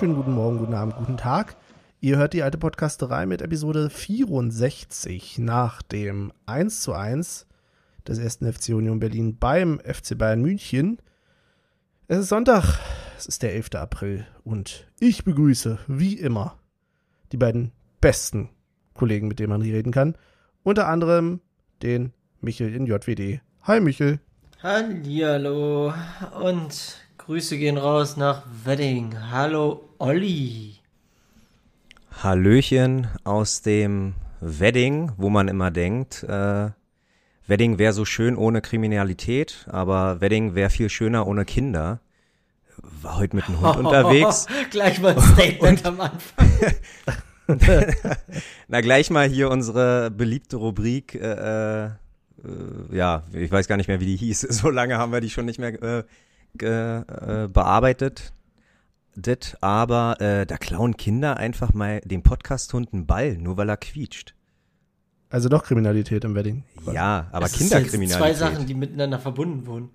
wunderschönen 0.00 0.24
guten 0.24 0.34
Morgen, 0.34 0.58
guten 0.58 0.72
Abend, 0.72 0.96
guten 0.96 1.16
Tag. 1.18 1.56
Ihr 2.00 2.16
hört 2.16 2.32
die 2.32 2.42
alte 2.42 2.56
Podcasterei 2.56 3.26
mit 3.26 3.42
Episode 3.42 3.90
64 3.90 5.36
nach 5.36 5.82
dem 5.82 6.32
1 6.46 6.80
zu 6.80 6.94
1 6.94 7.46
des 8.08 8.18
ersten 8.18 8.50
FC 8.50 8.70
Union 8.70 8.98
Berlin 8.98 9.36
beim 9.36 9.78
FC 9.80 10.16
Bayern 10.16 10.40
München. 10.40 11.02
Es 12.08 12.16
ist 12.16 12.30
Sonntag, 12.30 12.78
es 13.18 13.26
ist 13.26 13.42
der 13.42 13.54
11. 13.54 13.74
April 13.74 14.26
und 14.42 14.86
ich 15.00 15.24
begrüße, 15.24 15.78
wie 15.86 16.14
immer, 16.14 16.56
die 17.32 17.36
beiden 17.36 17.72
besten 18.00 18.48
Kollegen, 18.94 19.28
mit 19.28 19.38
denen 19.38 19.50
man 19.50 19.60
hier 19.60 19.74
reden 19.74 19.92
kann. 19.92 20.16
Unter 20.62 20.88
anderem 20.88 21.42
den 21.82 22.14
Michel 22.40 22.74
in 22.74 22.86
JWD. 22.86 23.42
Hi 23.64 23.80
Michel. 23.80 24.18
Hallihallo 24.62 25.92
und 26.40 26.96
Grüße 27.30 27.58
gehen 27.58 27.78
raus 27.78 28.16
nach 28.16 28.42
Wedding. 28.64 29.14
Hallo 29.30 29.88
Olli. 29.98 30.80
Hallöchen 32.24 33.06
aus 33.22 33.62
dem 33.62 34.14
Wedding, 34.40 35.12
wo 35.16 35.30
man 35.30 35.46
immer 35.46 35.70
denkt, 35.70 36.24
äh, 36.24 36.70
Wedding 37.46 37.78
wäre 37.78 37.92
so 37.92 38.04
schön 38.04 38.34
ohne 38.34 38.60
Kriminalität, 38.60 39.68
aber 39.70 40.20
Wedding 40.20 40.56
wäre 40.56 40.70
viel 40.70 40.88
schöner 40.88 41.28
ohne 41.28 41.44
Kinder. 41.44 42.00
War 43.00 43.18
heute 43.18 43.36
mit 43.36 43.46
dem 43.46 43.60
Hund 43.60 43.76
unterwegs. 43.86 44.48
Gleich 44.72 45.00
mal 45.00 45.14
ein 45.14 45.22
Statement 45.22 45.86
am 45.86 46.00
Anfang. 46.00 46.50
Na, 48.66 48.80
gleich 48.80 49.08
mal 49.08 49.28
hier 49.28 49.50
unsere 49.50 50.10
beliebte 50.10 50.56
Rubrik, 50.56 51.14
äh, 51.14 51.84
äh, 51.84 51.90
ja, 52.90 53.22
ich 53.32 53.52
weiß 53.52 53.68
gar 53.68 53.76
nicht 53.76 53.86
mehr, 53.86 54.00
wie 54.00 54.06
die 54.06 54.16
hieß. 54.16 54.40
So 54.40 54.68
lange 54.68 54.98
haben 54.98 55.12
wir 55.12 55.20
die 55.20 55.30
schon 55.30 55.44
nicht 55.44 55.60
mehr 55.60 55.80
äh, 55.80 56.02
äh, 56.58 57.48
bearbeitet. 57.48 58.32
Das, 59.16 59.56
aber 59.60 60.20
äh, 60.20 60.46
da 60.46 60.56
klauen 60.56 60.96
Kinder 60.96 61.36
einfach 61.36 61.74
mal 61.74 62.00
dem 62.04 62.22
Podcast-Hund 62.22 62.92
einen 62.92 63.06
Ball, 63.06 63.36
nur 63.36 63.56
weil 63.56 63.68
er 63.68 63.76
quietscht. 63.76 64.34
Also 65.28 65.48
doch 65.48 65.64
Kriminalität 65.64 66.24
im 66.24 66.34
Wedding. 66.34 66.64
Ja, 66.92 67.28
aber 67.32 67.46
jetzt 67.46 67.58
Kinderkriminalität. 67.58 68.18
Zwei 68.18 68.34
Sachen, 68.34 68.66
die 68.66 68.74
miteinander 68.74 69.18
verbunden 69.18 69.66
wurden. 69.66 69.90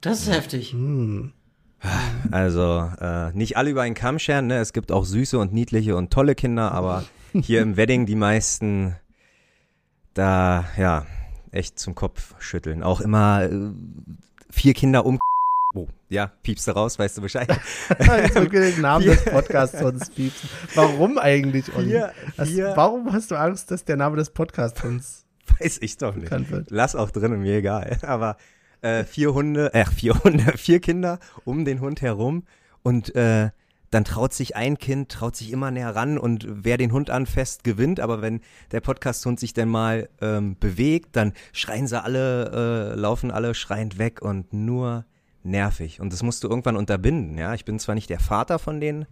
Das 0.00 0.20
ist 0.20 0.32
heftig. 0.32 0.72
Hm. 0.72 1.32
Also 2.30 2.90
äh, 3.00 3.32
nicht 3.32 3.56
alle 3.56 3.70
über 3.70 3.82
einen 3.82 3.94
Kamm 3.94 4.18
scheren, 4.18 4.48
ne? 4.48 4.58
Es 4.58 4.72
gibt 4.72 4.90
auch 4.90 5.04
süße 5.04 5.38
und 5.38 5.52
niedliche 5.52 5.96
und 5.96 6.10
tolle 6.10 6.34
Kinder, 6.34 6.72
aber 6.72 7.04
hier 7.32 7.62
im 7.62 7.76
Wedding 7.76 8.06
die 8.06 8.16
meisten 8.16 8.96
da 10.14 10.64
ja 10.76 11.06
echt 11.52 11.78
zum 11.78 11.94
Kopf 11.94 12.34
schütteln. 12.40 12.82
Auch 12.82 13.00
immer 13.00 13.44
äh, 13.44 13.70
vier 14.50 14.74
Kinder 14.74 15.06
um. 15.06 15.18
Oh, 15.78 15.88
ja, 16.08 16.32
piepst 16.42 16.66
du 16.66 16.72
raus, 16.72 16.98
weißt 16.98 17.18
du 17.18 17.22
Bescheid. 17.22 17.48
Jetzt 17.88 18.34
wirklich 18.34 18.74
den 18.74 18.80
Namen 18.82 19.06
des 19.06 19.24
Podcasts 19.24 19.80
uns 19.82 20.10
piepsen. 20.10 20.48
Warum 20.74 21.18
eigentlich, 21.18 21.74
Olli? 21.76 21.90
Vier, 21.90 22.12
vier, 22.44 22.72
warum 22.74 23.12
hast 23.12 23.30
du 23.30 23.36
Angst, 23.36 23.70
dass 23.70 23.84
der 23.84 23.96
Name 23.96 24.16
des 24.16 24.30
Podcasts 24.30 24.82
uns 24.82 25.24
weiß 25.60 25.78
ich 25.80 25.96
doch 25.96 26.14
nicht. 26.14 26.30
Lass 26.70 26.96
auch 26.96 27.10
drinnen, 27.10 27.40
mir 27.40 27.58
egal. 27.58 27.98
Aber 28.02 28.36
äh, 28.80 29.04
vier 29.04 29.34
Hunde, 29.34 29.72
äh, 29.74 29.84
vier 29.86 30.22
Hunde, 30.22 30.56
vier 30.56 30.80
Kinder 30.80 31.18
um 31.44 31.64
den 31.64 31.80
Hund 31.80 32.02
herum 32.02 32.44
und 32.82 33.14
äh, 33.14 33.50
dann 33.90 34.04
traut 34.04 34.34
sich 34.34 34.54
ein 34.54 34.76
Kind, 34.76 35.10
traut 35.10 35.34
sich 35.34 35.50
immer 35.50 35.70
näher 35.70 35.96
ran 35.96 36.18
und 36.18 36.46
wer 36.46 36.76
den 36.76 36.92
Hund 36.92 37.08
anfasst, 37.08 37.64
gewinnt. 37.64 38.00
Aber 38.00 38.20
wenn 38.20 38.40
der 38.70 38.80
Podcast-Hund 38.80 39.40
sich 39.40 39.54
dann 39.54 39.70
mal 39.70 40.10
ähm, 40.20 40.58
bewegt, 40.58 41.16
dann 41.16 41.32
schreien 41.52 41.86
sie 41.86 42.00
alle, 42.02 42.92
äh, 42.92 43.00
laufen 43.00 43.30
alle 43.30 43.54
schreiend 43.54 43.98
weg 43.98 44.20
und 44.20 44.52
nur 44.52 45.06
nervig. 45.48 46.00
Und 46.00 46.12
das 46.12 46.22
musst 46.22 46.44
du 46.44 46.48
irgendwann 46.48 46.76
unterbinden, 46.76 47.36
ja. 47.38 47.54
Ich 47.54 47.64
bin 47.64 47.78
zwar 47.78 47.94
nicht 47.94 48.10
der 48.10 48.20
Vater 48.20 48.58
von 48.58 48.80
den 48.80 49.06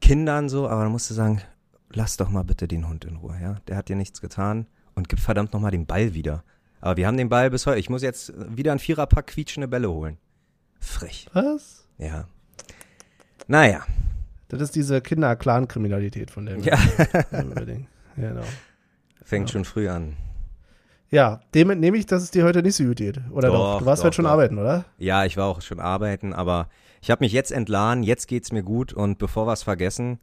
Kindern 0.00 0.48
so, 0.48 0.68
aber 0.68 0.82
dann 0.82 0.92
musst 0.92 1.10
du 1.10 1.14
sagen, 1.14 1.40
lass 1.90 2.16
doch 2.16 2.28
mal 2.28 2.44
bitte 2.44 2.68
den 2.68 2.88
Hund 2.88 3.04
in 3.04 3.16
Ruhe, 3.16 3.38
ja. 3.40 3.56
Der 3.66 3.76
hat 3.76 3.88
dir 3.88 3.96
nichts 3.96 4.20
getan 4.20 4.66
und 4.94 5.08
gib 5.08 5.18
verdammt 5.20 5.52
noch 5.52 5.60
mal 5.60 5.70
den 5.70 5.86
Ball 5.86 6.14
wieder. 6.14 6.44
Aber 6.80 6.96
wir 6.98 7.06
haben 7.06 7.16
den 7.16 7.28
Ball 7.30 7.50
bis 7.50 7.66
heute. 7.66 7.78
Ich 7.80 7.90
muss 7.90 8.02
jetzt 8.02 8.32
wieder 8.54 8.72
ein 8.72 8.78
Viererpack 8.78 9.28
quietschende 9.28 9.66
Bälle 9.68 9.90
holen. 9.90 10.18
Frech. 10.78 11.26
Was? 11.32 11.86
Ja. 11.98 12.26
Naja. 13.48 13.84
Das 14.48 14.60
ist 14.60 14.76
diese 14.76 15.00
Kinder-Clan-Kriminalität 15.00 16.30
von 16.30 16.46
der 16.46 16.58
Ja. 16.58 16.78
Genau. 18.16 18.42
Fängt 19.24 19.48
Ja. 19.48 19.52
schon 19.52 19.64
früh 19.64 19.88
an. 19.88 20.16
Ja, 21.10 21.40
dem 21.54 21.70
entnehme 21.70 21.96
ich, 21.96 22.06
dass 22.06 22.22
es 22.22 22.30
dir 22.30 22.44
heute 22.44 22.62
nicht 22.62 22.74
so 22.74 22.84
gut 22.84 22.96
geht. 22.96 23.20
Oder 23.30 23.48
doch? 23.48 23.54
Doch, 23.74 23.78
Du 23.80 23.86
warst 23.86 24.00
doch, 24.00 24.06
heute 24.06 24.16
schon 24.16 24.24
doch. 24.24 24.32
arbeiten, 24.32 24.58
oder? 24.58 24.84
Ja, 24.98 25.24
ich 25.24 25.36
war 25.36 25.46
auch 25.46 25.60
schon 25.62 25.78
arbeiten, 25.80 26.32
aber 26.32 26.68
ich 27.00 27.10
habe 27.10 27.24
mich 27.24 27.32
jetzt 27.32 27.52
entladen. 27.52 28.02
Jetzt 28.02 28.26
geht's 28.26 28.50
mir 28.52 28.62
gut. 28.62 28.92
Und 28.92 29.18
bevor 29.18 29.46
wir 29.46 29.52
es 29.52 29.62
vergessen, 29.62 30.18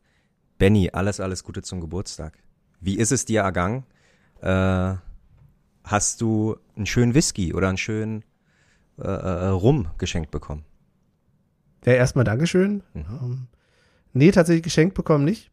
Benny, 0.58 0.90
alles, 0.92 1.20
alles 1.20 1.44
Gute 1.44 1.62
zum 1.62 1.80
Geburtstag. 1.80 2.38
Wie 2.82 2.98
ist 2.98 3.12
es 3.12 3.24
dir 3.26 3.42
ergangen? 3.42 3.86
Äh, 4.42 4.96
hast 5.86 6.20
du 6.22 6.58
einen 6.76 6.86
schönen 6.86 7.14
Whisky 7.14 7.54
oder 7.54 7.70
einen 7.70 7.78
schönen 7.78 8.24
äh, 9.00 9.04
äh, 9.08 9.48
Rum 9.48 9.88
geschenkt 9.98 10.32
bekommen? 10.32 10.66
Ja, 11.86 11.94
erstmal 11.94 12.26
Dankeschön. 12.26 12.84
Mhm. 12.94 13.06
Ähm, 13.22 13.48
nee, 14.14 14.32
tatsächlich 14.32 14.64
geschenkt 14.64 14.96
bekommen 14.96 15.24
nicht. 15.24 15.50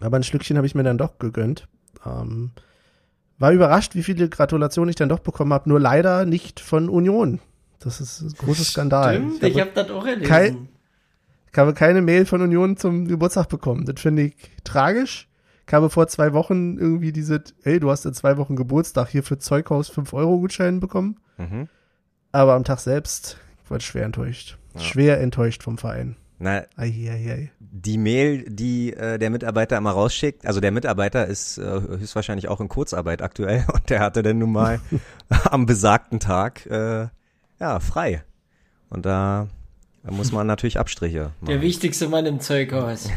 Aber 0.00 0.16
ein 0.18 0.22
Schlückchen 0.22 0.56
habe 0.58 0.66
ich 0.66 0.74
mir 0.74 0.82
dann 0.82 0.98
doch 0.98 1.18
gegönnt. 1.18 1.66
Ähm, 2.04 2.50
war 3.44 3.52
überrascht, 3.52 3.94
wie 3.94 4.02
viele 4.02 4.30
Gratulationen 4.30 4.88
ich 4.88 4.96
dann 4.96 5.10
doch 5.10 5.18
bekommen 5.18 5.52
habe. 5.52 5.68
Nur 5.68 5.78
leider 5.78 6.24
nicht 6.24 6.60
von 6.60 6.88
Union. 6.88 7.40
Das 7.78 8.00
ist 8.00 8.22
ein 8.22 8.32
großer 8.38 8.64
Skandal. 8.64 9.16
Stimmt, 9.16 9.42
Ich 9.42 9.60
habe, 9.60 9.60
habe 9.60 9.70
das 9.74 9.90
auch 9.90 10.06
erlebt. 10.06 10.26
Kein- 10.26 10.68
ich 11.52 11.58
habe 11.58 11.74
keine 11.74 12.00
Mail 12.00 12.24
von 12.24 12.40
Union 12.40 12.78
zum 12.78 13.06
Geburtstag 13.06 13.50
bekommen. 13.50 13.84
Das 13.84 14.00
finde 14.00 14.22
ich 14.22 14.34
tragisch. 14.64 15.28
Ich 15.66 15.72
habe 15.74 15.90
vor 15.90 16.08
zwei 16.08 16.32
Wochen 16.32 16.78
irgendwie 16.78 17.12
diese, 17.12 17.44
hey, 17.62 17.78
du 17.80 17.90
hast 17.90 18.06
in 18.06 18.14
zwei 18.14 18.38
Wochen 18.38 18.56
Geburtstag 18.56 19.08
hier 19.10 19.22
für 19.22 19.38
Zeughaus 19.38 19.90
5-Euro-Gutschein 19.90 20.80
bekommen. 20.80 21.20
Mhm. 21.36 21.68
Aber 22.32 22.54
am 22.54 22.64
Tag 22.64 22.80
selbst 22.80 23.36
war 23.68 23.76
ich 23.76 23.84
schwer 23.86 24.04
enttäuscht. 24.06 24.56
Ja. 24.74 24.80
Schwer 24.80 25.20
enttäuscht 25.20 25.62
vom 25.62 25.76
Verein. 25.78 26.16
Na, 26.38 26.64
Eieiei. 26.76 27.50
die 27.60 27.96
Mail, 27.96 28.44
die 28.50 28.92
äh, 28.92 29.18
der 29.18 29.30
Mitarbeiter 29.30 29.76
immer 29.76 29.92
rausschickt, 29.92 30.44
also 30.46 30.60
der 30.60 30.72
Mitarbeiter 30.72 31.26
ist 31.26 31.58
äh, 31.58 31.62
höchstwahrscheinlich 31.62 32.48
auch 32.48 32.60
in 32.60 32.68
Kurzarbeit 32.68 33.22
aktuell 33.22 33.64
und 33.72 33.88
der 33.88 34.00
hatte 34.00 34.22
dann 34.22 34.38
nun 34.38 34.52
mal 34.52 34.80
am 35.50 35.64
besagten 35.66 36.18
Tag 36.20 36.66
äh, 36.66 37.06
ja 37.60 37.80
frei. 37.80 38.24
Und 38.90 39.06
da, 39.06 39.48
da 40.02 40.10
muss 40.10 40.32
man 40.32 40.46
natürlich 40.46 40.78
Abstriche 40.78 41.30
Der 41.42 41.54
machen. 41.54 41.60
wichtigste 41.62 42.08
Mann 42.08 42.26
im 42.26 42.40
Zeughaus. 42.40 43.08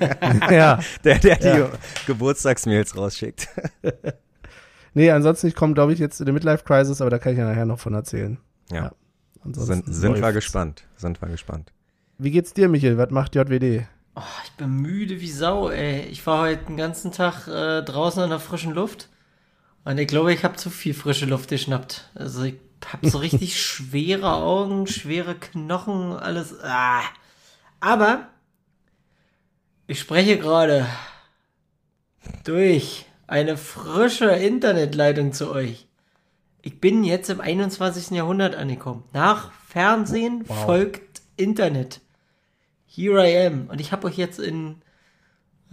ja. 0.50 0.78
Der, 1.04 1.18
der 1.18 1.36
die 1.36 1.46
Ja. 1.46 1.68
Geburtstagsmails 2.06 2.96
rausschickt. 2.96 3.48
Nee, 4.94 5.10
ansonsten, 5.10 5.46
ich 5.46 5.54
komme, 5.54 5.74
glaube 5.74 5.92
ich, 5.92 5.98
jetzt 5.98 6.20
in 6.20 6.26
die 6.26 6.32
Midlife-Crisis, 6.32 7.00
aber 7.02 7.10
da 7.10 7.18
kann 7.18 7.32
ich 7.32 7.38
ja 7.38 7.46
nachher 7.48 7.66
noch 7.66 7.78
von 7.78 7.92
erzählen. 7.94 8.38
Ja, 8.70 8.76
Ja. 8.76 8.92
Ansonsten 9.44 9.84
sind, 9.84 9.94
sind 9.94 10.20
wir 10.22 10.32
gespannt. 10.32 10.84
Sind 10.96 11.20
wir 11.22 11.28
gespannt. 11.28 11.72
Wie 12.18 12.30
geht's 12.30 12.54
dir, 12.54 12.68
Michael? 12.68 12.96
Was 12.98 13.10
macht 13.10 13.34
JWD? 13.34 13.86
Oh, 14.14 14.22
ich 14.44 14.52
bin 14.52 14.70
müde 14.80 15.20
wie 15.20 15.30
Sau, 15.30 15.68
ey. 15.68 16.06
Ich 16.06 16.26
war 16.26 16.42
heute 16.42 16.64
den 16.64 16.76
ganzen 16.76 17.12
Tag 17.12 17.46
äh, 17.48 17.82
draußen 17.82 18.22
an 18.22 18.30
der 18.30 18.40
frischen 18.40 18.72
Luft. 18.72 19.08
Und 19.84 19.98
ich 19.98 20.08
glaube, 20.08 20.32
ich 20.32 20.42
habe 20.42 20.56
zu 20.56 20.70
viel 20.70 20.94
frische 20.94 21.26
Luft 21.26 21.50
geschnappt. 21.50 22.10
Also 22.14 22.44
ich 22.44 22.54
habe 22.90 23.08
so 23.10 23.18
richtig 23.26 23.60
schwere 23.62 24.32
Augen, 24.34 24.86
schwere 24.86 25.34
Knochen, 25.34 26.12
alles. 26.16 26.58
Ah. 26.62 27.02
Aber 27.80 28.28
ich 29.86 30.00
spreche 30.00 30.38
gerade 30.38 30.86
durch 32.44 33.04
eine 33.26 33.56
frische 33.56 34.30
Internetleitung 34.30 35.32
zu 35.32 35.50
euch. 35.50 35.86
Ich 36.62 36.80
bin 36.80 37.04
jetzt 37.04 37.28
im 37.30 37.40
21. 37.40 38.10
Jahrhundert 38.10 38.54
angekommen. 38.56 39.04
Nach 39.12 39.52
Fernsehen 39.68 40.44
Wow. 40.46 40.64
folgt 40.64 41.22
Internet. 41.36 42.00
Here 42.96 43.28
I 43.28 43.46
am. 43.46 43.66
Und 43.66 43.78
ich 43.78 43.92
habe 43.92 44.06
euch 44.06 44.16
jetzt 44.16 44.38
in 44.38 44.76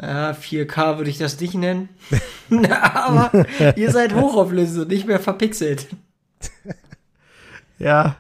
ja, 0.02 0.32
4K 0.32 0.98
würde 0.98 1.10
ich 1.10 1.18
das 1.18 1.40
nicht 1.40 1.54
nennen. 1.54 1.88
Aber 2.70 3.32
ihr 3.78 3.92
seid 3.92 4.14
hochauflösend 4.14 4.82
und 4.82 4.88
nicht 4.90 5.08
mehr 5.08 5.20
verpixelt. 5.20 5.88
Ja. 7.80 8.18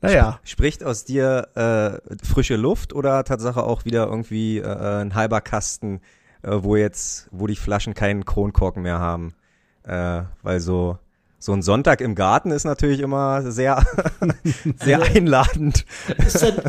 Naja. 0.00 0.38
Spricht 0.44 0.84
aus 0.84 1.04
dir 1.04 1.48
äh, 1.56 2.24
frische 2.24 2.54
Luft 2.54 2.92
oder 2.92 3.24
Tatsache 3.24 3.64
auch 3.64 3.84
wieder 3.84 4.06
irgendwie 4.06 4.58
äh, 4.58 5.00
ein 5.00 5.16
halber 5.16 5.40
Kasten, 5.40 6.00
äh, 6.42 6.50
wo 6.52 6.76
jetzt, 6.76 7.28
wo 7.32 7.48
die 7.48 7.56
Flaschen 7.56 7.94
keinen 7.94 8.24
Kronkorken 8.24 8.82
mehr 8.82 9.00
haben? 9.00 9.34
Äh, 9.82 10.22
weil 10.42 10.60
so 10.60 10.98
so 11.38 11.52
ein 11.52 11.62
Sonntag 11.62 12.00
im 12.00 12.14
Garten 12.14 12.50
ist 12.50 12.64
natürlich 12.64 13.00
immer 13.00 13.50
sehr 13.50 13.84
sehr 14.82 15.02
einladend. 15.02 15.84
Das 16.16 16.42
ist 16.42 16.62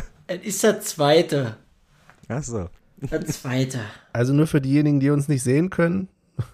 ist 0.43 0.63
das 0.63 0.85
zweite. 0.85 1.55
Ach 2.27 2.43
so. 2.43 2.69
Das 2.99 3.41
zweite. 3.41 3.79
Also 4.11 4.33
nur 4.33 4.47
für 4.47 4.59
diejenigen, 4.59 4.99
die 4.99 5.09
uns 5.09 5.27
nicht 5.27 5.43
sehen 5.43 5.69
können. 5.69 6.09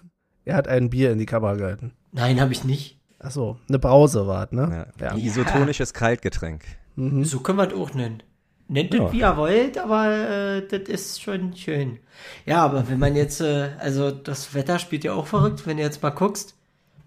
Er 0.46 0.56
hat 0.56 0.68
ein 0.68 0.90
Bier 0.90 1.10
in 1.10 1.18
die 1.18 1.24
Kamera 1.26 1.54
gehalten. 1.54 1.92
Nein, 2.12 2.38
habe 2.40 2.52
ich 2.52 2.64
nicht. 2.64 2.98
Ach 3.18 3.30
so, 3.30 3.56
eine 3.66 3.78
Brause 3.78 4.26
war 4.26 4.44
es, 4.44 4.52
ne? 4.52 4.86
Ja. 5.00 5.08
Ein 5.12 5.18
isotonisches 5.18 5.94
Kaltgetränk. 5.94 6.62
Mhm. 6.96 7.24
So 7.24 7.40
können 7.40 7.56
wir 7.58 7.68
es 7.68 7.72
auch 7.74 7.94
nennen. 7.94 8.22
Nennt 8.68 8.92
Ja. 8.92 9.06
es 9.06 9.12
wie 9.12 9.20
ihr 9.20 9.36
wollt, 9.38 9.78
aber 9.78 10.10
äh, 10.12 10.68
das 10.68 10.88
ist 10.88 11.22
schon 11.22 11.56
schön. 11.56 11.98
Ja, 12.44 12.62
aber 12.64 12.88
wenn 12.88 12.98
man 12.98 13.16
jetzt, 13.16 13.40
äh, 13.40 13.70
also 13.78 14.10
das 14.10 14.52
Wetter 14.54 14.78
spielt 14.78 15.04
ja 15.04 15.14
auch 15.14 15.26
verrückt, 15.26 15.66
wenn 15.66 15.78
du 15.78 15.82
jetzt 15.82 16.02
mal 16.02 16.10
guckst. 16.10 16.54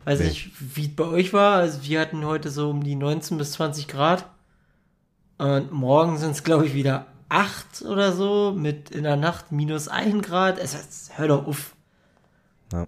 Weiß 0.08 0.20
Nee. 0.20 0.28
nicht, 0.30 0.52
wie 0.76 0.86
es 0.86 0.96
bei 0.96 1.04
euch 1.04 1.34
war. 1.34 1.58
Also 1.58 1.84
wir 1.84 2.00
hatten 2.00 2.24
heute 2.24 2.50
so 2.50 2.70
um 2.70 2.82
die 2.82 2.96
19 2.96 3.38
bis 3.38 3.52
20 3.52 3.90
Grad. 3.90 4.26
Und 5.38 5.74
morgen 5.74 6.18
sind 6.18 6.32
es, 6.32 6.46
glaube 6.46 6.66
ich, 6.66 6.74
wieder 6.74 7.08
8 7.28 7.82
oder 7.82 8.14
so, 8.14 8.54
mit 8.56 8.90
in 8.90 9.04
der 9.04 9.18
Nacht 9.18 9.52
minus 9.52 9.90
1 9.90 10.26
Grad. 10.26 10.60
Es, 10.60 10.74
es, 10.74 11.10
hör 11.18 11.28
doch 11.28 11.46
auf. 11.46 11.76
Ja. 12.72 12.88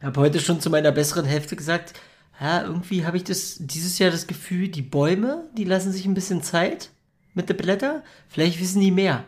Ich 0.00 0.04
habe 0.04 0.20
heute 0.20 0.40
schon 0.40 0.60
zu 0.60 0.70
meiner 0.70 0.90
besseren 0.90 1.24
Hälfte 1.24 1.54
gesagt, 1.54 1.94
ja, 2.40 2.62
irgendwie 2.62 3.06
habe 3.06 3.16
ich 3.16 3.22
das 3.22 3.58
dieses 3.60 4.00
Jahr 4.00 4.10
das 4.10 4.26
Gefühl, 4.26 4.66
die 4.66 4.82
Bäume, 4.82 5.48
die 5.56 5.62
lassen 5.62 5.92
sich 5.92 6.04
ein 6.04 6.14
bisschen 6.14 6.42
Zeit 6.42 6.90
mit 7.34 7.48
den 7.48 7.56
Blättern. 7.56 8.02
Vielleicht 8.28 8.60
wissen 8.60 8.80
die 8.80 8.90
mehr. 8.90 9.22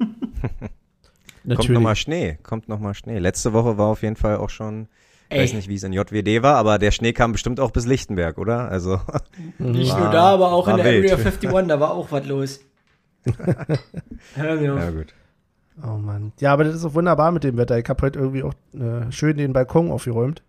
Kommt 1.46 1.68
nochmal 1.70 1.94
Schnee, 1.96 2.38
kommt 2.42 2.68
nochmal 2.68 2.94
Schnee. 2.94 3.20
Letzte 3.20 3.52
Woche 3.52 3.78
war 3.78 3.86
auf 3.86 4.02
jeden 4.02 4.16
Fall 4.16 4.36
auch 4.38 4.50
schon, 4.50 4.88
Ey. 5.30 5.42
weiß 5.42 5.52
nicht, 5.54 5.68
wie 5.68 5.74
es 5.74 5.82
in 5.82 5.92
JWD 5.92 6.42
war, 6.42 6.56
aber 6.56 6.78
der 6.78 6.90
Schnee 6.90 7.12
kam 7.12 7.32
bestimmt 7.32 7.60
auch 7.60 7.70
bis 7.70 7.84
Lichtenberg, 7.86 8.38
oder? 8.38 8.70
Also, 8.70 9.00
Nicht 9.58 9.92
War- 9.92 10.00
nur 10.00 10.10
da, 10.10 10.22
aber 10.34 10.52
auch 10.52 10.68
in 10.68 10.76
der 10.76 10.84
wild. 10.86 11.04
Area 11.12 11.16
51, 11.16 11.50
da 11.68 11.80
war 11.80 11.90
auch 11.92 12.10
was 12.10 12.26
los. 12.26 12.60
Hör 14.34 14.56
mir 14.56 14.74
auf. 14.74 14.80
ja 14.80 14.90
gut. 14.90 15.14
Oh 15.82 15.96
Mann. 15.98 16.32
Ja, 16.40 16.52
aber 16.52 16.64
das 16.64 16.74
ist 16.74 16.84
auch 16.84 16.94
wunderbar 16.94 17.30
mit 17.30 17.44
dem 17.44 17.56
Wetter. 17.56 17.78
Ich 17.78 17.88
habe 17.88 18.02
heute 18.02 18.18
irgendwie 18.18 18.42
auch 18.42 18.54
äh, 18.74 19.12
schön 19.12 19.36
den 19.36 19.52
Balkon 19.52 19.90
aufgeräumt 19.92 20.42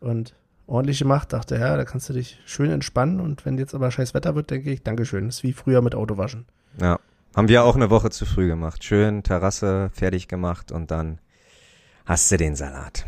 und 0.00 0.34
ordentlich 0.66 0.98
gemacht. 0.98 1.32
Dachte, 1.32 1.56
ja, 1.56 1.76
da 1.76 1.84
kannst 1.84 2.08
du 2.08 2.12
dich 2.12 2.40
schön 2.44 2.70
entspannen. 2.70 3.20
Und 3.20 3.44
wenn 3.44 3.56
jetzt 3.58 3.74
aber 3.74 3.90
scheiß 3.90 4.14
Wetter 4.14 4.34
wird, 4.34 4.50
denke 4.50 4.72
ich, 4.72 4.82
Dankeschön. 4.82 5.26
Das 5.26 5.36
ist 5.36 5.42
wie 5.44 5.52
früher 5.52 5.80
mit 5.82 5.94
Autowaschen. 5.94 6.46
Ja. 6.80 6.98
Haben 7.36 7.48
wir 7.48 7.64
auch 7.64 7.76
eine 7.76 7.90
Woche 7.90 8.10
zu 8.10 8.26
früh 8.26 8.46
gemacht. 8.48 8.82
Schön 8.84 9.22
Terrasse 9.22 9.90
fertig 9.92 10.28
gemacht 10.28 10.72
und 10.72 10.90
dann 10.90 11.18
hast 12.06 12.30
du 12.32 12.36
den 12.36 12.54
Salat. 12.56 13.06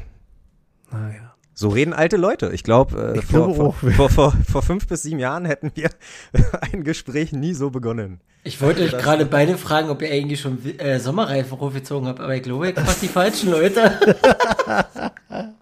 Naja. 0.91 1.35
So 1.59 1.71
reden 1.71 1.95
alte 1.95 2.19
Leute. 2.19 2.51
Ich 2.53 2.65
glaube, 2.65 3.15
äh, 3.15 3.19
Ich 3.19 3.25
vor, 3.25 3.47
glaube 3.47 3.55
vor, 3.55 3.93
vor, 3.93 4.11
vor, 4.11 4.35
vor 4.47 4.63
fünf 4.63 4.87
bis 4.87 5.03
sieben 5.03 5.19
Jahren 5.19 5.47
hätten 5.47 5.73
wir 5.75 5.89
ein 6.73 6.85
Gespräch 6.85 7.33
nie 7.33 7.55
so 7.55 7.71
begonnen. 7.71 8.21
Ich 8.45 8.61
wollte 8.61 8.83
euch 8.83 8.93
gerade 8.93 9.25
beide 9.25 9.57
fragen, 9.57 9.89
ob 9.89 10.03
ihr 10.03 10.13
eigentlich 10.13 10.41
schon 10.41 10.59
äh, 10.79 11.01
Sommerreifen 11.01 11.59
hochgezogen 11.59 12.09
habt, 12.09 12.21
aber 12.21 12.37
ich 12.37 12.43
glaube, 12.43 12.69
ich 12.69 12.75
die 13.01 13.09
falschen 13.09 13.51
Leute. 13.51 13.91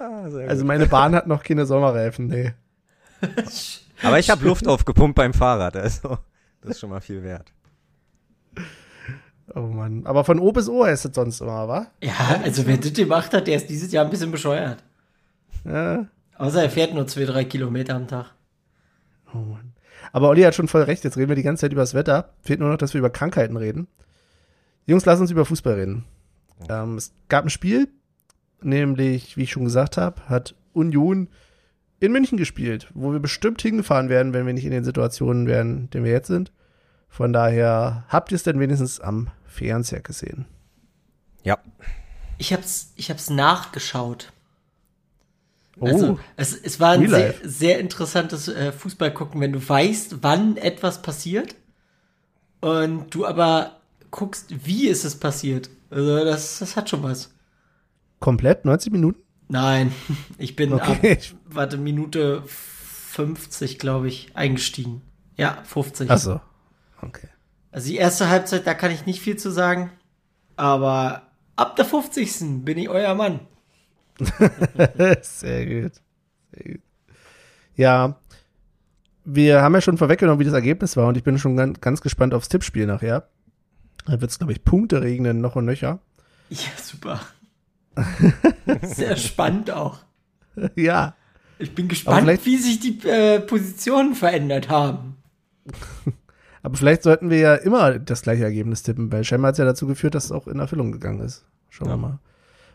Also 0.00 0.64
meine 0.64 0.86
Bahn 0.86 1.12
hat 1.14 1.26
noch 1.26 1.42
keine 1.42 1.66
Sommerreifen, 1.66 2.28
nee. 2.28 2.52
Aber 4.02 4.18
ich 4.20 4.30
habe 4.30 4.44
Luft 4.44 4.68
aufgepumpt 4.68 5.16
beim 5.16 5.34
Fahrrad, 5.34 5.76
also 5.76 6.18
das 6.60 6.72
ist 6.72 6.80
schon 6.80 6.90
mal 6.90 7.00
viel 7.00 7.22
wert. 7.24 7.52
Oh 9.54 9.60
Mann. 9.60 10.02
Aber 10.04 10.24
von 10.24 10.38
O 10.38 10.52
bis 10.52 10.68
O 10.68 10.84
ist 10.84 11.04
es 11.04 11.14
sonst 11.14 11.40
immer, 11.40 11.68
wa? 11.68 11.86
ja, 12.02 12.40
also 12.42 12.66
wer 12.66 12.76
das 12.76 12.92
gemacht 12.92 13.32
hat, 13.32 13.46
der 13.46 13.56
ist 13.56 13.68
dieses 13.68 13.92
Jahr 13.92 14.04
ein 14.04 14.10
bisschen 14.10 14.30
bescheuert. 14.30 14.82
Ja. 15.64 16.06
Außer 16.36 16.62
er 16.62 16.70
fährt 16.70 16.94
nur 16.94 17.06
zwei, 17.06 17.24
drei 17.24 17.44
Kilometer 17.44 17.94
am 17.94 18.06
Tag. 18.06 18.34
Oh 19.34 19.38
Mann. 19.38 19.72
Aber 20.12 20.28
Olli 20.28 20.42
hat 20.42 20.54
schon 20.54 20.68
voll 20.68 20.82
recht. 20.82 21.04
Jetzt 21.04 21.16
reden 21.16 21.28
wir 21.28 21.36
die 21.36 21.42
ganze 21.42 21.62
Zeit 21.62 21.72
über 21.72 21.82
das 21.82 21.94
Wetter. 21.94 22.32
Fehlt 22.42 22.60
nur 22.60 22.70
noch, 22.70 22.78
dass 22.78 22.94
wir 22.94 22.98
über 22.98 23.10
Krankheiten 23.10 23.56
reden. 23.56 23.88
Jungs, 24.86 25.04
lass 25.04 25.20
uns 25.20 25.30
über 25.30 25.44
Fußball 25.44 25.74
reden. 25.74 26.04
Ähm, 26.68 26.96
es 26.96 27.12
gab 27.28 27.44
ein 27.44 27.50
Spiel, 27.50 27.88
nämlich, 28.62 29.36
wie 29.36 29.42
ich 29.42 29.52
schon 29.52 29.64
gesagt 29.64 29.96
habe, 29.96 30.22
hat 30.28 30.54
Union 30.72 31.28
in 32.00 32.12
München 32.12 32.38
gespielt, 32.38 32.88
wo 32.94 33.12
wir 33.12 33.18
bestimmt 33.18 33.60
hingefahren 33.60 34.08
werden, 34.08 34.32
wenn 34.32 34.46
wir 34.46 34.54
nicht 34.54 34.64
in 34.64 34.70
den 34.70 34.84
Situationen 34.84 35.46
wären, 35.46 35.78
in 35.78 35.90
denen 35.90 36.04
wir 36.04 36.12
jetzt 36.12 36.28
sind. 36.28 36.52
Von 37.08 37.32
daher 37.32 38.04
habt 38.08 38.30
ihr 38.32 38.36
es 38.36 38.42
denn 38.44 38.60
wenigstens 38.60 39.00
am 39.00 39.30
Fernseher 39.46 40.00
gesehen. 40.00 40.46
Ja, 41.42 41.58
Ich 42.38 42.52
hab's, 42.52 42.92
ich 42.96 43.10
hab's 43.10 43.30
nachgeschaut. 43.30 44.32
Oh, 45.80 45.86
Also, 45.86 46.18
es, 46.36 46.54
es 46.54 46.80
war 46.80 46.92
ein 46.92 47.08
sehr, 47.08 47.34
sehr 47.42 47.78
interessantes 47.78 48.48
äh, 48.48 48.72
Fußballgucken, 48.72 49.40
wenn 49.40 49.52
du 49.52 49.68
weißt, 49.68 50.22
wann 50.22 50.56
etwas 50.56 51.02
passiert 51.02 51.54
und 52.60 53.14
du 53.14 53.24
aber 53.26 53.80
guckst, 54.10 54.46
wie 54.66 54.88
ist 54.88 55.04
es 55.04 55.16
passiert. 55.18 55.70
Also, 55.90 56.24
das, 56.24 56.58
das 56.58 56.76
hat 56.76 56.90
schon 56.90 57.02
was. 57.02 57.30
komplett 58.20 58.64
90 58.64 58.92
Minuten? 58.92 59.20
Nein, 59.48 59.92
ich 60.38 60.56
bin 60.56 60.72
Okay. 60.72 61.12
ab, 61.12 61.38
warte, 61.46 61.76
Minute 61.78 62.42
50, 62.46 63.78
glaube 63.78 64.08
ich, 64.08 64.30
eingestiegen. 64.34 65.02
Ja, 65.36 65.62
50. 65.64 66.10
Achso. 66.10 66.40
Okay. 67.02 67.28
Also 67.70 67.88
die 67.88 67.96
erste 67.96 68.28
Halbzeit, 68.28 68.66
da 68.66 68.74
kann 68.74 68.90
ich 68.90 69.06
nicht 69.06 69.20
viel 69.20 69.36
zu 69.36 69.50
sagen. 69.50 69.90
Aber 70.56 71.22
ab 71.56 71.76
der 71.76 71.84
50. 71.84 72.64
bin 72.64 72.78
ich 72.78 72.88
euer 72.88 73.14
Mann. 73.14 73.40
Sehr 75.22 75.66
gut. 75.66 75.92
Sehr 76.52 76.72
gut. 76.72 76.82
Ja, 77.76 78.18
wir 79.24 79.62
haben 79.62 79.74
ja 79.74 79.80
schon 79.80 79.98
vorweggenommen, 79.98 80.40
wie 80.40 80.44
das 80.44 80.54
Ergebnis 80.54 80.96
war 80.96 81.06
und 81.06 81.16
ich 81.16 81.22
bin 81.22 81.38
schon 81.38 81.56
ganz, 81.56 81.80
ganz 81.80 82.00
gespannt 82.00 82.34
aufs 82.34 82.48
Tippspiel 82.48 82.86
nachher. 82.86 83.28
Da 84.06 84.20
wird 84.20 84.30
es, 84.30 84.38
glaube 84.38 84.52
ich, 84.52 84.64
Punkte 84.64 85.02
regnen, 85.02 85.40
noch 85.40 85.54
und 85.54 85.66
nöcher. 85.66 86.00
Ja, 86.48 86.70
super. 86.82 87.20
Sehr 88.82 89.16
spannend 89.16 89.70
auch. 89.70 89.98
ja, 90.76 91.14
Ich 91.58 91.74
bin 91.74 91.88
gespannt, 91.88 92.26
wie 92.44 92.56
sich 92.56 92.80
die 92.80 93.06
äh, 93.06 93.40
Positionen 93.40 94.14
verändert 94.14 94.70
haben. 94.70 95.16
aber 96.62 96.76
vielleicht 96.76 97.02
sollten 97.02 97.30
wir 97.30 97.38
ja 97.38 97.54
immer 97.54 97.98
das 97.98 98.22
gleiche 98.22 98.44
Ergebnis 98.44 98.82
tippen, 98.82 99.10
weil 99.12 99.24
scheinbar 99.24 99.48
hat 99.48 99.54
es 99.54 99.58
ja 99.58 99.64
dazu 99.64 99.86
geführt, 99.86 100.14
dass 100.14 100.26
es 100.26 100.32
auch 100.32 100.46
in 100.46 100.58
Erfüllung 100.58 100.92
gegangen 100.92 101.20
ist. 101.20 101.44
Schauen 101.70 101.88
wir 101.88 101.96
mal. 101.96 102.18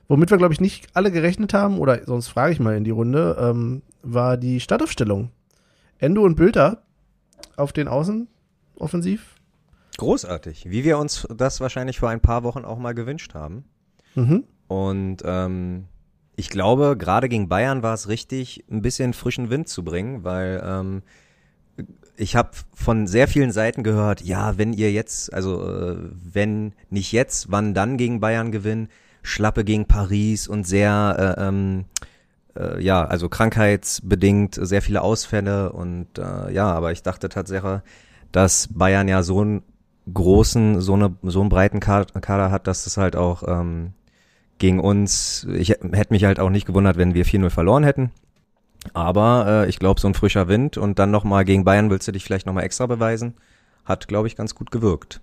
Womit 0.07 0.31
wir, 0.31 0.37
glaube 0.37 0.53
ich, 0.53 0.61
nicht 0.61 0.87
alle 0.93 1.11
gerechnet 1.11 1.53
haben, 1.53 1.79
oder 1.79 2.05
sonst 2.05 2.27
frage 2.27 2.53
ich 2.53 2.59
mal 2.59 2.75
in 2.75 2.83
die 2.83 2.91
Runde, 2.91 3.37
ähm, 3.39 3.81
war 4.01 4.37
die 4.37 4.59
Startaufstellung. 4.59 5.31
Endo 5.97 6.23
und 6.23 6.35
Bülter 6.35 6.83
auf 7.55 7.71
den 7.71 7.87
Außen 7.87 8.27
offensiv. 8.75 9.35
großartig. 9.97 10.69
Wie 10.69 10.83
wir 10.83 10.97
uns 10.97 11.27
das 11.35 11.61
wahrscheinlich 11.61 11.99
vor 11.99 12.09
ein 12.09 12.19
paar 12.19 12.43
Wochen 12.43 12.65
auch 12.65 12.77
mal 12.77 12.93
gewünscht 12.93 13.33
haben. 13.33 13.65
Mhm. 14.15 14.43
Und 14.67 15.17
ähm, 15.23 15.85
ich 16.35 16.49
glaube, 16.49 16.97
gerade 16.97 17.29
gegen 17.29 17.47
Bayern 17.47 17.83
war 17.83 17.93
es 17.93 18.07
richtig, 18.07 18.65
ein 18.69 18.81
bisschen 18.81 19.13
frischen 19.13 19.49
Wind 19.49 19.67
zu 19.67 19.83
bringen, 19.83 20.23
weil 20.23 20.61
ähm, 20.65 21.03
ich 22.15 22.35
habe 22.35 22.51
von 22.73 23.07
sehr 23.07 23.27
vielen 23.27 23.51
Seiten 23.51 23.83
gehört, 23.83 24.21
ja, 24.21 24.57
wenn 24.57 24.73
ihr 24.73 24.91
jetzt, 24.91 25.33
also 25.33 25.67
äh, 25.67 25.97
wenn 26.11 26.73
nicht 26.89 27.11
jetzt, 27.11 27.51
wann 27.51 27.73
dann 27.73 27.97
gegen 27.97 28.19
Bayern 28.19 28.51
gewinnen, 28.51 28.89
Schlappe 29.23 29.63
gegen 29.63 29.85
Paris 29.85 30.47
und 30.47 30.67
sehr, 30.67 31.35
äh, 31.37 31.47
ähm, 31.47 31.85
äh, 32.55 32.81
ja, 32.83 33.03
also 33.05 33.29
krankheitsbedingt 33.29 34.59
sehr 34.61 34.81
viele 34.81 35.01
Ausfälle 35.01 35.71
und 35.71 36.17
äh, 36.17 36.51
ja, 36.51 36.71
aber 36.71 36.91
ich 36.91 37.03
dachte 37.03 37.29
tatsächlich, 37.29 37.81
dass 38.31 38.67
Bayern 38.71 39.07
ja 39.07 39.23
so 39.23 39.41
einen 39.41 39.63
großen, 40.13 40.81
so 40.81 40.93
eine, 40.93 41.15
so 41.23 41.39
einen 41.41 41.49
breiten 41.49 41.79
Kader, 41.79 42.51
hat, 42.51 42.67
dass 42.67 42.85
es 42.85 42.97
halt 42.97 43.15
auch 43.15 43.43
ähm, 43.47 43.93
gegen 44.57 44.79
uns, 44.79 45.47
ich 45.51 45.69
hätte 45.69 46.07
mich 46.13 46.25
halt 46.25 46.39
auch 46.39 46.49
nicht 46.49 46.65
gewundert, 46.65 46.97
wenn 46.97 47.13
wir 47.13 47.25
4-0 47.25 47.49
verloren 47.49 47.83
hätten. 47.83 48.11
Aber 48.93 49.45
äh, 49.47 49.69
ich 49.69 49.79
glaube, 49.79 49.99
so 49.99 50.07
ein 50.07 50.13
frischer 50.13 50.47
Wind 50.47 50.77
und 50.77 50.99
dann 50.99 51.11
nochmal 51.11 51.45
gegen 51.45 51.63
Bayern 51.63 51.89
willst 51.89 52.07
du 52.07 52.11
dich 52.11 52.23
vielleicht 52.23 52.45
nochmal 52.45 52.65
extra 52.65 52.85
beweisen, 52.85 53.35
hat, 53.85 54.07
glaube 54.07 54.27
ich, 54.27 54.35
ganz 54.35 54.55
gut 54.55 54.71
gewirkt. 54.71 55.21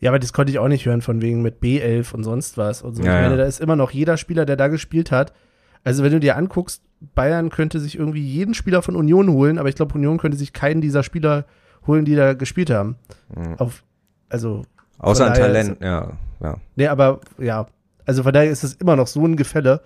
Ja, 0.00 0.10
aber 0.10 0.18
das 0.18 0.32
konnte 0.32 0.50
ich 0.52 0.58
auch 0.58 0.68
nicht 0.68 0.84
hören, 0.84 1.00
von 1.00 1.22
wegen 1.22 1.42
mit 1.42 1.62
B11 1.62 2.12
und 2.12 2.24
sonst 2.24 2.58
was. 2.58 2.82
Und 2.82 2.94
so. 2.94 3.02
Ja, 3.02 3.16
ich 3.16 3.22
meine, 3.22 3.36
ja. 3.36 3.42
da 3.42 3.44
ist 3.44 3.60
immer 3.60 3.76
noch 3.76 3.90
jeder 3.90 4.16
Spieler, 4.16 4.44
der 4.44 4.56
da 4.56 4.68
gespielt 4.68 5.10
hat. 5.10 5.32
Also, 5.82 6.02
wenn 6.02 6.12
du 6.12 6.20
dir 6.20 6.36
anguckst, 6.36 6.82
Bayern 7.14 7.50
könnte 7.50 7.80
sich 7.80 7.98
irgendwie 7.98 8.22
jeden 8.22 8.54
Spieler 8.54 8.82
von 8.82 8.96
Union 8.96 9.30
holen, 9.30 9.58
aber 9.58 9.68
ich 9.68 9.76
glaube, 9.76 9.94
Union 9.94 10.18
könnte 10.18 10.36
sich 10.36 10.52
keinen 10.52 10.80
dieser 10.80 11.02
Spieler 11.02 11.44
holen, 11.86 12.04
die 12.04 12.16
da 12.16 12.34
gespielt 12.34 12.70
haben. 12.70 12.96
Mhm. 13.34 13.54
Auf, 13.58 13.84
also, 14.28 14.62
Außer 14.98 15.26
ein 15.26 15.34
Talent, 15.34 15.82
ja, 15.82 16.12
ja. 16.42 16.56
nee, 16.76 16.86
aber 16.86 17.20
ja. 17.38 17.66
Also, 18.06 18.22
von 18.22 18.32
daher 18.32 18.50
ist 18.50 18.64
es 18.64 18.74
immer 18.74 18.96
noch 18.96 19.06
so 19.06 19.24
ein 19.24 19.36
Gefälle, 19.36 19.80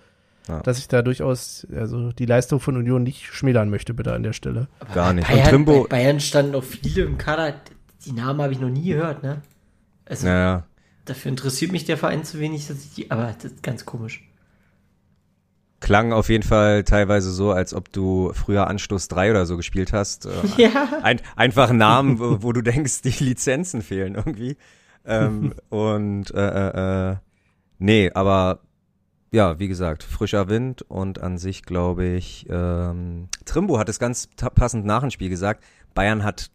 Ja. 0.48 0.60
dass 0.60 0.78
ich 0.78 0.88
da 0.88 1.02
durchaus 1.02 1.66
also 1.76 2.10
die 2.12 2.24
Leistung 2.26 2.58
von 2.58 2.76
Union 2.76 3.02
nicht 3.02 3.26
schmälern 3.26 3.68
möchte, 3.70 3.92
bitte 3.94 4.12
an 4.14 4.22
der 4.22 4.32
Stelle. 4.32 4.68
Aber 4.80 4.94
Gar 4.94 5.12
nicht. 5.12 5.28
Und 5.28 5.34
Bayern, 5.36 5.48
Trimbo- 5.54 5.82
bei 5.82 5.88
Bayern 5.88 6.20
standen 6.20 6.54
auch 6.54 6.64
viele 6.64 7.02
im 7.02 7.18
Kader. 7.18 7.54
Die 8.06 8.12
Namen 8.12 8.40
habe 8.40 8.52
ich 8.52 8.58
noch 8.60 8.70
nie 8.70 8.88
gehört, 8.88 9.22
ne? 9.22 9.42
Also, 10.06 10.26
Naja, 10.26 10.64
dafür 11.04 11.30
interessiert 11.30 11.70
mich 11.72 11.84
der 11.84 11.98
Verein 11.98 12.24
zu 12.24 12.40
wenig, 12.40 12.66
dass 12.66 12.78
ich 12.82 12.94
die. 12.94 13.10
Aber 13.10 13.34
das 13.40 13.52
ist 13.52 13.62
ganz 13.62 13.84
komisch. 13.84 14.22
klang 15.80 16.12
auf 16.12 16.28
jeden 16.28 16.42
Fall 16.42 16.82
teilweise 16.84 17.30
so, 17.30 17.52
als 17.52 17.72
ob 17.74 17.92
du 17.92 18.32
früher 18.34 18.66
Anstoß 18.66 19.08
3 19.08 19.30
oder 19.30 19.46
so 19.46 19.56
gespielt 19.56 19.92
hast. 19.92 20.26
Äh, 20.26 20.30
Ja. 20.56 21.00
ein, 21.02 21.20
einfach 21.36 21.70
Namen, 21.72 22.18
wo, 22.18 22.42
wo 22.42 22.52
du 22.52 22.62
denkst, 22.62 23.02
die 23.02 23.22
Lizenzen 23.24 23.82
fehlen 23.82 24.14
irgendwie. 24.14 24.56
Ähm, 25.04 25.54
und 25.68 26.30
äh, 26.34 26.38
äh, 26.70 27.10
äh, 27.12 27.16
nee, 27.78 28.10
aber 28.12 28.60
ja, 29.30 29.58
wie 29.58 29.68
gesagt, 29.68 30.02
frischer 30.02 30.48
Wind 30.48 30.82
und 30.82 31.20
an 31.20 31.38
sich 31.38 31.62
glaube 31.62 32.06
ich, 32.06 32.46
ähm, 32.48 33.28
Trimbo 33.44 33.78
hat 33.78 33.88
es 33.88 33.98
ganz 33.98 34.28
passend 34.54 34.86
nach 34.86 35.00
dem 35.00 35.10
Spiel 35.10 35.28
gesagt, 35.28 35.64
Bayern 35.94 36.24
hat 36.24 36.50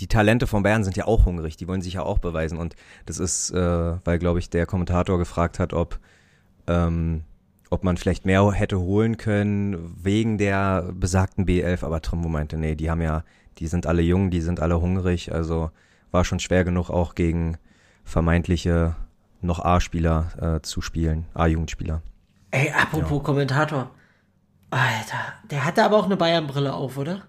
die 0.00 0.08
Talente 0.08 0.46
von 0.46 0.62
Bayern 0.62 0.84
sind 0.84 0.96
ja 0.96 1.06
auch 1.06 1.24
hungrig, 1.24 1.56
die 1.56 1.68
wollen 1.68 1.82
sich 1.82 1.94
ja 1.94 2.02
auch 2.02 2.18
beweisen. 2.18 2.58
Und 2.58 2.74
das 3.06 3.18
ist, 3.18 3.50
äh, 3.50 3.96
weil, 4.04 4.18
glaube 4.18 4.38
ich, 4.38 4.50
der 4.50 4.66
Kommentator 4.66 5.18
gefragt 5.18 5.58
hat, 5.58 5.72
ob, 5.72 6.00
ähm, 6.66 7.22
ob 7.70 7.84
man 7.84 7.96
vielleicht 7.96 8.26
mehr 8.26 8.50
hätte 8.52 8.80
holen 8.80 9.16
können 9.16 9.94
wegen 10.02 10.38
der 10.38 10.90
besagten 10.92 11.46
B11, 11.46 11.84
aber 11.84 12.00
Trumbo 12.00 12.28
meinte, 12.28 12.56
nee, 12.56 12.74
die 12.74 12.90
haben 12.90 13.02
ja, 13.02 13.24
die 13.58 13.68
sind 13.68 13.86
alle 13.86 14.02
jung, 14.02 14.30
die 14.30 14.40
sind 14.40 14.60
alle 14.60 14.80
hungrig, 14.80 15.32
also 15.32 15.70
war 16.10 16.24
schon 16.24 16.40
schwer 16.40 16.64
genug 16.64 16.90
auch 16.90 17.14
gegen 17.14 17.56
vermeintliche 18.04 18.96
noch 19.40 19.64
A-Spieler 19.64 20.56
äh, 20.56 20.62
zu 20.62 20.80
spielen, 20.80 21.26
A-Jugendspieler. 21.34 22.02
Ey, 22.54 22.70
apropos 22.70 23.18
ja. 23.18 23.24
Kommentator. 23.24 23.90
Alter, 24.70 25.34
der 25.50 25.64
hatte 25.64 25.82
aber 25.82 25.96
auch 25.96 26.04
eine 26.04 26.16
Bayern-Brille 26.16 26.72
auf, 26.72 26.96
oder? 26.96 27.26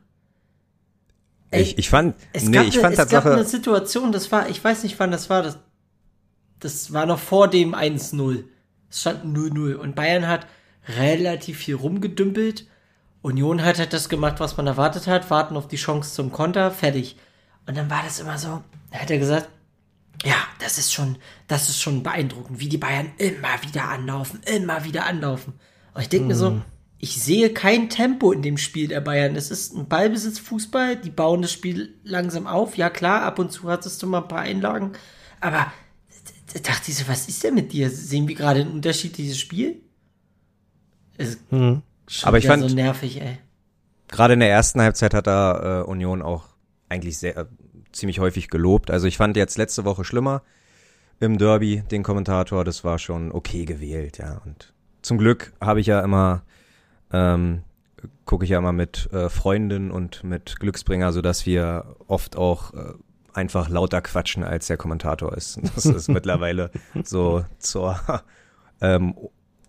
Ey, 1.50 1.63
ich, 1.63 1.79
ich 1.79 1.89
fand, 1.89 2.15
es 2.32 2.44
nee, 2.44 2.51
gab, 2.51 2.65
ich 2.67 2.77
fand 2.77 2.98
es 2.98 3.10
gab 3.10 3.25
eine 3.25 3.44
Situation, 3.44 4.12
das 4.12 4.32
war, 4.32 4.50
ich 4.50 4.63
weiß 4.63 4.84
nicht 4.84 5.00
wann 5.00 5.10
das 5.12 5.29
war, 5.29 5.41
das, 5.41 5.58
das 6.60 6.94
war 6.94 7.08
noch 7.08 7.17
vor 7.17 7.48
dem 7.48 7.74
1-0. 7.74 8.44
Es 8.89 9.01
stand 9.01 9.25
0-0 9.25 9.74
und 9.74 9.96
Bayern 9.96 10.27
hat 10.27 10.46
relativ 10.96 11.58
viel 11.58 11.75
rumgedümpelt. 11.75 12.67
Union 13.24 13.63
hat 13.63 13.79
halt 13.79 13.94
das 13.94 14.10
gemacht, 14.10 14.39
was 14.39 14.58
man 14.58 14.67
erwartet 14.67 15.08
hat, 15.08 15.32
warten 15.32 15.58
auf 15.58 15.67
die 15.67 15.77
Chance 15.77 16.13
zum 16.13 16.32
Konter, 16.32 16.70
fertig. 16.70 17.17
Und 17.65 17.75
dann 17.75 17.89
war 17.89 18.03
das 18.03 18.20
immer 18.20 18.38
so, 18.38 18.63
hat 18.91 19.10
er 19.10 19.17
gesagt, 19.17 19.50
ja, 20.24 20.36
das 20.60 20.77
ist 20.77 20.93
schon, 20.93 21.17
das 21.48 21.69
ist 21.69 21.81
schon 21.81 22.03
beeindruckend, 22.03 22.60
wie 22.60 22.69
die 22.69 22.77
Bayern 22.77 23.12
immer 23.17 23.62
wieder 23.62 23.89
anlaufen, 23.89 24.39
immer 24.45 24.84
wieder 24.84 25.05
anlaufen. 25.05 25.53
Und 25.93 26.01
ich 26.01 26.10
denke 26.10 26.25
mm. 26.25 26.27
mir 26.27 26.36
so, 26.36 26.51
mhm. 26.51 26.62
ich 27.00 27.22
sehe 27.22 27.51
kein 27.53 27.89
Tempo 27.89 28.31
in 28.31 28.41
dem 28.41 28.57
Spiel 28.57 28.88
der 28.88 29.01
Bayern. 29.01 29.36
Es 29.36 29.51
ist 29.51 29.75
ein 29.75 29.88
Ballbesitzfußball, 29.88 30.95
die 30.98 31.10
bauen 31.10 31.41
das 31.41 31.51
Spiel 31.51 31.95
langsam 32.03 32.48
auf. 32.48 32.77
Ja 32.77 32.89
klar, 32.89 33.24
ab 33.24 33.39
und 33.39 33.51
zu 33.51 33.69
hattest 33.69 34.01
du 34.01 34.07
mal 34.07 34.22
ein 34.22 34.27
paar 34.27 34.41
Einlagen, 34.41 34.93
aber 35.41 35.72
da 36.53 36.60
dachte 36.60 36.91
ich 36.91 36.98
so, 36.98 37.07
was 37.07 37.27
ist 37.27 37.43
denn 37.43 37.55
mit 37.55 37.74
dir? 37.74 37.89
Sehen 37.89 38.27
wir 38.27 38.36
gerade 38.36 38.62
einen 38.62 38.72
Unterschied 38.72 39.17
dieses 39.17 39.38
Spiel? 39.38 39.81
Ist 41.17 41.51
mhm. 41.51 41.81
aber 42.24 42.38
ich 42.38 42.48
fand 42.48 42.67
so 42.67 42.74
nervig, 42.74 43.22
ey. 43.22 43.38
Gerade 44.07 44.36
in 44.36 44.39
der 44.39 44.50
ersten 44.50 44.81
Halbzeit 44.81 45.13
hat 45.13 45.27
da 45.27 45.81
äh, 45.81 45.84
Union 45.84 46.22
auch 46.22 46.45
eigentlich 46.89 47.17
sehr 47.17 47.36
äh, 47.38 47.45
ziemlich 47.95 48.19
häufig 48.19 48.49
gelobt. 48.49 48.91
Also 48.91 49.07
ich 49.07 49.17
fand 49.17 49.37
jetzt 49.37 49.57
letzte 49.57 49.85
Woche 49.85 50.03
schlimmer 50.03 50.43
im 51.19 51.37
Derby 51.37 51.83
den 51.89 52.03
Kommentator, 52.03 52.63
das 52.63 52.83
war 52.83 52.99
schon 52.99 53.31
okay 53.31 53.65
gewählt, 53.65 54.17
ja. 54.17 54.41
Und 54.45 54.73
zum 55.01 55.17
Glück 55.17 55.53
habe 55.61 55.79
ich 55.79 55.87
ja 55.87 56.01
immer, 56.01 56.43
ähm, 57.11 57.63
gucke 58.25 58.43
ich 58.43 58.51
ja 58.51 58.57
immer 58.57 58.73
mit 58.73 59.09
äh, 59.13 59.29
Freundinnen 59.29 59.91
und 59.91 60.23
mit 60.23 60.59
Glücksbringer, 60.59 61.13
sodass 61.13 61.45
wir 61.45 61.95
oft 62.07 62.35
auch 62.35 62.73
äh, 62.73 62.93
einfach 63.33 63.69
lauter 63.69 64.01
quatschen, 64.01 64.43
als 64.43 64.67
der 64.67 64.77
Kommentator 64.77 65.33
ist. 65.35 65.59
Das 65.75 65.85
ist 65.85 66.09
mittlerweile 66.09 66.71
so 67.03 67.45
zur, 67.59 67.99
ähm, 68.81 69.15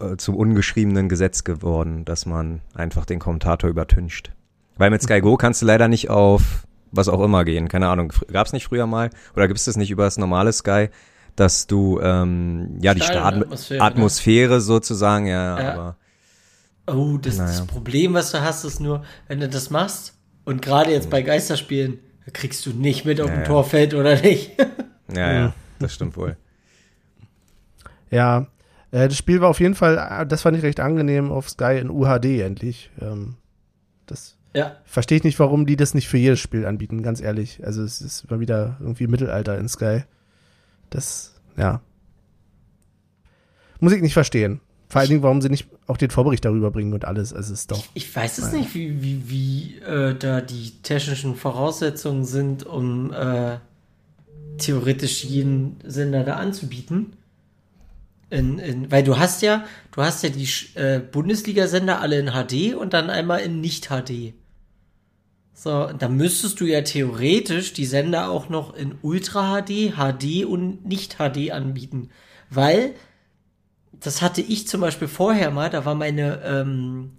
äh, 0.00 0.16
zum 0.16 0.34
ungeschriebenen 0.34 1.08
Gesetz 1.08 1.44
geworden, 1.44 2.04
dass 2.04 2.26
man 2.26 2.60
einfach 2.74 3.04
den 3.04 3.18
Kommentator 3.18 3.70
übertüncht. 3.70 4.32
Weil 4.78 4.90
mit 4.90 5.02
Sky 5.02 5.20
Go 5.20 5.36
kannst 5.36 5.62
du 5.62 5.66
leider 5.66 5.88
nicht 5.88 6.10
auf 6.10 6.66
was 6.90 7.08
auch 7.08 7.22
immer 7.22 7.44
gehen. 7.44 7.68
Keine 7.68 7.88
Ahnung. 7.88 8.12
Gab 8.32 8.46
es 8.46 8.52
nicht 8.52 8.66
früher 8.66 8.86
mal? 8.86 9.10
Oder 9.34 9.46
gibt 9.48 9.58
es 9.58 9.64
das 9.64 9.76
nicht 9.76 9.90
über 9.90 10.04
das 10.04 10.18
normale 10.18 10.52
Sky, 10.52 10.88
dass 11.34 11.66
du 11.66 12.00
ähm, 12.00 12.78
ja 12.80 12.94
die 12.94 13.02
Atmosphäre, 13.02 13.82
Atmosphäre 13.82 14.54
ne? 14.54 14.60
sozusagen, 14.60 15.26
ja, 15.26 15.60
ja, 15.60 15.72
aber. 15.72 15.96
Oh, 16.88 17.18
das, 17.18 17.38
naja. 17.38 17.50
das 17.50 17.66
Problem, 17.66 18.14
was 18.14 18.30
du 18.30 18.40
hast, 18.40 18.64
ist 18.64 18.80
nur, 18.80 19.02
wenn 19.26 19.40
du 19.40 19.48
das 19.48 19.70
machst 19.70 20.14
und 20.44 20.62
gerade 20.62 20.92
jetzt 20.92 21.10
bei 21.10 21.22
Geisterspielen, 21.22 21.98
da 22.24 22.30
kriegst 22.30 22.64
du 22.64 22.70
nicht 22.70 23.04
mit, 23.04 23.20
ob 23.20 23.28
ja, 23.28 23.34
ein 23.34 23.44
Tor 23.44 23.64
fällt 23.64 23.92
oder 23.92 24.20
nicht. 24.20 24.52
ja, 25.14 25.32
ja, 25.32 25.52
das 25.80 25.94
stimmt 25.94 26.16
wohl. 26.16 26.36
Ja, 28.10 28.46
äh, 28.92 29.08
das 29.08 29.16
Spiel 29.16 29.40
war 29.40 29.48
auf 29.48 29.60
jeden 29.60 29.74
Fall, 29.74 30.26
das 30.28 30.42
fand 30.42 30.56
ich 30.56 30.62
recht 30.62 30.80
angenehm 30.80 31.32
auf 31.32 31.50
Sky 31.50 31.78
in 31.78 31.90
UHD 31.90 32.40
endlich. 32.40 32.90
Ähm, 33.00 33.34
das 34.06 34.35
ja. 34.54 34.76
Verstehe 34.84 35.18
ich 35.18 35.24
nicht, 35.24 35.38
warum 35.38 35.66
die 35.66 35.76
das 35.76 35.94
nicht 35.94 36.08
für 36.08 36.18
jedes 36.18 36.40
Spiel 36.40 36.66
anbieten, 36.66 37.02
ganz 37.02 37.20
ehrlich. 37.20 37.64
Also 37.64 37.82
es 37.82 38.00
ist 38.00 38.30
mal 38.30 38.40
wieder 38.40 38.76
irgendwie 38.80 39.06
Mittelalter 39.06 39.58
in 39.58 39.68
Sky. 39.68 40.04
Das, 40.90 41.34
ja. 41.56 41.80
Muss 43.80 43.92
ich 43.92 44.02
nicht 44.02 44.14
verstehen. 44.14 44.60
Vor 44.88 45.00
allen 45.00 45.10
Dingen, 45.10 45.22
warum 45.22 45.42
sie 45.42 45.48
nicht 45.48 45.68
auch 45.88 45.96
den 45.96 46.10
Vorbericht 46.10 46.44
darüber 46.44 46.70
bringen 46.70 46.92
und 46.92 47.04
alles. 47.04 47.32
Also 47.32 47.52
es 47.52 47.60
ist 47.60 47.70
doch. 47.72 47.78
Ich, 47.94 48.06
ich 48.06 48.16
weiß 48.16 48.38
es 48.38 48.46
naja. 48.46 48.58
nicht, 48.58 48.74
wie, 48.74 49.02
wie, 49.02 49.28
wie 49.28 49.78
äh, 49.80 50.14
da 50.14 50.40
die 50.40 50.70
technischen 50.82 51.34
Voraussetzungen 51.34 52.24
sind, 52.24 52.64
um 52.64 53.12
äh, 53.12 53.58
theoretisch 54.58 55.24
jeden 55.24 55.78
Sender 55.84 56.22
da 56.22 56.36
anzubieten. 56.36 57.14
In, 58.28 58.58
in, 58.58 58.90
weil 58.90 59.04
du 59.04 59.18
hast 59.18 59.42
ja, 59.42 59.64
du 59.92 60.02
hast 60.02 60.24
ja 60.24 60.30
die 60.30 60.48
äh, 60.74 60.98
Bundesliga-Sender 60.98 62.00
alle 62.00 62.18
in 62.18 62.32
HD 62.32 62.74
und 62.74 62.92
dann 62.92 63.08
einmal 63.08 63.40
in 63.40 63.60
Nicht-HD. 63.60 64.34
So, 65.58 65.86
da 65.86 66.08
müsstest 66.08 66.60
du 66.60 66.66
ja 66.66 66.82
theoretisch 66.82 67.72
die 67.72 67.86
Sender 67.86 68.28
auch 68.28 68.48
noch 68.48 68.74
in 68.74 68.98
Ultra 69.00 69.62
HD, 69.62 69.94
HD 69.96 70.44
und 70.44 70.84
nicht 70.84 71.16
HD 71.16 71.50
anbieten. 71.52 72.10
Weil, 72.50 72.94
das 73.92 74.20
hatte 74.22 74.42
ich 74.42 74.68
zum 74.68 74.82
Beispiel 74.82 75.08
vorher 75.08 75.50
mal, 75.50 75.70
da 75.70 75.84
war 75.86 75.94
meine, 75.94 76.42
ähm, 76.44 77.12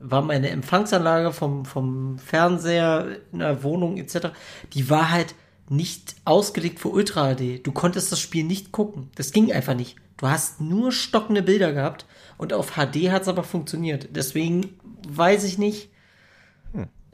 war 0.00 0.22
meine 0.22 0.48
Empfangsanlage 0.48 1.32
vom, 1.32 1.64
vom 1.66 2.18
Fernseher 2.18 3.18
in 3.32 3.38
der 3.38 3.62
Wohnung 3.62 3.96
etc., 3.96 4.28
die 4.72 4.90
war 4.90 5.10
halt 5.10 5.34
nicht 5.68 6.16
ausgelegt 6.24 6.80
für 6.80 6.88
Ultra 6.88 7.34
HD. 7.34 7.64
Du 7.64 7.72
konntest 7.72 8.10
das 8.10 8.20
Spiel 8.20 8.44
nicht 8.44 8.72
gucken. 8.72 9.10
Das 9.14 9.30
ging 9.30 9.52
einfach 9.52 9.74
nicht. 9.74 9.96
Du 10.16 10.28
hast 10.28 10.60
nur 10.60 10.92
stockende 10.92 11.42
Bilder 11.42 11.72
gehabt 11.72 12.06
und 12.38 12.52
auf 12.52 12.72
HD 12.72 13.10
hat 13.10 13.22
es 13.22 13.28
aber 13.28 13.42
funktioniert. 13.42 14.10
Deswegen 14.14 14.76
weiß 15.08 15.44
ich 15.44 15.58
nicht, 15.58 15.90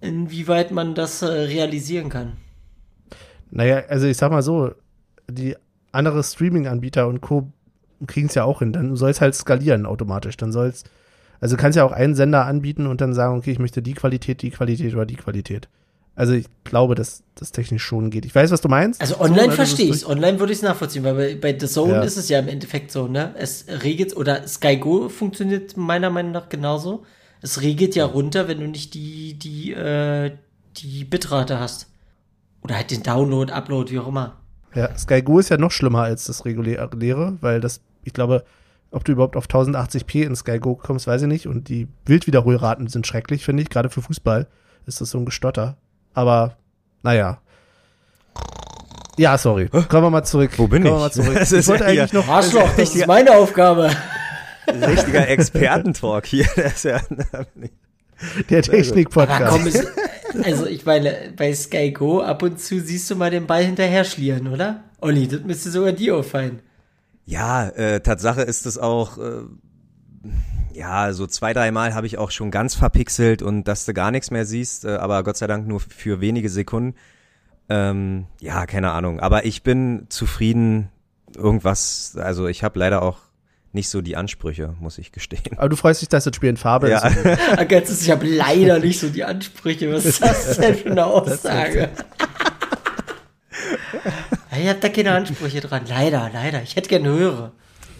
inwieweit 0.00 0.70
man 0.70 0.94
das 0.94 1.22
äh, 1.22 1.26
realisieren 1.26 2.08
kann. 2.08 2.36
Naja, 3.50 3.84
also 3.88 4.06
ich 4.06 4.16
sag 4.16 4.30
mal 4.30 4.42
so, 4.42 4.72
die 5.28 5.56
andere 5.92 6.22
Streaming-Anbieter 6.22 7.08
und 7.08 7.20
Co. 7.20 7.52
kriegen 8.06 8.28
es 8.28 8.34
ja 8.34 8.44
auch 8.44 8.60
hin. 8.60 8.72
Dann 8.72 8.96
soll 8.96 9.10
es 9.10 9.20
halt 9.20 9.34
skalieren 9.34 9.86
automatisch. 9.86 10.36
Dann 10.36 10.52
soll 10.52 10.68
es, 10.68 10.84
also 11.40 11.56
du 11.56 11.62
kannst 11.62 11.76
ja 11.76 11.84
auch 11.84 11.92
einen 11.92 12.14
Sender 12.14 12.46
anbieten 12.46 12.86
und 12.86 13.00
dann 13.00 13.12
sagen, 13.12 13.36
okay, 13.36 13.50
ich 13.50 13.58
möchte 13.58 13.82
die 13.82 13.94
Qualität, 13.94 14.42
die 14.42 14.50
Qualität 14.50 14.94
oder 14.94 15.06
die 15.06 15.16
Qualität. 15.16 15.68
Also 16.20 16.34
ich 16.34 16.48
glaube, 16.64 16.94
dass 16.94 17.22
das 17.34 17.50
technisch 17.50 17.82
schon 17.82 18.10
geht. 18.10 18.26
Ich 18.26 18.34
weiß, 18.34 18.50
was 18.50 18.60
du 18.60 18.68
meinst. 18.68 19.00
Also 19.00 19.18
online 19.20 19.46
so, 19.46 19.52
verstehe 19.52 19.88
ich 19.90 20.06
Online 20.06 20.38
würde 20.38 20.52
ich 20.52 20.58
es 20.58 20.62
nachvollziehen, 20.62 21.02
weil 21.02 21.14
bei, 21.14 21.34
bei 21.34 21.58
The 21.58 21.66
Zone 21.66 21.94
ja. 21.94 22.02
ist 22.02 22.18
es 22.18 22.28
ja 22.28 22.40
im 22.40 22.48
Endeffekt 22.48 22.90
so, 22.90 23.08
ne? 23.08 23.34
Es 23.38 23.64
regelt, 23.82 24.14
oder 24.14 24.46
Sky 24.46 24.76
Go 24.76 25.08
funktioniert 25.08 25.78
meiner 25.78 26.10
Meinung 26.10 26.32
nach 26.32 26.50
genauso. 26.50 27.06
Es 27.40 27.62
regelt 27.62 27.94
ja 27.94 28.04
runter, 28.04 28.48
wenn 28.48 28.60
du 28.60 28.66
nicht 28.66 28.92
die, 28.92 29.32
die, 29.38 29.72
äh, 29.72 30.32
die 30.76 31.04
Bitrate 31.04 31.58
hast. 31.58 31.86
Oder 32.60 32.76
halt 32.76 32.90
den 32.90 33.02
Download, 33.02 33.50
Upload, 33.50 33.90
wie 33.90 33.98
auch 33.98 34.08
immer. 34.08 34.36
Ja, 34.74 34.94
Sky 34.98 35.22
Go 35.22 35.38
ist 35.38 35.48
ja 35.48 35.56
noch 35.56 35.70
schlimmer 35.70 36.02
als 36.02 36.26
das 36.26 36.44
reguläre, 36.44 37.38
weil 37.40 37.62
das, 37.62 37.80
ich 38.04 38.12
glaube, 38.12 38.44
ob 38.90 39.06
du 39.06 39.12
überhaupt 39.12 39.36
auf 39.36 39.46
1080p 39.46 40.26
in 40.26 40.36
Sky 40.36 40.58
Go 40.58 40.74
kommst, 40.74 41.06
weiß 41.06 41.22
ich 41.22 41.28
nicht. 41.28 41.46
Und 41.46 41.70
die 41.70 41.88
Bildwiederholraten 42.04 42.88
sind 42.88 43.06
schrecklich, 43.06 43.42
finde 43.42 43.62
ich. 43.62 43.70
Gerade 43.70 43.88
für 43.88 44.02
Fußball 44.02 44.48
ist 44.84 45.00
das 45.00 45.12
so 45.12 45.16
ein 45.16 45.24
Gestotter. 45.24 45.78
Aber, 46.14 46.56
naja. 47.02 47.40
Ja, 49.16 49.36
sorry. 49.36 49.68
Kommen 49.68 50.04
wir 50.04 50.10
mal 50.10 50.24
zurück. 50.24 50.52
Wo 50.56 50.66
bin 50.66 50.82
Kommen 50.82 50.94
ich? 50.94 50.98
Wir 50.98 51.00
mal 51.00 51.12
zurück. 51.12 51.34
Das 51.38 51.52
ist 51.52 51.64
ich 51.64 51.68
wollte 51.68 51.86
eigentlich 51.86 52.12
noch. 52.12 52.28
Arschloch, 52.28 52.70
das 52.76 52.94
ist 52.94 53.06
meine 53.06 53.32
Aufgabe. 53.32 53.90
Richtiger 54.68 55.28
Expertentalk 55.28 56.26
hier. 56.26 56.46
Ja 56.82 57.00
der 58.48 58.62
Technik-Podcast. 58.62 59.86
Also 60.44 60.66
ich 60.66 60.84
meine, 60.84 61.32
bei 61.36 61.54
Sky 61.54 61.92
Go 61.92 62.20
ab 62.20 62.42
und 62.42 62.60
zu 62.60 62.80
siehst 62.80 63.10
du 63.10 63.16
mal 63.16 63.30
den 63.30 63.46
Ball 63.46 63.64
hinterher 63.64 64.04
schlieren, 64.04 64.48
oder? 64.48 64.84
Olli, 65.00 65.26
das 65.26 65.40
müsste 65.40 65.70
sogar 65.70 65.92
dir 65.92 66.16
auffallen. 66.16 66.60
Ja, 67.26 67.68
äh, 67.68 68.00
Tatsache 68.00 68.42
ist 68.42 68.66
es 68.66 68.78
auch, 68.78 69.18
äh, 69.18 69.42
ja, 70.72 71.12
so 71.12 71.26
zwei, 71.26 71.52
dreimal 71.52 71.94
habe 71.94 72.06
ich 72.06 72.18
auch 72.18 72.30
schon 72.30 72.50
ganz 72.50 72.74
verpixelt 72.74 73.42
und 73.42 73.64
dass 73.64 73.84
du 73.84 73.94
gar 73.94 74.10
nichts 74.10 74.30
mehr 74.30 74.44
siehst, 74.44 74.84
äh, 74.84 74.96
aber 74.96 75.22
Gott 75.22 75.36
sei 75.36 75.46
Dank 75.46 75.66
nur 75.66 75.80
für 75.80 76.20
wenige 76.20 76.48
Sekunden. 76.48 76.96
Ähm, 77.68 78.26
ja, 78.40 78.66
keine 78.66 78.90
Ahnung. 78.90 79.20
Aber 79.20 79.44
ich 79.44 79.62
bin 79.62 80.06
zufrieden. 80.08 80.88
Irgendwas, 81.36 82.16
also 82.20 82.48
ich 82.48 82.64
habe 82.64 82.76
leider 82.80 83.02
auch 83.02 83.18
nicht 83.72 83.88
so 83.88 84.00
die 84.00 84.16
Ansprüche, 84.16 84.74
muss 84.80 84.98
ich 84.98 85.12
gestehen. 85.12 85.56
Aber 85.56 85.68
du 85.68 85.76
freust 85.76 86.02
dich, 86.02 86.08
dass 86.08 86.24
das 86.24 86.34
Spiel 86.34 86.48
in 86.50 86.56
Farbe 86.56 86.90
ja. 86.90 87.06
ist. 87.06 88.02
ich 88.02 88.10
habe 88.10 88.26
leider 88.26 88.80
nicht 88.80 88.98
so 88.98 89.08
die 89.08 89.22
Ansprüche. 89.22 89.92
Was 89.92 90.04
ist 90.04 90.22
das 90.22 90.56
denn 90.58 90.74
für 90.74 90.90
eine 90.90 91.06
Aussage? 91.06 91.90
ich 94.60 94.68
habe 94.68 94.80
da 94.80 94.88
keine 94.88 95.12
Ansprüche 95.12 95.60
dran. 95.60 95.82
Leider, 95.88 96.28
leider. 96.32 96.62
Ich 96.62 96.74
hätte 96.74 96.88
gerne 96.88 97.08
höhere. 97.10 97.52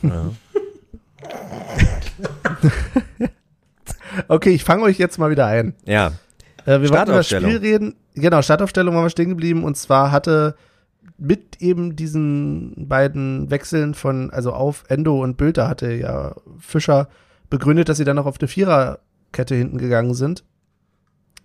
Ja. 0.02 0.30
okay, 4.28 4.50
ich 4.50 4.64
fange 4.64 4.82
euch 4.82 4.98
jetzt 4.98 5.18
mal 5.18 5.30
wieder 5.30 5.46
ein. 5.46 5.74
Ja. 5.84 6.12
Äh, 6.66 6.80
wir 6.80 6.90
wollten 6.90 7.10
über 7.10 7.18
das 7.18 7.28
Spiel 7.28 7.56
reden. 7.56 7.96
genau, 8.14 8.42
Startaufstellung 8.42 8.94
waren 8.94 9.04
wir 9.04 9.10
stehen 9.10 9.30
geblieben 9.30 9.64
und 9.64 9.76
zwar 9.76 10.12
hatte 10.12 10.54
mit 11.18 11.60
eben 11.60 11.96
diesen 11.96 12.88
beiden 12.88 13.50
Wechseln 13.50 13.94
von, 13.94 14.30
also 14.30 14.52
auf 14.52 14.84
Endo 14.88 15.22
und 15.22 15.36
Bülter 15.36 15.68
hatte 15.68 15.92
ja 15.92 16.34
Fischer 16.58 17.08
begründet, 17.50 17.88
dass 17.88 17.98
sie 17.98 18.04
dann 18.04 18.16
noch 18.16 18.26
auf 18.26 18.40
eine 18.40 18.48
Viererkette 18.48 19.54
hinten 19.54 19.78
gegangen 19.78 20.14
sind. 20.14 20.44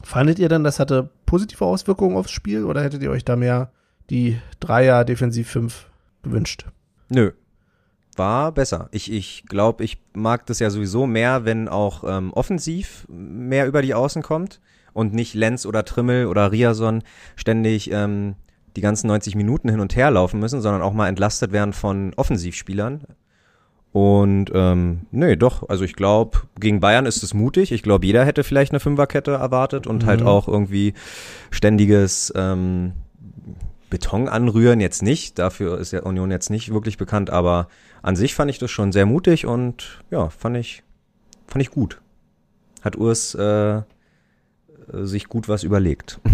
Fandet 0.02 0.40
ihr 0.40 0.50
dann, 0.50 0.64
das 0.64 0.80
hatte 0.80 1.10
positive 1.26 1.66
Auswirkungen 1.66 2.16
aufs 2.16 2.32
Spiel 2.32 2.64
oder 2.64 2.84
hättet 2.84 3.02
ihr 3.02 3.12
euch 3.12 3.26
da 3.26 3.36
mehr 3.36 3.72
die 4.10 4.40
Dreier 4.60 5.04
Defensiv 5.04 5.50
5 5.50 5.88
gewünscht? 6.24 6.66
Nö. 7.10 7.32
War 8.16 8.52
besser. 8.52 8.88
Ich, 8.92 9.12
ich 9.12 9.44
glaube, 9.48 9.84
ich 9.84 9.98
mag 10.14 10.46
das 10.46 10.60
ja 10.60 10.70
sowieso 10.70 11.06
mehr, 11.06 11.44
wenn 11.46 11.68
auch 11.68 12.04
ähm, 12.08 12.32
offensiv 12.34 13.06
mehr 13.10 13.68
über 13.68 13.82
die 13.82 13.94
Außen 13.94 14.22
kommt 14.22 14.62
und 14.94 15.14
nicht 15.14 15.34
Lenz 15.34 15.66
oder 15.66 15.84
Trimmel 15.84 16.28
oder 16.28 16.52
Riason 16.52 17.04
ständig 17.36 17.92
ähm, 17.92 18.36
die 18.76 18.82
ganzen 18.82 19.08
90 19.08 19.36
Minuten 19.36 19.70
hin 19.70 19.80
und 19.80 19.96
her 19.96 20.12
laufen 20.12 20.40
müssen, 20.40 20.62
sondern 20.62 20.82
auch 20.82 20.94
mal 20.94 21.08
entlastet 21.10 21.52
werden 21.52 21.74
von 21.74 22.14
Offensivspielern. 22.16 23.04
Und 23.92 24.52
ähm, 24.54 25.02
nee, 25.12 25.38
doch, 25.38 25.70
also 25.70 25.86
ich 25.86 25.96
glaube, 25.96 26.40
gegen 26.60 26.82
Bayern 26.82 27.06
ist 27.06 27.24
es 27.24 27.34
mutig. 27.34 27.72
Ich 27.72 27.82
glaube, 27.84 28.06
jeder 28.06 28.26
hätte 28.26 28.44
vielleicht 28.44 28.74
eine 28.74 28.82
Fünferkette 28.82 29.32
erwartet 29.32 29.88
und 29.88 30.06
halt 30.06 30.20
Mhm. 30.22 30.28
auch 30.28 30.50
irgendwie 30.50 30.94
ständiges 31.50 32.34
ähm, 32.36 32.92
Beton 33.90 34.28
anrühren 34.28 34.82
jetzt 34.82 35.02
nicht. 35.02 35.40
Dafür 35.40 35.80
ist 35.80 35.94
ja 35.94 36.02
Union 36.04 36.30
jetzt 36.30 36.50
nicht 36.50 36.74
wirklich 36.74 36.98
bekannt, 36.98 37.30
aber 37.30 37.70
an 38.06 38.16
sich 38.16 38.36
fand 38.36 38.52
ich 38.52 38.60
das 38.60 38.70
schon 38.70 38.92
sehr 38.92 39.08
mutig 39.08 39.48
und 39.48 40.04
ja, 40.12 40.30
fand 40.30 40.58
ich, 40.58 40.84
fand 41.48 41.64
ich 41.64 41.72
gut. 41.72 42.02
Hat 42.84 42.96
Urs 42.96 43.34
äh, 43.34 43.82
sich 44.92 45.28
gut 45.28 45.50
was 45.50 45.64
überlegt. 45.64 46.20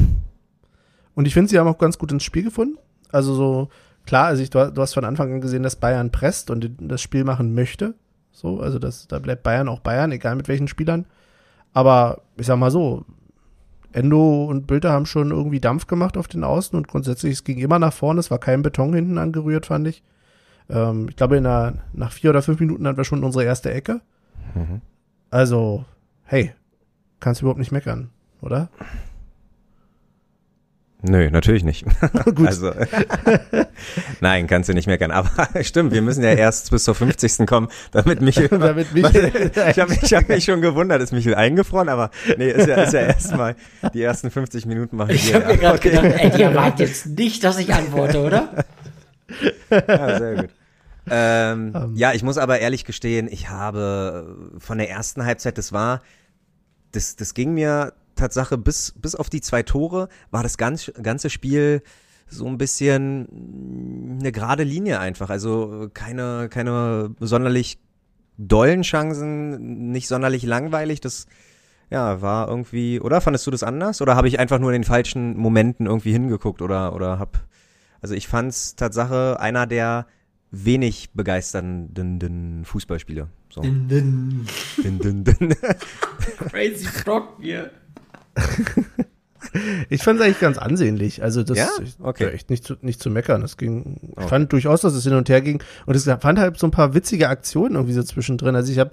Und 1.16 1.28
ich 1.28 1.34
finde, 1.34 1.50
sie 1.50 1.60
haben 1.60 1.68
auch 1.68 1.78
ganz 1.78 1.98
gut 1.98 2.12
ins 2.12 2.24
Spiel 2.24 2.44
gefunden. 2.44 2.78
Also 3.12 3.36
so, 3.36 3.70
klar, 4.06 4.28
also 4.28 4.42
ich, 4.42 4.50
du, 4.50 4.60
hast 4.78 4.94
von 4.94 5.04
Anfang 5.04 5.32
an 5.32 5.42
gesehen, 5.42 5.64
dass 5.64 5.76
Bayern 5.76 6.10
presst 6.10 6.50
und 6.50 6.72
das 6.80 7.02
Spiel 7.02 7.26
machen 7.26 7.54
möchte. 7.54 7.96
So, 8.32 8.62
also 8.62 8.80
das, 8.80 9.08
da 9.08 9.20
bleibt 9.20 9.44
Bayern 9.44 9.68
auch 9.68 9.80
Bayern, 9.80 10.14
egal 10.14 10.36
mit 10.38 10.48
welchen 10.48 10.70
Spielern. 10.70 11.06
Aber 11.74 12.22
ich 12.38 12.48
sag 12.48 12.58
mal 12.58 12.72
so, 12.72 13.06
Endo 13.92 14.46
und 14.46 14.68
Bülter 14.68 14.92
haben 14.92 15.06
schon 15.06 15.32
irgendwie 15.32 15.60
Dampf 15.60 15.88
gemacht 15.88 16.18
auf 16.18 16.30
den 16.30 16.46
Außen 16.46 16.78
und 16.78 16.88
grundsätzlich, 16.88 17.34
es 17.34 17.44
ging 17.44 17.60
immer 17.60 17.80
nach 17.80 17.94
vorne, 17.94 18.22
es 18.22 18.32
war 18.32 18.40
kein 18.40 18.62
Beton 18.62 18.94
hinten 18.94 19.18
angerührt, 19.18 19.66
fand 19.66 19.88
ich. 19.88 20.02
Ähm, 20.72 21.08
ich 21.10 21.16
glaube, 21.16 21.38
in 21.38 21.44
der, 21.44 21.74
nach 21.94 22.12
vier 22.12 22.30
oder 22.30 22.42
fünf 22.42 22.60
Minuten 22.60 22.88
hatten 22.88 22.98
wir 22.98 23.04
schon 23.04 23.24
unsere 23.24 23.44
erste 23.44 23.72
Ecke. 23.72 24.02
Mhm. 24.56 24.82
Also, 25.30 25.86
hey, 26.24 26.54
kannst 27.20 27.42
du 27.42 27.46
überhaupt 27.46 27.60
nicht 27.60 27.72
meckern, 27.72 28.10
oder? 28.42 28.70
Nö, 31.04 31.32
natürlich 31.32 31.64
nicht. 31.64 31.84
Gut. 32.36 32.48
Also, 32.48 32.72
nein, 34.22 34.46
kannst 34.46 34.70
du 34.70 34.74
nicht 34.74 34.86
meckern. 34.86 35.10
Aber 35.10 35.32
stimmt, 35.64 35.94
wir 35.94 36.02
müssen 36.04 36.24
ja 36.24 36.32
erst 36.34 36.70
bis 36.70 36.84
zur 36.84 36.94
50. 36.94 37.48
kommen, 37.48 37.70
damit 37.92 38.22
Michel. 38.22 38.50
Damit 38.50 38.94
mich, 38.94 39.06
ich 39.06 39.80
habe 39.80 39.98
ich 40.00 40.14
hab 40.14 40.30
mich 40.30 40.46
schon 40.46 40.62
gewundert, 40.62 41.02
ist 41.02 41.12
Michel 41.12 41.34
eingefroren, 41.34 41.90
aber 41.90 42.12
nee, 42.38 42.52
ist 42.52 42.68
ja, 42.68 42.84
ist 42.84 42.94
ja 42.94 43.02
erstmal 43.02 43.56
die 43.96 44.04
ersten 44.04 44.30
50 44.30 44.68
Minuten 44.68 44.96
machen 44.96 45.12
Ich 45.12 45.28
wir. 45.28 45.36
habe 45.36 45.46
mir 45.48 45.54
ja. 45.54 45.60
gerade 45.60 45.80
gedacht, 45.80 46.06
ey, 46.06 46.30
die 46.30 46.44
erwartet 46.44 46.88
jetzt 46.88 47.08
nicht, 47.08 47.44
dass 47.44 47.58
ich 47.58 47.74
antworte, 47.74 48.22
oder? 48.22 48.50
Ja, 49.72 50.20
sehr 50.20 50.36
gut. 50.36 50.50
Ähm, 51.10 51.74
Ähm. 51.76 51.96
ja, 51.96 52.14
ich 52.14 52.24
muss 52.24 52.38
aber 52.38 52.60
ehrlich 52.60 52.86
gestehen, 52.86 53.28
ich 53.32 53.50
habe 53.50 54.54
von 54.60 54.78
der 54.78 54.90
ersten 54.90 55.26
Halbzeit, 55.26 55.58
das 55.58 55.74
war, 55.74 56.02
das, 56.92 57.16
das 57.16 57.34
ging 57.34 57.54
mir 57.54 57.94
Tatsache 58.16 58.58
bis, 58.58 58.94
bis 58.98 59.16
auf 59.16 59.30
die 59.30 59.42
zwei 59.42 59.64
Tore, 59.64 60.10
war 60.30 60.44
das 60.44 60.58
ganz, 60.58 60.92
ganze 61.02 61.30
Spiel 61.30 61.82
so 62.28 62.48
ein 62.48 62.58
bisschen 62.58 64.18
eine 64.20 64.32
gerade 64.32 64.64
Linie 64.64 65.00
einfach. 65.00 65.30
Also 65.30 65.90
keine, 65.94 66.48
keine 66.50 67.14
sonderlich 67.20 67.80
dollen 68.38 68.84
Chancen, 68.84 69.92
nicht 69.92 70.08
sonderlich 70.08 70.44
langweilig. 70.44 71.02
Das 71.02 71.28
ja, 71.90 72.22
war 72.22 72.48
irgendwie, 72.48 73.02
oder 73.02 73.20
fandest 73.20 73.46
du 73.48 73.52
das 73.52 73.64
anders? 73.64 74.02
Oder 74.02 74.16
habe 74.16 74.30
ich 74.30 74.40
einfach 74.40 74.60
nur 74.60 74.72
in 74.72 74.82
den 74.82 74.88
falschen 74.88 75.38
Momenten 75.38 75.86
irgendwie 75.86 76.14
hingeguckt 76.14 76.62
oder, 76.62 76.96
oder 76.96 77.20
hab, 77.20 77.44
also 78.02 78.16
ich 78.16 78.30
fand's 78.30 78.76
Tatsache 78.76 79.40
einer 79.40 79.68
der 79.68 80.08
wenig 80.52 81.12
begeisternden 81.14 82.64
Fußballspiele. 82.66 83.28
So. 83.50 83.62
Din, 83.62 83.88
din. 83.88 84.46
Din, 84.84 85.00
din, 85.00 85.24
din. 85.24 85.56
Crazy 86.52 86.86
Frog 86.86 87.38
hier. 87.42 87.72
Ich 89.90 90.04
fand 90.04 90.20
es 90.20 90.26
eigentlich 90.26 90.40
ganz 90.40 90.58
ansehnlich. 90.60 91.24
Also 91.24 91.44
das 91.44 91.58
Ja? 91.58 91.68
Okay. 92.00 92.30
echt 92.30 92.50
nicht 92.50 92.64
zu, 92.64 92.76
nicht 92.82 93.02
zu 93.02 93.10
meckern. 93.10 93.42
Das 93.42 93.58
ging, 93.58 93.98
ich 94.04 94.18
Okay. 94.18 94.28
fand 94.28 94.54
durchaus, 94.54 94.82
dass 94.82 94.94
es 94.94 95.04
hin 95.04 95.16
und 95.16 95.30
her 95.30 95.42
ging. 95.42 95.62
Und 95.86 95.96
es 95.96 96.04
fand 96.06 96.40
halt 96.40 96.58
so 96.58 96.68
ein 96.68 96.72
paar 96.72 96.94
witzige 96.94 97.28
Aktionen 97.28 97.76
irgendwie 97.76 97.94
so 97.94 98.04
zwischendrin. 98.04 98.56
Also 98.56 98.72
ich 98.72 98.80
habe 98.80 98.92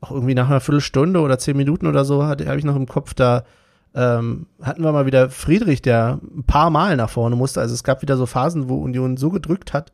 auch 0.00 0.10
irgendwie 0.10 0.34
nach 0.34 0.48
einer 0.48 0.60
Viertelstunde 0.60 1.20
oder 1.20 1.38
zehn 1.38 1.56
Minuten 1.56 1.86
oder 1.86 2.04
so 2.04 2.24
hatte 2.24 2.46
habe 2.46 2.58
ich 2.58 2.64
noch 2.64 2.74
im 2.74 2.86
Kopf 2.86 3.14
da 3.14 3.44
ähm, 3.94 4.46
hatten 4.62 4.82
wir 4.82 4.92
mal 4.92 5.04
wieder 5.06 5.28
Friedrich, 5.28 5.82
der 5.82 6.18
ein 6.34 6.44
paar 6.44 6.70
Mal 6.70 6.96
nach 6.96 7.10
vorne 7.10 7.36
musste. 7.36 7.60
Also 7.60 7.74
es 7.74 7.84
gab 7.84 8.00
wieder 8.00 8.16
so 8.16 8.24
Phasen, 8.24 8.70
wo 8.70 8.82
Union 8.82 9.18
so 9.18 9.28
gedrückt 9.28 9.74
hat, 9.74 9.92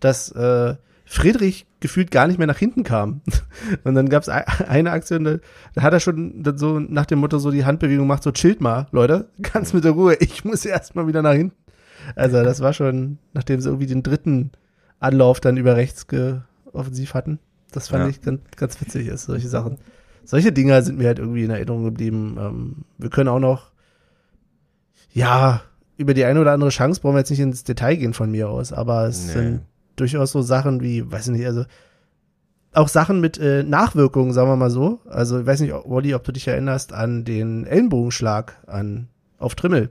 dass 0.00 0.30
äh, 0.32 0.74
Friedrich 1.06 1.66
gefühlt 1.80 2.10
gar 2.10 2.26
nicht 2.26 2.38
mehr 2.38 2.46
nach 2.46 2.58
hinten 2.58 2.82
kam. 2.82 3.20
Und 3.84 3.94
dann 3.94 4.08
gab 4.08 4.22
es 4.22 4.28
eine 4.28 4.90
Aktion, 4.90 5.24
da, 5.24 5.82
hat 5.82 5.92
er 5.92 6.00
schon 6.00 6.42
dann 6.42 6.56
so 6.58 6.78
nach 6.80 7.06
dem 7.06 7.18
Motto 7.18 7.38
so 7.38 7.50
die 7.50 7.64
Handbewegung 7.66 8.04
gemacht, 8.06 8.22
so 8.22 8.32
chillt 8.32 8.60
mal, 8.60 8.86
Leute, 8.90 9.28
ganz 9.52 9.72
mit 9.72 9.84
der 9.84 9.92
Ruhe, 9.92 10.14
ich 10.20 10.44
muss 10.44 10.64
erst 10.64 10.94
mal 10.96 11.06
wieder 11.06 11.22
nach 11.22 11.34
hinten. 11.34 11.56
Also 12.16 12.42
das 12.42 12.60
war 12.60 12.72
schon, 12.72 13.18
nachdem 13.32 13.60
sie 13.60 13.68
irgendwie 13.68 13.86
den 13.86 14.02
dritten 14.02 14.50
Anlauf 15.00 15.40
dann 15.40 15.56
über 15.56 15.76
rechts 15.76 16.06
offensiv 16.72 17.14
hatten. 17.14 17.38
Das 17.72 17.88
fand 17.88 18.04
Ja. 18.04 18.08
ich 18.10 18.20
ganz, 18.20 18.40
ganz 18.56 18.80
witzig, 18.80 19.08
ist 19.08 19.24
solche 19.24 19.48
Sachen. 19.48 19.78
Solche 20.24 20.52
Dinger 20.52 20.80
sind 20.82 20.98
mir 20.98 21.06
halt 21.08 21.18
irgendwie 21.18 21.44
in 21.44 21.50
Erinnerung 21.50 21.84
geblieben. 21.84 22.36
Ähm, 22.40 22.84
wir 22.98 23.10
können 23.10 23.28
auch 23.28 23.40
noch, 23.40 23.72
ja, 25.12 25.62
über 25.96 26.14
die 26.14 26.24
eine 26.24 26.40
oder 26.40 26.52
andere 26.52 26.70
Chance 26.70 27.00
brauchen 27.00 27.14
wir 27.14 27.20
jetzt 27.20 27.30
nicht 27.30 27.40
ins 27.40 27.64
Detail 27.64 27.96
gehen 27.96 28.14
von 28.14 28.30
mir 28.30 28.48
aus, 28.48 28.72
aber 28.72 29.06
es 29.06 29.26
Nee. 29.26 29.32
sind 29.32 29.60
durchaus 29.96 30.32
so 30.32 30.42
Sachen 30.42 30.80
wie, 30.80 31.10
weiß 31.10 31.28
ich 31.28 31.32
nicht, 31.32 31.46
also 31.46 31.64
auch 32.72 32.88
Sachen 32.88 33.20
mit 33.20 33.38
äh, 33.38 33.62
Nachwirkungen, 33.62 34.32
sagen 34.32 34.48
wir 34.48 34.56
mal 34.56 34.70
so. 34.70 35.00
Also 35.08 35.40
ich 35.40 35.46
weiß 35.46 35.60
nicht, 35.60 35.72
Wolli, 35.72 36.14
ob 36.14 36.24
du 36.24 36.32
dich 36.32 36.48
erinnerst 36.48 36.92
an 36.92 37.24
den 37.24 37.66
Ellenbogenschlag 37.66 38.56
an 38.66 39.08
auf 39.38 39.54
Trimmel. 39.54 39.90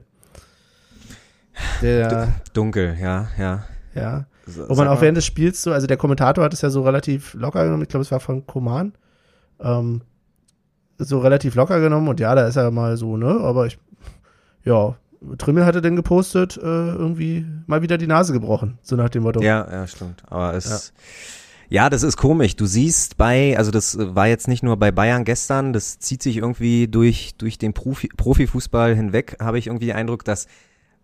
Der, 1.82 2.28
Dunkel, 2.52 2.96
ja, 3.00 3.28
ja. 3.38 3.64
ja, 3.94 4.26
wo 4.68 4.74
man 4.74 4.88
auch 4.88 5.00
während 5.00 5.16
des 5.16 5.24
Spiels 5.24 5.62
so, 5.62 5.72
also 5.72 5.86
der 5.86 5.96
Kommentator 5.96 6.44
hat 6.44 6.52
es 6.52 6.62
ja 6.62 6.70
so 6.70 6.82
relativ 6.82 7.34
locker 7.34 7.64
genommen, 7.64 7.82
ich 7.82 7.88
glaube, 7.88 8.02
es 8.02 8.10
war 8.10 8.18
von 8.18 8.44
Koman, 8.46 8.92
ähm, 9.60 10.02
so 10.98 11.20
relativ 11.20 11.54
locker 11.54 11.78
genommen 11.80 12.08
und 12.08 12.18
ja, 12.18 12.34
da 12.34 12.48
ist 12.48 12.56
er 12.56 12.72
mal 12.72 12.96
so, 12.96 13.16
ne, 13.16 13.38
aber 13.40 13.66
ich, 13.66 13.78
ja, 14.64 14.96
Trimmel 15.38 15.64
hatte 15.64 15.80
dann 15.80 15.96
gepostet, 15.96 16.56
äh, 16.56 16.60
irgendwie 16.60 17.46
mal 17.66 17.82
wieder 17.82 17.98
die 17.98 18.06
Nase 18.06 18.32
gebrochen, 18.32 18.78
so 18.82 18.96
nach 18.96 19.08
dem 19.08 19.22
Motto. 19.22 19.40
Ja, 19.42 19.66
ja, 19.70 19.86
stimmt. 19.86 20.22
Aber 20.28 20.54
es. 20.54 20.92
Ja. 21.68 21.90
das 21.90 22.02
ist 22.02 22.16
komisch. 22.16 22.56
Du 22.56 22.66
siehst 22.66 23.16
bei, 23.16 23.56
also 23.56 23.70
das 23.70 23.96
war 23.98 24.26
jetzt 24.28 24.48
nicht 24.48 24.62
nur 24.62 24.76
bei 24.76 24.92
Bayern 24.92 25.24
gestern, 25.24 25.72
das 25.72 25.98
zieht 25.98 26.22
sich 26.22 26.36
irgendwie 26.36 26.88
durch, 26.88 27.34
durch 27.36 27.58
den 27.58 27.72
Profi, 27.72 28.08
Profifußball 28.08 28.94
hinweg, 28.94 29.36
habe 29.40 29.58
ich 29.58 29.66
irgendwie 29.68 29.86
den 29.86 29.96
Eindruck, 29.96 30.24
dass 30.24 30.46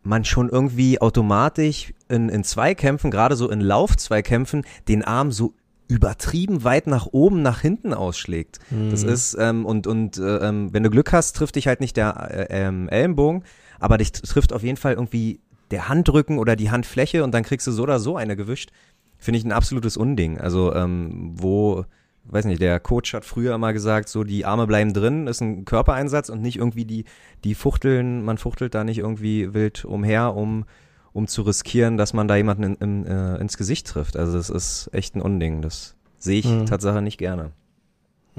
man 0.03 0.25
schon 0.25 0.49
irgendwie 0.49 1.01
automatisch 1.01 1.93
in, 2.09 2.29
in 2.29 2.45
Zweikämpfen, 2.45 3.11
gerade 3.11 3.37
so 3.37 3.51
in 3.51 3.61
Laufzweikämpfen, 3.61 4.65
den 4.89 5.05
Arm 5.05 5.31
so 5.31 5.55
übertrieben 5.91 6.63
weit 6.63 6.87
nach 6.87 7.07
oben, 7.07 7.43
nach 7.43 7.61
hinten 7.61 7.93
ausschlägt. 7.93 8.61
Das 8.91 9.03
ist, 9.03 9.37
ähm, 9.39 9.67
und, 9.67 9.89
und 9.89 10.19
äh, 10.19 10.37
ähm, 10.37 10.73
wenn 10.73 10.85
du 10.85 10.91
Glück 10.91 11.13
hast, 11.13 11.35
trifft 11.35 11.57
dich 11.57 11.67
halt 11.67 11.81
nicht 11.81 11.97
der 11.97 12.31
äh, 12.31 12.47
ähm, 12.49 12.89
Ellenbogen, 12.89 13.43
aber 13.81 13.99
dich 13.99 14.13
trifft 14.13 14.53
auf 14.53 14.63
jeden 14.63 14.77
Fall 14.77 14.93
irgendwie 14.95 15.41
der 15.73 15.89
Handrücken 15.89 16.39
oder 16.39 16.55
die 16.57 16.71
Handfläche 16.71 17.25
und 17.25 17.33
dann 17.33 17.43
kriegst 17.43 17.67
du 17.67 17.73
so 17.73 17.83
oder 17.83 17.99
so 17.99 18.17
eine 18.17 18.37
gewischt. 18.37 18.71
Finde 19.19 19.39
ich 19.39 19.45
ein 19.45 19.53
absolutes 19.53 19.97
Unding. 19.97 20.39
Also, 20.39 20.75
ähm, 20.75 21.33
wo, 21.35 21.85
weiß 22.25 22.45
nicht, 22.47 22.61
der 22.63 22.81
Coach 22.81 23.13
hat 23.15 23.25
früher 23.25 23.55
immer 23.55 23.73
gesagt, 23.73 24.09
so 24.09 24.25
die 24.25 24.45
Arme 24.47 24.67
bleiben 24.67 24.93
drin, 24.95 25.27
ist 25.27 25.41
ein 25.41 25.65
Körpereinsatz 25.65 26.29
und 26.29 26.41
nicht 26.41 26.57
irgendwie 26.57 26.85
die, 26.85 27.05
die 27.45 27.55
fuchteln, 27.55 28.25
man 28.25 28.39
fuchtelt 28.39 28.75
da 28.75 28.83
nicht 28.85 28.99
irgendwie 28.99 29.53
wild 29.55 29.85
umher, 29.85 30.35
um, 30.35 30.65
um 31.13 31.27
zu 31.27 31.43
riskieren, 31.43 31.97
dass 31.97 32.13
man 32.15 32.29
da 32.29 32.37
jemanden 32.37 32.63
in, 32.63 32.75
in, 32.77 33.07
äh, 33.07 33.37
ins 33.37 33.57
Gesicht 33.57 33.87
trifft. 33.87 34.17
Also 34.17 34.33
das 34.39 34.49
ist 34.51 34.89
echt 34.93 35.17
ein 35.17 35.21
Unding. 35.21 35.61
Das 35.63 35.97
sehe 36.19 36.39
ich 36.39 36.47
Mhm. 36.47 36.67
Tatsache 36.67 37.03
nicht 37.03 37.19
gerne. 37.19 37.53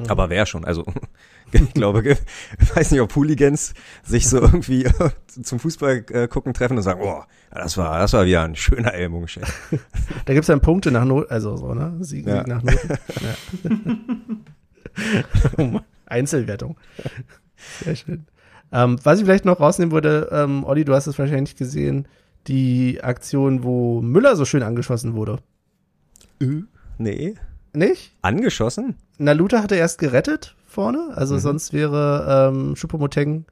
Aber 0.07 0.29
wer 0.29 0.45
schon? 0.45 0.65
Also 0.65 0.85
ich 1.51 1.73
glaube, 1.73 2.01
ich 2.59 2.75
weiß 2.75 2.91
nicht, 2.91 3.01
ob 3.01 3.15
Hooligans 3.15 3.73
sich 4.03 4.27
so 4.29 4.39
irgendwie 4.39 4.87
zum 5.43 5.59
Fußball 5.59 6.05
äh, 6.09 6.27
gucken 6.27 6.53
treffen 6.53 6.77
und 6.77 6.83
sagen, 6.83 7.01
oh, 7.03 7.23
das 7.51 7.77
war, 7.77 7.99
das 7.99 8.13
war 8.13 8.25
wieder 8.25 8.43
ein 8.43 8.55
schöner 8.55 8.93
Ellbogencheck. 8.93 9.45
Da 10.25 10.33
gibt's 10.33 10.47
dann 10.47 10.61
Punkte 10.61 10.91
nach 10.91 11.05
Not, 11.05 11.29
also 11.31 11.57
so, 11.57 11.73
ne? 11.73 11.97
Sieg, 12.01 12.25
Ja. 12.27 12.37
Sieg 12.37 12.47
nach 12.47 12.63
Noten. 12.63 12.97
Ja. 15.57 15.81
Einzelwertung. 16.05 16.77
Sehr 17.83 17.95
schön. 17.95 18.25
Ähm, 18.71 18.97
was 19.03 19.19
ich 19.19 19.25
vielleicht 19.25 19.45
noch 19.45 19.59
rausnehmen 19.59 19.91
würde, 19.91 20.29
ähm, 20.31 20.63
Olli, 20.63 20.85
du 20.85 20.93
hast 20.93 21.07
es 21.07 21.19
wahrscheinlich 21.19 21.55
gesehen, 21.55 22.07
die 22.47 23.03
Aktion, 23.03 23.63
wo 23.63 24.01
Müller 24.01 24.35
so 24.35 24.45
schön 24.45 24.63
angeschossen 24.63 25.13
wurde. 25.15 25.39
Nee. 26.97 27.35
Nicht? 27.73 28.13
Angeschossen? 28.21 28.95
Na, 29.17 29.31
Luther 29.33 29.61
hatte 29.63 29.75
erst 29.75 29.99
gerettet 29.99 30.55
vorne, 30.67 31.09
also 31.15 31.35
Mhm. 31.35 31.39
sonst 31.39 31.73
wäre 31.73 32.49
ähm, 32.53 32.73
Choupo-Moteng 32.75 33.45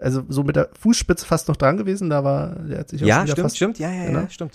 also 0.00 0.22
so 0.28 0.44
mit 0.44 0.54
der 0.54 0.68
Fußspitze 0.78 1.26
fast 1.26 1.48
noch 1.48 1.56
dran 1.56 1.76
gewesen, 1.76 2.08
da 2.08 2.22
war, 2.22 2.50
der 2.50 2.78
hat 2.78 2.88
sich 2.88 3.02
auch 3.02 3.06
Ja, 3.08 3.26
stimmt, 3.26 3.40
fast, 3.40 3.56
stimmt. 3.56 3.78
Ja, 3.80 3.90
ja, 3.90 4.04
Genau. 4.06 4.20
ja, 4.20 4.30
stimmt. 4.30 4.52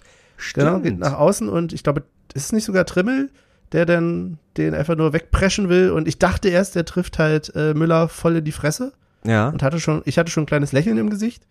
Genau, 0.54 0.70
Stimmt. 0.78 0.84
geht 0.84 1.00
nach 1.00 1.18
außen 1.18 1.50
und 1.50 1.74
ich 1.74 1.84
glaube, 1.84 2.04
ist 2.34 2.46
es 2.46 2.52
nicht 2.54 2.64
sogar 2.64 2.86
Trimmel, 2.86 3.30
der 3.74 3.86
dann 3.86 4.38
den 4.56 4.74
einfach 4.74 4.96
nur 4.96 5.12
wegpreschen 5.12 5.68
will 5.68 5.92
und 5.92 6.08
ich 6.08 6.18
dachte 6.18 6.48
erst, 6.50 6.76
der 6.76 6.86
trifft 6.86 7.20
halt 7.20 7.52
äh, 7.56 7.74
Müller 7.74 8.08
voll 8.08 8.38
in 8.38 8.46
die 8.46 8.52
Fresse 8.54 8.94
Ja. 9.26 9.50
und 9.50 9.62
hatte 9.64 9.80
schon, 9.82 10.02
ich 10.06 10.18
hatte 10.18 10.32
schon 10.32 10.44
ein 10.44 10.48
kleines 10.48 10.72
Lächeln 10.72 10.98
im 10.98 11.10
Gesicht, 11.10 11.46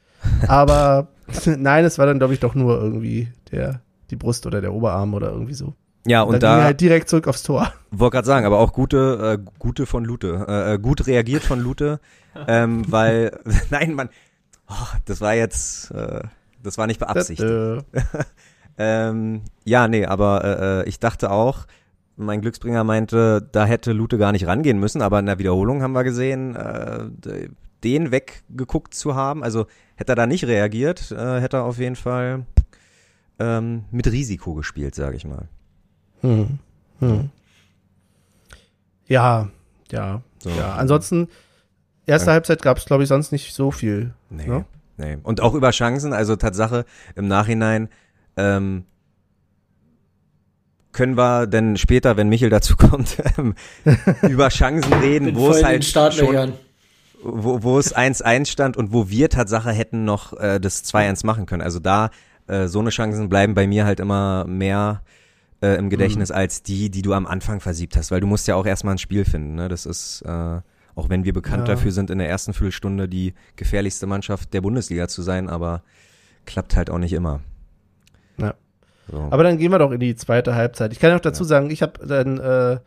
aber 0.48 1.08
nein, 1.46 1.84
es 1.84 1.98
war 1.98 2.06
dann 2.06 2.18
glaube 2.18 2.32
ich 2.34 2.40
doch 2.40 2.54
nur 2.54 2.80
irgendwie 2.80 3.28
der, 3.50 3.82
die 4.10 4.16
Brust 4.16 4.46
oder 4.46 4.60
der 4.62 4.72
Oberarm 4.72 5.12
oder 5.14 5.30
irgendwie 5.32 5.54
so. 5.54 5.74
Ja, 6.06 6.22
Und 6.22 6.34
und 6.34 6.42
dann 6.42 6.50
ging 6.50 6.56
er 6.56 6.60
da 6.60 6.64
halt 6.64 6.80
direkt 6.80 7.08
zurück 7.08 7.28
aufs 7.28 7.42
Tor. 7.42 7.72
wollte 7.90 8.16
gerade 8.16 8.26
sagen, 8.26 8.46
aber 8.46 8.58
auch 8.58 8.72
gute, 8.72 9.38
äh, 9.38 9.50
gute 9.58 9.86
von 9.86 10.04
Lute, 10.04 10.44
äh, 10.48 10.74
äh, 10.74 10.78
gut 10.78 11.06
reagiert 11.06 11.42
von 11.44 11.60
Lute, 11.60 12.00
ähm, 12.48 12.84
weil, 12.88 13.38
nein, 13.70 13.94
man, 13.94 14.08
oh, 14.68 14.86
das 15.04 15.20
war 15.20 15.34
jetzt, 15.34 15.90
äh, 15.92 16.22
das 16.62 16.78
war 16.78 16.86
nicht 16.86 17.00
beabsichtigt. 17.00 17.48
Äh, 17.94 18.24
Ähm, 18.78 19.42
ja, 19.64 19.86
nee, 19.86 20.06
aber 20.06 20.44
äh, 20.44 20.80
äh, 20.80 20.88
ich 20.88 20.98
dachte 20.98 21.30
auch, 21.30 21.66
mein 22.16 22.40
Glücksbringer 22.40 22.84
meinte, 22.84 23.46
da 23.52 23.66
hätte 23.66 23.92
Lute 23.92 24.16
gar 24.16 24.32
nicht 24.32 24.46
rangehen 24.46 24.80
müssen, 24.80 25.02
aber 25.02 25.18
in 25.18 25.26
der 25.26 25.38
Wiederholung 25.38 25.82
haben 25.82 25.92
wir 25.92 26.04
gesehen, 26.04 26.56
äh, 26.56 27.04
den 27.84 28.10
weggeguckt 28.10 28.94
zu 28.94 29.14
haben. 29.14 29.44
Also 29.44 29.66
hätte 29.96 30.12
er 30.12 30.16
da 30.16 30.26
nicht 30.26 30.46
reagiert, 30.46 31.10
äh, 31.12 31.40
hätte 31.40 31.58
er 31.58 31.64
auf 31.64 31.78
jeden 31.78 31.96
Fall 31.96 32.46
ähm, 33.38 33.84
mit 33.90 34.10
Risiko 34.10 34.54
gespielt, 34.54 34.94
sage 34.94 35.16
ich 35.16 35.26
mal. 35.26 35.48
Hm. 36.22 36.58
Hm. 37.00 37.30
Ja, 39.06 39.48
ja, 39.90 40.22
So. 40.38 40.50
ja. 40.50 40.74
Ansonsten, 40.74 41.28
erste 42.06 42.28
Ja. 42.28 42.32
Halbzeit 42.34 42.62
gab 42.62 42.78
es, 42.78 42.84
glaube 42.86 43.02
ich, 43.02 43.08
sonst 43.08 43.32
nicht 43.32 43.52
so 43.54 43.70
viel. 43.70 44.14
Nee, 44.30 44.46
Ne? 44.46 44.64
nee. 44.96 45.18
Und 45.22 45.40
auch 45.40 45.54
über 45.54 45.70
Chancen, 45.70 46.12
also 46.12 46.36
Tatsache 46.36 46.84
im 47.14 47.28
Nachhinein 47.28 47.88
ähm, 48.36 48.84
können 50.92 51.16
wir 51.16 51.46
denn 51.46 51.76
später, 51.76 52.16
wenn 52.16 52.28
Michel 52.28 52.50
dazu 52.50 52.76
kommt, 52.78 53.16
ähm, 53.38 53.54
über 54.22 54.48
Chancen 54.48 54.92
reden, 54.94 55.34
wo 55.36 55.50
es 55.50 55.64
halt 55.64 55.84
schon, 55.84 56.54
wo, 57.22 57.62
wo 57.62 57.78
es 57.78 57.94
1-1 57.94 58.46
stand 58.46 58.76
und 58.76 58.92
wo 58.92 59.08
wir 59.08 59.28
Tatsache 59.28 59.70
hätten 59.72 60.04
noch 60.04 60.32
äh, 60.38 60.60
das 60.60 60.84
2-1 60.84 61.24
machen 61.26 61.46
können. 61.46 61.62
Also 61.62 61.78
da, 61.78 62.10
äh, 62.46 62.66
so 62.66 62.80
eine 62.80 62.90
Chancen 62.90 63.28
bleiben 63.28 63.54
bei 63.54 63.66
mir 63.66 63.84
halt 63.84 64.00
immer 64.00 64.44
mehr 64.46 65.02
äh, 65.62 65.76
im 65.76 65.88
Gedächtnis 65.90 66.30
als 66.30 66.62
die, 66.62 66.90
die 66.90 67.02
du 67.02 67.12
am 67.14 67.26
Anfang 67.26 67.60
versiebt 67.60 67.96
hast, 67.96 68.10
weil 68.10 68.20
du 68.20 68.26
musst 68.26 68.46
ja 68.48 68.56
auch 68.56 68.66
erstmal 68.66 68.94
ein 68.94 68.98
Spiel 68.98 69.24
finden. 69.24 69.54
Ne? 69.54 69.68
Das 69.68 69.86
ist, 69.86 70.22
äh, 70.22 70.60
auch 70.94 71.08
wenn 71.08 71.24
wir 71.24 71.32
bekannt 71.32 71.68
Ja. 71.68 71.74
dafür 71.74 71.92
sind, 71.92 72.10
in 72.10 72.18
der 72.18 72.28
ersten 72.28 72.52
Viertelstunde 72.52 73.08
die 73.08 73.34
gefährlichste 73.56 74.06
Mannschaft 74.06 74.52
der 74.52 74.60
Bundesliga 74.60 75.08
zu 75.08 75.22
sein, 75.22 75.48
aber 75.48 75.82
klappt 76.44 76.76
halt 76.76 76.90
auch 76.90 76.98
nicht 76.98 77.12
immer. 77.12 77.40
Ja. 78.38 78.54
So. 79.10 79.28
Aber 79.30 79.42
dann 79.44 79.58
gehen 79.58 79.70
wir 79.72 79.78
doch 79.78 79.92
in 79.92 80.00
die 80.00 80.16
zweite 80.16 80.54
Halbzeit. 80.54 80.92
Ich 80.92 80.98
kann 81.00 81.12
auch 81.14 81.20
dazu 81.20 81.44
sagen, 81.44 81.70
ich 81.70 81.82
habe 81.82 82.06
dann 82.06 82.38
äh, 82.38 82.78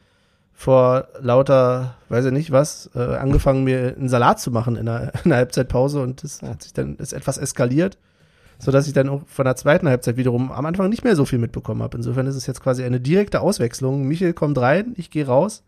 vor 0.53 1.07
lauter, 1.19 1.95
weiß 2.09 2.25
ich 2.25 2.31
nicht 2.31 2.51
was, 2.51 2.89
äh, 2.95 2.99
angefangen, 2.99 3.63
mir 3.63 3.95
einen 3.97 4.07
Salat 4.09 4.39
zu 4.39 4.51
machen 4.51 4.75
in 4.75 4.85
der, 4.85 5.13
in 5.23 5.29
der 5.29 5.37
Halbzeitpause 5.37 6.01
und 6.01 6.23
das 6.23 6.41
hat 6.41 6.63
sich 6.63 6.73
dann 6.73 6.95
ist 6.97 7.13
etwas 7.13 7.37
eskaliert, 7.37 7.97
sodass 8.59 8.87
ich 8.87 8.93
dann 8.93 9.09
auch 9.09 9.21
von 9.27 9.45
der 9.45 9.55
zweiten 9.55 9.87
Halbzeit 9.87 10.17
wiederum 10.17 10.51
am 10.51 10.65
Anfang 10.65 10.89
nicht 10.89 11.03
mehr 11.03 11.15
so 11.15 11.25
viel 11.25 11.39
mitbekommen 11.39 11.81
habe. 11.83 11.97
Insofern 11.97 12.27
ist 12.27 12.35
es 12.35 12.45
jetzt 12.47 12.61
quasi 12.61 12.83
eine 12.83 12.99
direkte 12.99 13.41
Auswechslung. 13.41 14.03
Michael 14.07 14.33
kommt 14.33 14.57
rein, 14.57 14.93
ich 14.97 15.09
gehe 15.11 15.25
raus. 15.25 15.63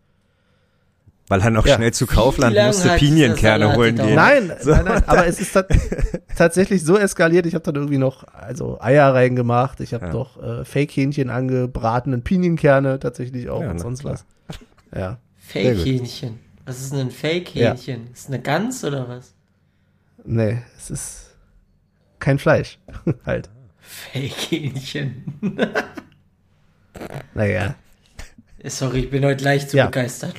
weil 1.29 1.41
er 1.41 1.49
noch 1.49 1.65
Ja. 1.67 1.75
schnell 1.75 1.91
zu 1.93 2.07
Kaufland 2.07 2.55
musste 2.55 2.87
Pinienkerne 2.95 3.75
holen 3.75 3.97
gehen. 3.97 4.15
Nein, 4.15 4.49
So. 4.61 4.71
nein, 4.71 4.85
nein, 4.85 5.03
aber 5.07 5.27
es 5.27 5.41
ist 5.41 5.51
tat 5.51 5.67
tatsächlich 6.37 6.85
so 6.85 6.97
eskaliert. 6.97 7.45
Ich 7.45 7.53
habe 7.53 7.65
dann 7.65 7.75
irgendwie 7.75 7.97
noch 7.97 8.23
also 8.33 8.79
Eier 8.79 9.13
reingemacht. 9.13 9.81
Ich 9.81 9.93
habe 9.93 10.05
Ja. 10.05 10.13
noch 10.13 10.41
äh, 10.41 10.63
Fake-Hähnchen 10.63 11.29
angebratenen 11.29 12.21
Pinienkerne 12.21 12.99
tatsächlich 12.99 13.49
auch 13.49 13.61
Ja, 13.61 13.71
und 13.71 13.75
na, 13.75 13.81
sonst 13.81 13.99
klar. 14.03 14.13
was. 14.13 14.25
Ja. 14.97 15.17
Fake-Hähnchen. 15.39 16.39
Was 16.65 16.79
ist 16.79 16.93
denn 16.93 16.99
ein 17.01 17.11
Fake-Hähnchen? 17.11 18.07
Ist 18.13 18.29
eine 18.29 18.39
Gans 18.41 18.85
oder 18.85 19.09
was? 19.09 19.33
Nee, 20.23 20.59
es 20.77 20.89
ist 20.89 21.26
kein 22.19 22.39
Fleisch. 22.39 22.79
halt. 23.25 23.49
Fake-Hähnchen. 23.79 25.23
Naja, 27.35 27.75
Sorry, 28.65 29.01
ich 29.01 29.09
bin 29.11 29.23
heute 29.23 29.43
leicht 29.43 29.69
zu 29.69 29.77
Ja. 29.77 29.85
begeistert. 29.85 30.35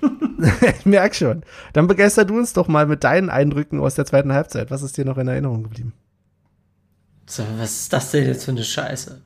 ich 0.78 0.86
merk 0.86 1.14
schon. 1.14 1.42
Dann 1.72 1.86
begeister 1.86 2.24
du 2.24 2.36
uns 2.36 2.52
doch 2.52 2.68
mal 2.68 2.86
mit 2.86 3.04
deinen 3.04 3.30
Eindrücken 3.30 3.80
aus 3.80 3.94
der 3.94 4.06
zweiten 4.06 4.32
Halbzeit. 4.32 4.70
Was 4.70 4.82
ist 4.82 4.96
dir 4.96 5.04
noch 5.04 5.18
in 5.18 5.28
Erinnerung 5.28 5.62
geblieben? 5.62 5.92
So, 7.26 7.44
was 7.58 7.80
ist 7.80 7.92
das 7.92 8.10
denn 8.10 8.26
jetzt 8.26 8.44
für 8.44 8.52
eine 8.52 8.62
Scheiße? 8.64 9.22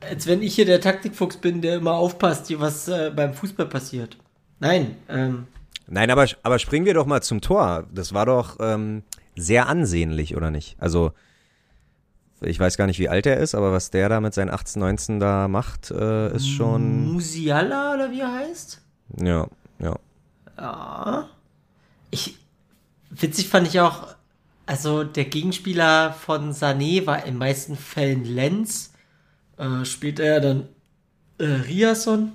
Als 0.00 0.26
wenn 0.26 0.42
ich 0.42 0.54
hier 0.54 0.66
der 0.66 0.80
Taktikfuchs 0.80 1.38
bin, 1.38 1.62
der 1.62 1.76
immer 1.76 1.94
aufpasst, 1.94 2.48
hier, 2.48 2.60
was 2.60 2.86
äh, 2.88 3.10
beim 3.14 3.32
Fußball 3.32 3.66
passiert. 3.66 4.18
Nein, 4.60 4.96
ähm, 5.08 5.46
Nein, 5.88 6.10
aber, 6.10 6.26
aber 6.42 6.58
springen 6.58 6.84
wir 6.84 6.94
doch 6.94 7.06
mal 7.06 7.22
zum 7.22 7.40
Tor. 7.40 7.86
Das 7.92 8.12
war 8.12 8.26
doch 8.26 8.56
ähm, 8.60 9.04
sehr 9.36 9.68
ansehnlich, 9.68 10.36
oder 10.36 10.50
nicht? 10.50 10.76
Also, 10.78 11.12
ich 12.40 12.58
weiß 12.58 12.76
gar 12.76 12.86
nicht, 12.86 12.98
wie 12.98 13.08
alt 13.08 13.26
er 13.26 13.38
ist, 13.38 13.54
aber 13.54 13.72
was 13.72 13.90
der 13.90 14.08
da 14.08 14.20
mit 14.20 14.34
seinen 14.34 14.50
18, 14.50 14.80
19 14.80 15.20
da 15.20 15.48
macht, 15.48 15.90
äh, 15.90 16.34
ist 16.34 16.48
schon. 16.48 17.12
Musiala 17.12 17.94
oder 17.94 18.10
wie 18.10 18.20
er 18.20 18.32
heißt? 18.32 18.80
Ja, 19.22 19.46
ja. 19.78 19.96
Ja. 20.58 21.28
Ich, 22.10 22.38
witzig 23.10 23.48
fand 23.48 23.68
ich 23.68 23.80
auch, 23.80 24.08
also 24.66 25.04
der 25.04 25.26
Gegenspieler 25.26 26.12
von 26.12 26.52
Sané 26.52 27.06
war 27.06 27.24
in 27.24 27.36
meisten 27.38 27.76
Fällen 27.76 28.24
Lenz. 28.24 28.92
Äh, 29.58 29.84
spielt 29.84 30.18
er 30.18 30.40
dann 30.40 30.68
äh, 31.38 31.44
Riasson. 31.44 32.32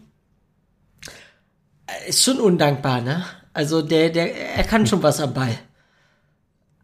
Äh, 1.87 2.09
Ist 2.09 2.23
schon 2.23 2.39
undankbar, 2.39 3.01
ne? 3.01 3.25
Also 3.53 3.81
der, 3.81 4.09
der, 4.09 4.55
er 4.55 4.63
kann 4.63 4.87
schon 4.87 5.03
was 5.03 5.19
am 5.19 5.33
Ball. 5.33 5.57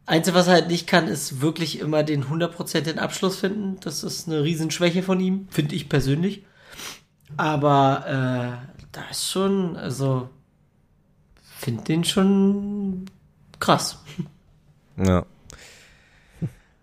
Einzige, 0.08 0.36
was 0.36 0.48
er 0.48 0.54
halt 0.54 0.68
nicht 0.70 0.88
kann, 0.88 1.08
ist 1.08 1.42
wirklich 1.42 1.80
immer 1.80 2.02
den 2.02 2.26
100% 2.26 2.98
Abschluss 2.98 3.38
finden. 3.38 3.78
Das 3.82 4.04
ist 4.04 4.28
eine 4.28 4.44
Riesenschwäche 4.44 5.04
von 5.04 5.20
ihm, 5.20 5.48
finde 5.52 5.76
ich 5.76 5.90
persönlich. 5.90 6.46
Aber 7.36 8.06
äh, 8.08 8.88
da 8.94 9.02
ist 9.12 9.30
schon, 9.30 9.76
also 9.76 10.30
finde 11.58 11.84
den 11.84 12.04
schon 12.04 13.06
krass. 13.60 14.04
Ja. 14.98 15.26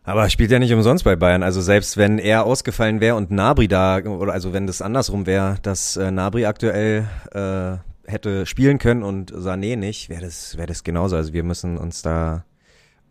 Aber 0.04 0.22
er 0.24 0.30
spielt 0.30 0.50
ja 0.50 0.58
nicht 0.58 0.72
umsonst 0.72 1.02
bei 1.02 1.16
Bayern. 1.16 1.42
Also 1.42 1.62
selbst 1.62 1.96
wenn 1.96 2.18
er 2.18 2.44
ausgefallen 2.44 3.00
wäre 3.00 3.16
und 3.16 3.30
Nabri 3.30 3.68
da, 3.68 3.98
oder 4.00 4.34
also 4.34 4.52
wenn 4.52 4.66
das 4.66 4.82
andersrum 4.82 5.24
wäre, 5.26 5.56
dass 5.62 5.96
äh, 5.96 6.10
Nabri 6.10 6.44
aktuell 6.44 7.08
äh, 7.32 7.78
hätte 8.08 8.44
spielen 8.44 8.78
können 8.78 9.02
und 9.02 9.32
Sané 9.32 9.76
nicht, 9.76 10.10
wäre 10.10 10.20
das, 10.20 10.58
wäre 10.58 10.66
das 10.66 10.84
genauso. 10.84 11.16
Also 11.16 11.32
wir 11.32 11.42
müssen 11.42 11.78
uns 11.78 12.02
da. 12.02 12.44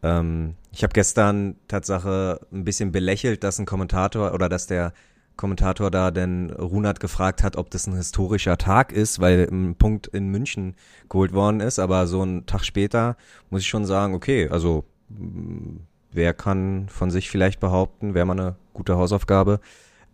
Ähm, 0.04 0.56
ich 0.72 0.84
habe 0.84 0.94
gestern 0.94 1.56
Tatsache 1.68 2.42
ein 2.52 2.66
bisschen 2.66 2.92
belächelt, 2.92 3.44
dass 3.44 3.58
ein 3.60 3.66
Kommentator 3.66 4.34
oder 4.34 4.50
dass 4.50 4.68
der 4.68 4.94
Kommentator 5.36 5.90
da 5.90 6.12
denn 6.12 6.52
Runert 6.52 7.00
gefragt 7.00 7.42
hat, 7.42 7.56
ob 7.56 7.72
das 7.72 7.88
ein 7.88 7.96
historischer 7.96 8.58
Tag 8.58 8.92
ist, 8.92 9.20
weil 9.20 9.48
ein 9.52 9.76
Punkt 9.76 10.08
in 10.08 10.28
München 10.28 10.76
geholt 11.10 11.34
worden 11.34 11.60
ist. 11.60 11.80
Aber 11.80 12.06
so 12.06 12.22
einen 12.22 12.46
Tag 12.46 12.64
später 12.64 13.18
muss 13.50 13.62
ich 13.62 13.68
schon 13.68 13.86
sagen, 13.86 14.14
okay, 14.14 14.48
also 14.50 14.84
mh, 15.10 15.80
wer 16.12 16.34
kann 16.34 16.88
von 16.90 17.10
sich 17.10 17.32
vielleicht 17.32 17.60
behaupten, 17.60 18.14
wäre 18.14 18.26
mal 18.26 18.40
eine 18.40 18.56
gute 18.74 18.96
Hausaufgabe, 18.98 19.60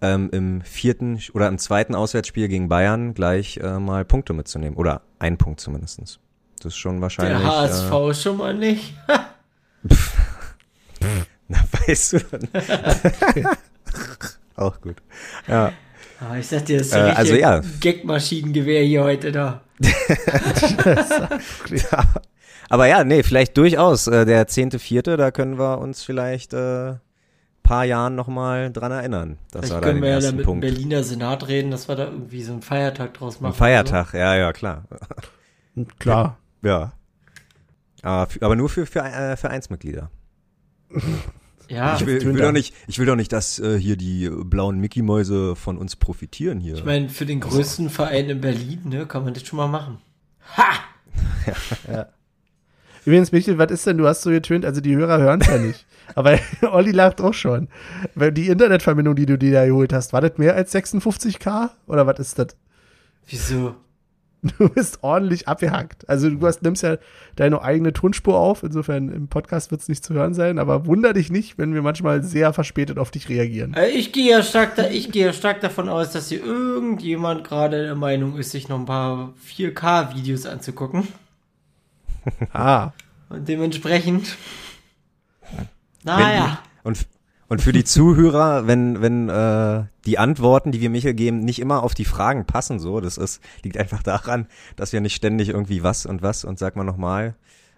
ähm, 0.02 0.30
im 0.32 0.62
vierten 0.62 1.20
oder 1.34 1.50
im 1.50 1.58
zweiten 1.58 1.96
Auswärtsspiel 1.96 2.48
gegen 2.48 2.70
Bayern 2.70 3.14
gleich 3.14 3.58
äh, 3.58 3.80
mal 3.80 4.06
Punkte 4.06 4.32
mitzunehmen. 4.32 4.78
Oder 4.78 5.02
ein 5.20 5.38
Punkt 5.38 5.60
zumindestens. 5.60 6.20
Das 6.60 6.74
ist 6.74 6.78
schon 6.78 7.02
wahrscheinlich. 7.02 7.40
Der 7.40 7.48
HSV 7.48 7.92
Äh, 7.92 8.14
schon 8.14 8.38
mal 8.38 8.54
nicht. 8.54 8.94
na, 11.48 11.58
weißt 11.88 12.14
du. 12.14 12.20
Auch 14.56 14.80
gut. 14.82 14.98
Ja. 15.48 15.72
Ah, 16.20 16.38
ich 16.38 16.48
sag 16.48 16.66
dir, 16.66 16.80
das 16.80 16.88
ist 16.88 16.94
Äh, 16.94 17.10
äh, 17.10 17.14
also 17.14 17.36
ja. 17.36 17.62
Gagmaschinengewehr 17.80 18.84
hier 18.84 19.04
heute 19.04 19.32
da. 19.32 19.62
ja. 21.70 22.04
Aber 22.70 22.88
ja, 22.88 23.04
nee, 23.04 23.24
vielleicht 23.24 23.58
durchaus. 23.58 24.08
Äh, 24.08 24.26
der 24.26 24.48
zehnte, 24.48 24.80
vierte, 24.80 25.16
da 25.16 25.32
können 25.32 25.58
wir 25.58 25.80
uns 25.80 26.04
vielleicht 26.04 26.54
äh, 26.54 26.96
paar 27.70 27.86
Jahren 27.86 28.16
nochmal 28.16 28.72
dran 28.72 28.92
erinnern. 28.92 29.38
Dass 29.52 29.68
Vielleicht 29.68 29.76
er 29.76 29.82
da 29.82 29.88
können 29.88 30.02
wir 30.02 30.10
ja 30.10 30.20
da 30.20 30.26
ersten 30.26 30.38
mit 30.38 30.48
dem. 30.48 30.60
Berliner 30.60 31.04
Senat 31.04 31.48
reden, 31.48 31.70
dass 31.70 31.88
wir 31.88 31.96
da 31.96 32.06
irgendwie 32.06 32.42
so 32.42 32.52
einen 32.52 32.64
Feiertag 32.64 33.14
draus 33.14 33.42
machen. 33.42 33.54
Ein 33.54 33.58
Feiertag, 33.58 34.14
ja, 34.14 34.36
ja, 34.36 34.52
klar. 34.54 34.86
Klar. 36.00 36.38
Ja. 36.64 36.94
Aber, 38.02 38.30
für, 38.30 38.42
aber 38.42 38.56
nur 38.56 38.70
für, 38.70 38.86
für 38.86 39.00
äh, 39.00 39.36
Vereinsmitglieder. 39.38 40.10
Ja, 41.72 41.98
ich, 41.98 42.06
will, 42.08 42.18
ich, 42.18 42.26
will 42.26 42.36
doch 42.36 42.52
nicht, 42.52 42.74
ich 42.88 42.98
will 42.98 43.06
doch 43.06 43.16
nicht, 43.16 43.32
dass 43.32 43.60
äh, 43.60 43.78
hier 43.78 43.96
die 43.96 44.28
blauen 44.28 44.80
Mickey-Mäuse 44.80 45.56
von 45.56 45.78
uns 45.78 45.96
profitieren 45.96 46.60
hier. 46.60 46.74
ich 46.74 46.84
meine, 46.84 47.10
für 47.10 47.28
den 47.28 47.42
größten 47.42 47.92
Verein 47.92 48.28
in 48.28 48.42
Berlin, 48.42 48.82
ne, 48.86 49.06
kann 49.06 49.24
man 49.24 49.36
das 49.36 49.46
schon 49.46 49.58
mal 49.58 49.68
machen. 49.68 50.00
Ha! 50.58 50.80
Übrigens, 53.06 53.32
Michael, 53.32 53.58
was 53.58 53.72
ist 53.72 53.86
denn, 53.86 53.98
du 53.98 54.08
hast 54.08 54.24
so 54.24 54.30
getönt, 54.30 54.66
also 54.66 54.82
die 54.82 54.96
Hörer 54.96 55.20
hören 55.20 55.42
es 55.42 55.48
ja 55.48 55.58
nicht. 55.58 55.86
Aber 56.16 56.40
Olli 56.62 56.92
lacht 56.92 57.22
auch 57.22 57.34
schon. 57.34 57.70
Weil 58.16 58.32
Die 58.32 58.48
Internetverbindung, 58.48 59.16
die 59.16 59.26
du 59.26 59.38
dir 59.38 59.54
da 59.54 59.66
geholt 59.66 59.94
hast, 59.94 60.12
war 60.12 60.22
das 60.22 60.38
mehr 60.38 60.56
als 60.56 60.74
56k? 60.74 61.70
Oder 61.88 62.08
was 62.08 62.20
ist 62.20 62.40
das? 62.40 62.56
Wieso? 63.28 63.76
Du 64.42 64.70
bist 64.70 65.00
ordentlich 65.02 65.50
abgehackt. 65.50 66.08
Also 66.08 66.30
du 66.30 66.48
hast, 66.48 66.62
nimmst 66.62 66.82
ja 66.84 66.96
deine 67.36 67.62
eigene 67.62 67.92
Tonspur 67.92 68.38
auf, 68.38 68.64
insofern 68.64 69.10
im 69.10 69.28
Podcast 69.28 69.70
wird 69.72 69.82
es 69.82 69.90
nicht 69.90 70.02
zu 70.04 70.14
hören 70.14 70.34
sein, 70.34 70.60
aber 70.60 70.86
wunder 70.86 71.12
dich 71.12 71.30
nicht, 71.30 71.58
wenn 71.58 71.74
wir 71.74 71.82
manchmal 71.82 72.24
sehr 72.24 72.54
verspätet 72.54 72.98
auf 73.00 73.12
dich 73.12 73.28
reagieren. 73.28 73.74
Äh, 73.74 73.90
Ich 73.90 74.14
gehe 74.14 74.32
ja 74.32 74.42
stark, 74.42 74.76
da, 74.76 74.88
ich 74.88 75.12
gehe 75.12 75.26
ja 75.26 75.34
stark 75.34 75.60
davon 75.60 75.90
aus, 75.90 76.12
dass 76.12 76.30
hier 76.30 76.42
irgendjemand 76.44 77.44
gerade 77.44 77.84
der 77.84 77.96
Meinung 77.96 78.38
ist, 78.38 78.52
sich 78.52 78.70
noch 78.70 78.80
ein 78.80 78.86
paar 78.86 79.34
4K-Videos 79.46 80.46
anzugucken. 80.46 81.08
Ah, 82.54 82.92
Und 83.30 83.48
dementsprechend. 83.48 84.38
Naja. 86.04 86.60
Und, 86.84 87.06
und 87.50 87.62
für 87.62 87.72
die 87.74 87.84
Zuhörer, 87.84 88.68
wenn, 88.68 89.02
wenn 89.02 89.28
äh, 89.30 89.84
die 90.06 90.18
Antworten, 90.18 90.72
die 90.72 90.80
wir 90.82 90.90
Michael 90.90 91.16
geben, 91.16 91.40
nicht 91.40 91.60
immer 91.60 91.84
auf 91.84 91.94
die 91.94 92.06
Fragen 92.06 92.46
passen, 92.46 92.80
so, 92.80 93.02
das 93.02 93.18
ist, 93.18 93.42
liegt 93.64 93.78
einfach 93.78 94.04
daran, 94.04 94.48
dass 94.76 94.94
wir 94.94 95.02
nicht 95.02 95.16
ständig 95.16 95.50
irgendwie 95.50 95.84
was 95.84 96.06
und 96.06 96.22
was 96.22 96.46
und 96.46 96.58
sag 96.60 96.76
mal 96.76 96.84
nochmal 96.84 97.36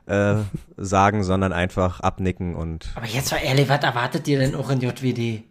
äh, 0.07 0.35
sagen, 0.77 1.23
sondern 1.23 1.53
einfach 1.53 2.01
abnicken 2.01 2.55
und 2.55 2.91
Aber 2.95 3.07
jetzt 3.07 3.31
mal 3.31 3.37
ehrlich, 3.37 3.69
was 3.69 3.81
erwartet 3.83 4.27
ihr 4.27 4.39
denn 4.39 4.55
auch 4.55 4.69
in 4.69 4.81
JWD? 4.81 5.43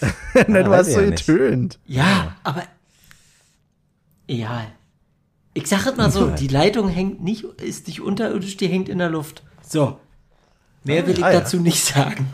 Nein, 0.48 0.64
du 0.64 0.70
hast 0.72 0.92
so 0.92 1.00
ja 1.00 1.10
nicht. 1.10 1.26
getönt. 1.26 1.78
Ja, 1.86 2.36
aber. 2.42 2.62
Egal. 4.26 4.68
Ich 5.52 5.66
sag 5.66 5.84
es 5.86 5.96
mal 5.96 6.10
so, 6.10 6.30
die 6.30 6.46
Leitung 6.46 6.88
hängt 6.88 7.22
nicht, 7.22 7.42
ist 7.44 7.88
nicht 7.88 8.00
unterirdisch, 8.00 8.56
die 8.56 8.68
hängt 8.68 8.88
in 8.88 8.98
der 8.98 9.10
Luft. 9.10 9.42
So. 9.66 9.98
Mehr 10.84 11.06
will 11.06 11.18
ich 11.18 11.24
Ah, 11.24 11.32
ja. 11.32 11.40
dazu 11.40 11.58
nicht 11.58 11.84
sagen. 11.84 12.28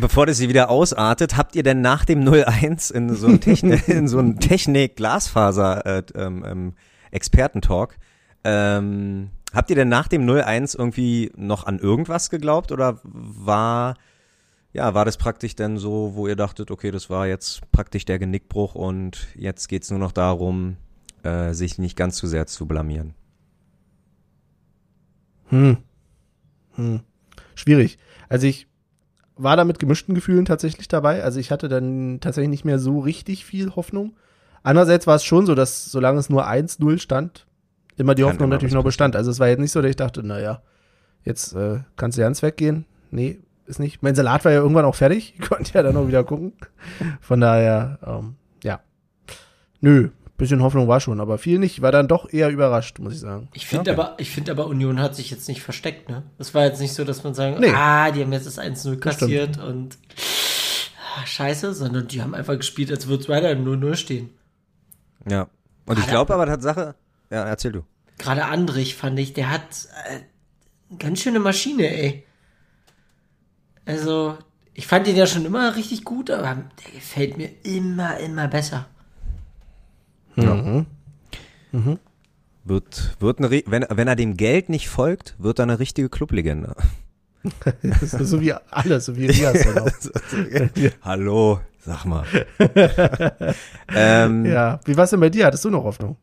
Bevor 0.00 0.26
das 0.26 0.38
hier 0.38 0.48
wieder 0.48 0.70
ausartet, 0.70 1.36
habt 1.36 1.54
ihr 1.54 1.62
denn 1.62 1.82
nach 1.82 2.04
dem 2.04 2.26
01 2.26 2.90
in 2.90 3.14
so 3.14 3.26
einem 3.26 3.40
Technik, 3.40 3.86
in 3.88 4.08
so 4.08 4.18
einem 4.18 4.40
Technik-Glasfaser 4.40 5.86
äh, 5.86 6.02
ähm, 6.14 6.44
ähm, 6.46 6.72
Expertentalk, 7.10 7.98
ähm, 8.44 9.30
habt 9.52 9.68
ihr 9.70 9.76
denn 9.76 9.88
nach 9.88 10.08
dem 10.08 10.28
01 10.28 10.74
irgendwie 10.74 11.30
noch 11.36 11.64
an 11.64 11.78
irgendwas 11.78 12.30
geglaubt 12.30 12.72
oder 12.72 13.00
war 13.02 13.94
ja, 14.72 14.94
war 14.94 15.04
das 15.04 15.16
praktisch 15.16 15.56
denn 15.56 15.78
so, 15.78 16.12
wo 16.14 16.28
ihr 16.28 16.36
dachtet, 16.36 16.70
okay, 16.70 16.90
das 16.90 17.10
war 17.10 17.26
jetzt 17.26 17.60
praktisch 17.72 18.04
der 18.04 18.18
Genickbruch 18.18 18.74
und 18.74 19.26
jetzt 19.34 19.68
geht's 19.68 19.90
nur 19.90 19.98
noch 19.98 20.12
darum, 20.12 20.76
äh, 21.24 21.52
sich 21.54 21.78
nicht 21.78 21.96
ganz 21.96 22.16
zu 22.16 22.26
sehr 22.26 22.46
zu 22.46 22.66
blamieren? 22.66 23.14
Hm. 25.48 25.78
Hm. 26.76 27.00
Schwierig. 27.56 27.98
Also 28.28 28.46
ich 28.46 28.68
war 29.42 29.56
da 29.56 29.64
mit 29.64 29.78
gemischten 29.78 30.14
Gefühlen 30.14 30.44
tatsächlich 30.44 30.88
dabei. 30.88 31.22
Also 31.22 31.40
ich 31.40 31.50
hatte 31.50 31.68
dann 31.68 32.20
tatsächlich 32.20 32.50
nicht 32.50 32.64
mehr 32.64 32.78
so 32.78 32.98
richtig 33.00 33.44
viel 33.44 33.74
Hoffnung. 33.74 34.14
Andererseits 34.62 35.06
war 35.06 35.16
es 35.16 35.24
schon 35.24 35.46
so, 35.46 35.54
dass 35.54 35.86
solange 35.90 36.18
es 36.18 36.28
nur 36.28 36.46
1-0 36.46 36.98
stand, 36.98 37.46
immer 37.96 38.14
die 38.14 38.22
Kann 38.22 38.32
Hoffnung 38.32 38.48
immer 38.48 38.56
natürlich 38.56 38.74
noch 38.74 38.84
bestand. 38.84 39.16
Also 39.16 39.30
es 39.30 39.40
war 39.40 39.48
jetzt 39.48 39.60
nicht 39.60 39.72
so, 39.72 39.80
dass 39.80 39.90
ich 39.90 39.96
dachte, 39.96 40.22
naja, 40.22 40.62
jetzt 41.24 41.54
äh, 41.54 41.80
kannst 41.96 42.18
du 42.18 42.22
ganz 42.22 42.42
weggehen. 42.42 42.84
Nee, 43.10 43.40
ist 43.66 43.80
nicht. 43.80 44.02
Mein 44.02 44.14
Salat 44.14 44.44
war 44.44 44.52
ja 44.52 44.60
irgendwann 44.60 44.84
auch 44.84 44.94
fertig. 44.94 45.34
Ich 45.40 45.48
konnte 45.48 45.72
ja 45.74 45.82
dann 45.82 45.96
auch 45.96 46.06
wieder 46.06 46.24
gucken. 46.24 46.52
Von 47.20 47.40
daher, 47.40 47.98
ähm, 48.06 48.34
ja. 48.62 48.80
Nö, 49.80 50.10
bisschen 50.40 50.62
Hoffnung 50.62 50.88
war 50.88 51.00
schon, 51.00 51.20
aber 51.20 51.38
viel 51.38 51.58
nicht. 51.58 51.74
Ich 51.74 51.82
war 51.82 51.92
dann 51.92 52.08
doch 52.08 52.32
eher 52.32 52.50
überrascht, 52.50 52.98
muss 52.98 53.12
ich 53.14 53.20
sagen. 53.20 53.48
Ich 53.54 53.66
finde 53.66 53.92
Okay. 53.92 54.00
aber, 54.00 54.14
ich 54.18 54.30
finde 54.30 54.50
aber, 54.50 54.66
Union 54.66 55.00
hat 55.00 55.14
sich 55.14 55.30
jetzt 55.30 55.46
nicht 55.48 55.62
versteckt, 55.62 56.08
ne? 56.08 56.24
Es 56.38 56.52
war 56.54 56.64
jetzt 56.64 56.80
nicht 56.80 56.92
so, 56.94 57.04
dass 57.04 57.22
man 57.22 57.34
sagen, 57.34 57.56
Nee. 57.60 57.70
ah, 57.74 58.10
die 58.10 58.22
haben 58.22 58.32
jetzt 58.32 58.46
das 58.46 58.58
1-0 58.58 58.64
Das 58.64 58.82
stimmt. 58.82 59.02
kassiert 59.02 59.58
und 59.58 59.96
ah, 61.16 61.24
scheiße, 61.26 61.72
sondern 61.74 62.08
die 62.08 62.20
haben 62.22 62.34
einfach 62.34 62.56
gespielt, 62.56 62.90
als 62.90 63.06
würde 63.06 63.22
es 63.22 63.28
weiter 63.28 63.50
0-0 63.52 63.94
stehen. 63.96 64.30
Ja. 65.28 65.48
Und 65.86 65.98
ich 65.98 66.06
glaube 66.06 66.34
aber 66.34 66.46
Tatsache, 66.46 66.94
ja, 67.30 67.44
erzähl 67.44 67.72
du. 67.72 67.82
Gerade 68.18 68.44
Andrich 68.46 68.96
fand 68.96 69.18
ich, 69.18 69.32
der 69.32 69.50
hat 69.50 69.62
äh, 70.08 70.16
eine 70.90 70.98
ganz 70.98 71.20
schöne 71.20 71.38
Maschine, 71.40 71.88
ey. 71.88 72.24
Also, 73.86 74.36
ich 74.74 74.86
fand 74.86 75.06
den 75.06 75.16
ja 75.16 75.26
schon 75.26 75.44
immer 75.44 75.74
richtig 75.76 76.04
gut, 76.04 76.30
aber 76.30 76.54
der 76.84 76.92
gefällt 76.92 77.36
mir 77.36 77.50
immer, 77.64 78.18
immer 78.18 78.46
besser. 78.48 78.86
Mhm. 81.72 81.98
Wird, 82.64 83.16
wird 83.20 83.38
eine, 83.38 83.50
wenn, 83.50 83.86
wenn 83.88 84.08
er 84.08 84.16
dem 84.16 84.36
Geld 84.36 84.68
nicht 84.68 84.88
folgt, 84.88 85.34
wird 85.38 85.58
er 85.58 85.64
eine 85.64 85.78
richtige 85.78 86.08
Clublegende. 86.08 86.74
So 88.02 88.40
wie 88.42 88.52
alles, 88.52 89.06
so 89.06 89.16
wie 89.16 89.24
Rias. 89.26 89.64
Hallo, 91.02 91.60
sag 91.78 92.04
mal. 92.04 92.26
ähm, 93.94 94.44
ja. 94.44 94.52
Ja, 94.52 94.80
wie 94.84 94.94
war's 94.96 95.08
denn 95.08 95.20
bei 95.20 95.30
dir? 95.30 95.46
Hattest 95.46 95.64
du 95.64 95.70
noch 95.70 95.84
Hoffnung? 95.84 96.18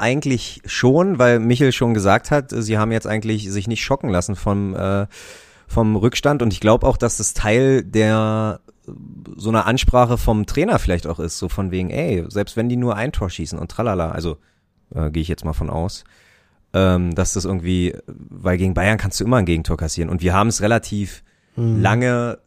eigentlich 0.00 0.62
schon, 0.66 1.18
weil 1.18 1.38
Michel 1.38 1.72
schon 1.72 1.94
gesagt 1.94 2.30
hat, 2.30 2.50
sie 2.50 2.78
haben 2.78 2.92
jetzt 2.92 3.06
eigentlich 3.06 3.50
sich 3.50 3.68
nicht 3.68 3.82
schocken 3.82 4.10
lassen 4.10 4.36
vom, 4.36 4.74
äh, 4.74 5.06
vom 5.68 5.96
Rückstand 5.96 6.42
und 6.42 6.52
ich 6.52 6.60
glaube 6.60 6.86
auch, 6.86 6.96
dass 6.96 7.18
das 7.18 7.34
Teil 7.34 7.82
der 7.84 8.60
so 9.36 9.48
einer 9.50 9.66
Ansprache 9.66 10.18
vom 10.18 10.46
Trainer 10.46 10.78
vielleicht 10.78 11.06
auch 11.06 11.18
ist, 11.18 11.38
so 11.38 11.48
von 11.48 11.70
wegen, 11.70 11.90
ey, 11.90 12.24
selbst 12.28 12.56
wenn 12.56 12.68
die 12.68 12.76
nur 12.76 12.96
ein 12.96 13.12
Tor 13.12 13.30
schießen 13.30 13.58
und 13.58 13.70
tralala, 13.70 14.10
also 14.10 14.38
äh, 14.94 15.10
gehe 15.10 15.22
ich 15.22 15.28
jetzt 15.28 15.44
mal 15.44 15.52
von 15.52 15.70
aus, 15.70 16.04
ähm, 16.72 17.14
dass 17.14 17.32
das 17.32 17.44
irgendwie, 17.44 17.96
weil 18.06 18.58
gegen 18.58 18.74
Bayern 18.74 18.98
kannst 18.98 19.20
du 19.20 19.24
immer 19.24 19.38
ein 19.38 19.46
Gegentor 19.46 19.76
kassieren. 19.76 20.10
Und 20.10 20.22
wir 20.22 20.34
haben 20.34 20.48
es 20.48 20.62
relativ 20.62 21.22
lange 21.56 22.38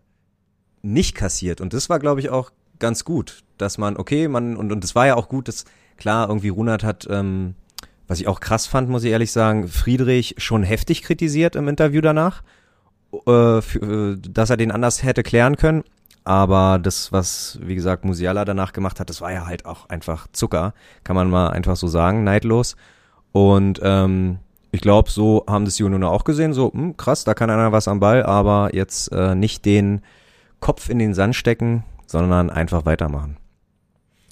nicht 0.81 1.15
kassiert. 1.15 1.61
Und 1.61 1.73
das 1.73 1.89
war, 1.89 1.99
glaube 1.99 2.19
ich, 2.19 2.29
auch 2.29 2.51
ganz 2.79 3.03
gut, 3.03 3.43
dass 3.57 3.77
man, 3.77 3.97
okay, 3.97 4.27
man, 4.27 4.55
und, 4.55 4.71
und 4.71 4.83
es 4.83 4.95
war 4.95 5.07
ja 5.07 5.15
auch 5.15 5.29
gut, 5.29 5.47
dass, 5.47 5.65
klar, 5.97 6.29
irgendwie 6.29 6.49
Runert 6.49 6.83
hat, 6.83 7.07
ähm, 7.09 7.55
was 8.07 8.19
ich 8.19 8.27
auch 8.27 8.39
krass 8.39 8.65
fand, 8.65 8.89
muss 8.89 9.03
ich 9.03 9.11
ehrlich 9.11 9.31
sagen, 9.31 9.67
Friedrich 9.67 10.35
schon 10.37 10.63
heftig 10.63 11.03
kritisiert 11.03 11.55
im 11.55 11.67
Interview 11.67 12.01
danach, 12.01 12.43
äh, 13.11 13.61
für, 13.61 14.13
äh, 14.13 14.17
dass 14.19 14.49
er 14.49 14.57
den 14.57 14.71
anders 14.71 15.03
hätte 15.03 15.23
klären 15.23 15.57
können. 15.57 15.83
Aber 16.29 16.77
das, 16.77 17.11
was, 17.11 17.57
wie 17.59 17.73
gesagt, 17.73 18.05
Musiala 18.05 18.45
danach 18.45 18.71
gemacht 18.71 18.99
hat, 18.99 19.09
das 19.09 19.19
war 19.19 19.31
ja 19.31 19.47
halt 19.47 19.65
auch 19.65 19.89
einfach 19.89 20.27
Zucker, 20.31 20.75
kann 21.03 21.15
man 21.15 21.27
mal 21.27 21.47
einfach 21.49 21.75
so 21.75 21.87
sagen, 21.87 22.23
neidlos. 22.23 22.75
Und 23.31 23.79
ähm, 23.81 24.37
ich 24.71 24.81
glaube, 24.81 25.09
so 25.09 25.43
haben 25.49 25.65
das 25.65 25.77
die 25.77 25.83
Unioner 25.83 26.11
auch 26.11 26.25
gesehen, 26.25 26.53
so, 26.53 26.71
hm, 26.71 26.95
krass, 26.97 27.23
da 27.23 27.33
kann 27.33 27.49
einer 27.49 27.71
was 27.71 27.87
am 27.87 27.99
Ball, 27.99 28.21
aber 28.21 28.75
jetzt 28.75 29.11
äh, 29.11 29.33
nicht 29.33 29.65
den 29.65 30.01
Kopf 30.59 30.87
in 30.89 30.99
den 30.99 31.15
Sand 31.15 31.35
stecken, 31.35 31.83
sondern 32.05 32.51
einfach 32.51 32.85
weitermachen. 32.85 33.37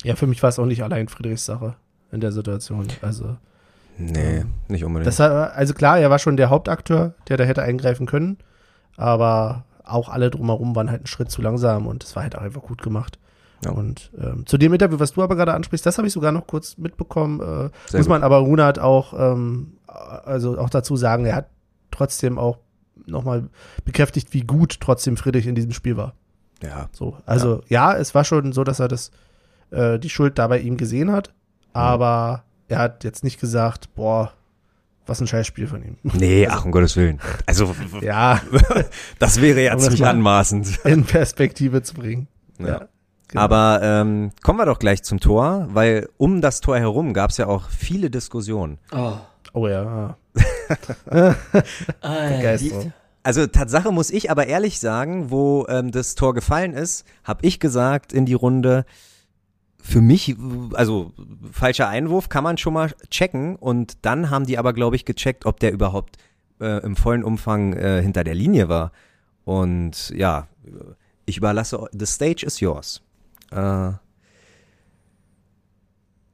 Ja, 0.04 0.16
für 0.16 0.28
mich 0.28 0.44
war 0.44 0.50
es 0.50 0.60
auch 0.60 0.68
nicht 0.68 0.84
allein 0.84 1.08
Friedrichs 1.08 1.46
Sache 1.46 1.78
in 2.12 2.22
der 2.22 2.32
Situation. 2.32 2.86
Also, 3.02 3.38
Nee, 3.98 4.46
nicht 4.68 4.84
unbedingt. 4.84 5.18
war- 5.18 5.54
also 5.54 5.74
klar, 5.74 5.98
er 5.98 6.12
war 6.12 6.20
schon 6.20 6.38
der 6.38 6.52
Hauptakteur, 6.52 7.16
der 7.28 7.38
da 7.38 7.44
hätte 7.44 7.64
eingreifen 7.64 8.06
können, 8.06 8.38
aber 8.98 9.64
auch 9.88 10.10
alle 10.10 10.30
drumherum 10.30 10.76
waren 10.76 10.90
halt 10.90 11.02
einen 11.02 11.08
Schritt 11.08 11.32
zu 11.32 11.42
langsam 11.42 11.88
und 11.88 12.04
es 12.04 12.16
war 12.16 12.24
halt 12.24 12.38
auch 12.38 12.42
einfach 12.42 12.62
gut 12.62 12.82
gemacht. 12.82 13.20
Ja. 13.66 13.72
Und 13.72 14.12
ähm, 14.20 14.46
zu 14.46 14.58
dem 14.58 14.74
Interview, 14.74 15.00
was 15.00 15.14
du 15.14 15.24
aber 15.24 15.36
gerade 15.36 15.54
ansprichst, 15.54 15.86
das 15.86 15.98
habe 15.98 16.08
ich 16.08 16.14
sogar 16.14 16.32
noch 16.32 16.46
kurz 16.46 16.78
mitbekommen. 16.78 17.40
Äh, 17.40 17.70
Sehr 17.90 18.00
muss 18.00 18.08
gut. 18.08 18.10
man 18.10 18.24
aber 18.24 18.38
Runert 18.38 18.80
auch, 18.80 19.14
ähm, 19.14 19.78
also 19.88 20.60
auch 20.60 20.70
dazu 20.70 20.96
sagen, 20.96 21.26
er 21.26 21.36
hat 21.38 21.50
trotzdem 21.90 22.38
auch 22.38 22.60
nochmal 23.06 23.50
bekräftigt, 23.86 24.34
wie 24.34 24.42
gut 24.42 24.80
trotzdem 24.80 25.18
Friedrich 25.18 25.48
in 25.48 25.56
diesem 25.56 25.72
Spiel 25.72 25.98
war. 25.98 26.14
ja, 26.62 26.90
So, 26.92 27.18
also 27.26 27.62
ja. 27.68 27.96
es 27.96 28.14
war 28.14 28.24
schon 28.24 28.52
so, 28.52 28.64
dass 28.64 28.80
er 28.80 28.88
das 28.88 29.12
äh, 29.72 29.98
die 29.98 30.10
Schuld 30.10 30.38
da 30.38 30.48
bei 30.48 30.60
ihm 30.60 30.78
gesehen 30.78 31.12
hat, 31.12 31.34
aber 31.74 32.44
er 32.68 32.80
hat 32.80 33.04
jetzt 33.04 33.24
nicht 33.24 33.40
gesagt, 33.40 33.94
boah, 33.96 34.34
was 35.08 35.22
ein 35.22 35.28
Scheißspiel 35.28 35.68
von 35.68 35.84
ihm. 35.84 35.98
nee, 36.04 36.48
ach, 36.48 36.66
um 36.66 36.72
Gottes 36.72 36.96
Willen. 36.98 37.20
Also, 37.46 37.76
ja, 38.02 38.42
das 39.20 39.42
wäre 39.42 39.60
Um 39.60 39.64
jetzt 39.78 39.86
das 39.86 39.92
nicht 39.92 40.02
mal- 40.02 40.10
anmaßend. 40.10 40.80
in 40.86 41.04
Perspektive 41.06 41.82
zu 41.84 41.94
bringen. 41.96 42.28
Ja. 42.60 42.88
genau. 43.28 43.42
Aber 43.42 43.80
ähm, 43.84 44.32
kommen 44.44 44.60
wir 44.60 44.66
doch 44.66 44.80
gleich 44.80 45.04
zum 45.04 45.20
Tor, 45.20 45.68
weil 45.72 46.10
um 46.18 46.42
das 46.42 46.62
Tor 46.62 46.78
herum 46.78 47.14
gab 47.14 47.30
es 47.32 47.38
ja 47.38 47.48
auch 47.48 47.70
viele 47.70 48.10
Diskussionen. 48.10 48.78
Oh. 48.92 49.14
Oh 49.54 49.68
ja, 49.68 50.16
Begeisterung. 52.02 52.94
Also 53.24 53.46
Tatsache 53.48 53.92
muss 53.92 54.10
ich 54.10 54.32
aber 54.32 54.48
ehrlich 54.48 54.80
sagen, 54.80 55.32
wo 55.32 55.66
ähm, 55.68 55.92
das 55.92 56.16
Tor 56.16 56.34
gefallen 56.34 56.74
ist, 56.74 57.06
habe 57.24 57.46
ich 57.46 57.60
gesagt 57.60 58.14
in 58.14 58.26
die 58.26 58.34
Runde, 58.36 58.86
für 59.80 60.02
mich, 60.02 60.36
also 60.74 61.14
falscher 61.52 61.88
Einwurf 61.88 62.30
kann 62.30 62.44
man 62.44 62.58
schon 62.58 62.74
mal 62.74 62.94
checken 63.10 63.56
und 63.56 64.06
dann 64.06 64.30
haben 64.30 64.46
die 64.46 64.58
aber, 64.58 64.74
glaube 64.74 64.96
ich, 64.96 65.06
gecheckt, 65.06 65.46
ob 65.46 65.60
der 65.60 65.72
überhaupt 65.72 66.18
äh, 66.60 66.84
im 66.84 66.96
vollen 66.96 67.24
Umfang 67.24 67.74
äh, 67.74 68.02
hinter 68.02 68.24
der 68.24 68.36
Linie 68.36 68.70
war. 68.70 68.92
Und 69.46 70.10
ja, 70.10 70.48
ich 71.26 71.38
überlasse, 71.38 71.88
the 71.92 72.06
stage 72.06 72.46
is 72.46 72.60
yours. 72.60 73.02
Äh, 73.52 73.92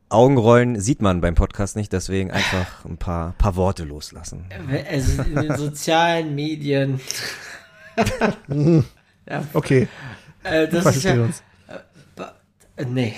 Augenrollen 0.10 0.79
sieht 0.79 1.01
man 1.01 1.21
beim 1.21 1.34
Podcast 1.34 1.75
nicht, 1.75 1.91
deswegen 1.91 2.29
einfach 2.32 2.86
ein 2.86 2.97
paar, 2.97 3.34
paar 3.34 3.56
Worte 3.56 3.84
loslassen. 3.84 4.45
Also 4.89 5.23
in 5.23 5.36
den 5.36 5.58
sozialen 5.58 6.36
Medien. 6.36 7.01
ja. 9.27 9.43
Okay. 9.53 9.88
Äh, 10.43 10.67
das 10.67 10.95
ist 10.95 11.03
ja, 11.03 11.15
uns. 11.15 11.43
Nee. 12.78 13.16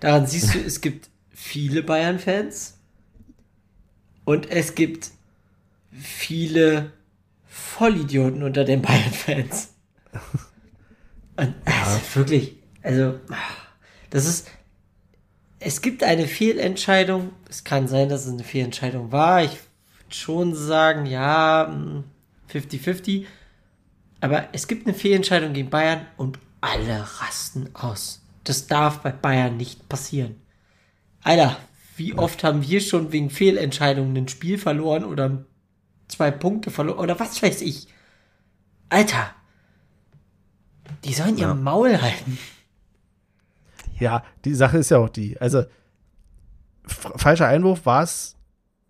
Daran 0.00 0.26
siehst 0.26 0.54
du, 0.54 0.58
es 0.58 0.80
gibt 0.80 1.08
viele 1.30 1.82
Bayern-Fans 1.82 2.78
und 4.24 4.50
es 4.50 4.74
gibt 4.74 5.10
viele 5.92 6.92
Vollidioten 7.46 8.42
unter 8.42 8.64
den 8.64 8.82
Bayern-Fans. 8.82 9.70
Und 11.36 11.54
also 11.64 12.00
wirklich, 12.14 12.56
also, 12.82 13.18
das 14.10 14.26
ist, 14.26 14.48
es 15.58 15.80
gibt 15.80 16.02
eine 16.02 16.26
Fehlentscheidung. 16.26 17.32
Es 17.48 17.64
kann 17.64 17.88
sein, 17.88 18.08
dass 18.08 18.26
es 18.26 18.32
eine 18.32 18.44
Fehlentscheidung 18.44 19.10
war. 19.10 19.42
Ich 19.42 19.50
würde 19.50 20.14
schon 20.14 20.54
sagen, 20.54 21.06
ja, 21.06 21.74
50-50. 22.52 23.20
Hm, 23.20 23.26
Aber 24.20 24.48
es 24.52 24.68
gibt 24.68 24.86
eine 24.86 24.94
Fehlentscheidung 24.94 25.52
gegen 25.52 25.70
Bayern 25.70 26.06
und 26.16 26.38
alle 26.60 27.00
rasten 27.20 27.70
aus. 27.74 28.23
Das 28.44 28.66
darf 28.66 29.00
bei 29.00 29.10
Bayern 29.10 29.56
nicht 29.56 29.88
passieren. 29.88 30.36
Alter, 31.22 31.56
wie 31.96 32.14
oft 32.14 32.44
haben 32.44 32.62
wir 32.62 32.80
schon 32.80 33.12
wegen 33.12 33.30
Fehlentscheidungen 33.30 34.16
ein 34.16 34.28
Spiel 34.28 34.58
verloren 34.58 35.04
oder 35.04 35.44
zwei 36.08 36.30
Punkte 36.30 36.70
verloren 36.70 36.98
oder 36.98 37.18
was 37.18 37.42
weiß 37.42 37.62
ich. 37.62 37.88
Alter, 38.90 39.30
die 41.04 41.14
sollen 41.14 41.36
ihr 41.36 41.48
ja. 41.48 41.54
Maul 41.54 42.00
halten. 42.00 42.38
Ja, 43.98 44.24
die 44.44 44.54
Sache 44.54 44.78
ist 44.78 44.90
ja 44.90 44.98
auch 44.98 45.08
die. 45.08 45.40
Also, 45.40 45.64
falscher 46.86 47.46
Einwurf 47.46 47.86
war 47.86 48.02
es 48.02 48.36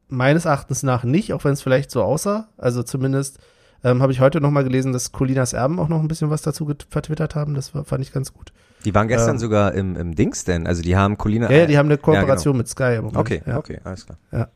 meines 0.08 0.44
Erachtens 0.44 0.82
nach 0.82 1.04
nicht, 1.04 1.32
auch 1.32 1.44
wenn 1.44 1.52
es 1.52 1.62
vielleicht 1.62 1.90
so 1.90 2.02
aussah. 2.02 2.48
Also 2.56 2.82
zumindest 2.82 3.38
ähm, 3.84 4.02
habe 4.02 4.12
ich 4.12 4.20
heute 4.20 4.40
noch 4.40 4.50
mal 4.50 4.64
gelesen, 4.64 4.92
dass 4.92 5.12
Colinas 5.12 5.52
Erben 5.52 5.78
auch 5.78 5.88
noch 5.88 6.00
ein 6.00 6.08
bisschen 6.08 6.30
was 6.30 6.42
dazu 6.42 6.68
vertwittert 6.88 7.34
haben. 7.34 7.54
Das 7.54 7.74
war, 7.74 7.84
fand 7.84 8.02
ich 8.02 8.12
ganz 8.12 8.32
gut. 8.32 8.52
Die 8.84 8.94
waren 8.94 9.08
gestern 9.08 9.36
ähm, 9.36 9.38
sogar 9.38 9.72
im, 9.74 9.96
im 9.96 10.14
Dings 10.14 10.44
denn. 10.44 10.66
Also 10.66 10.82
die 10.82 10.96
haben 10.96 11.16
Colina. 11.16 11.50
Ja, 11.50 11.66
die 11.66 11.78
haben 11.78 11.86
eine 11.86 11.98
Kooperation 11.98 12.56
ja, 12.56 12.58
genau. 12.58 12.58
mit 12.58 12.68
Sky. 12.68 12.96
Moment. 12.96 13.16
Okay, 13.16 13.42
ja. 13.46 13.58
okay, 13.58 13.80
alles 13.84 14.06
klar. 14.06 14.18
Ja. 14.32 14.48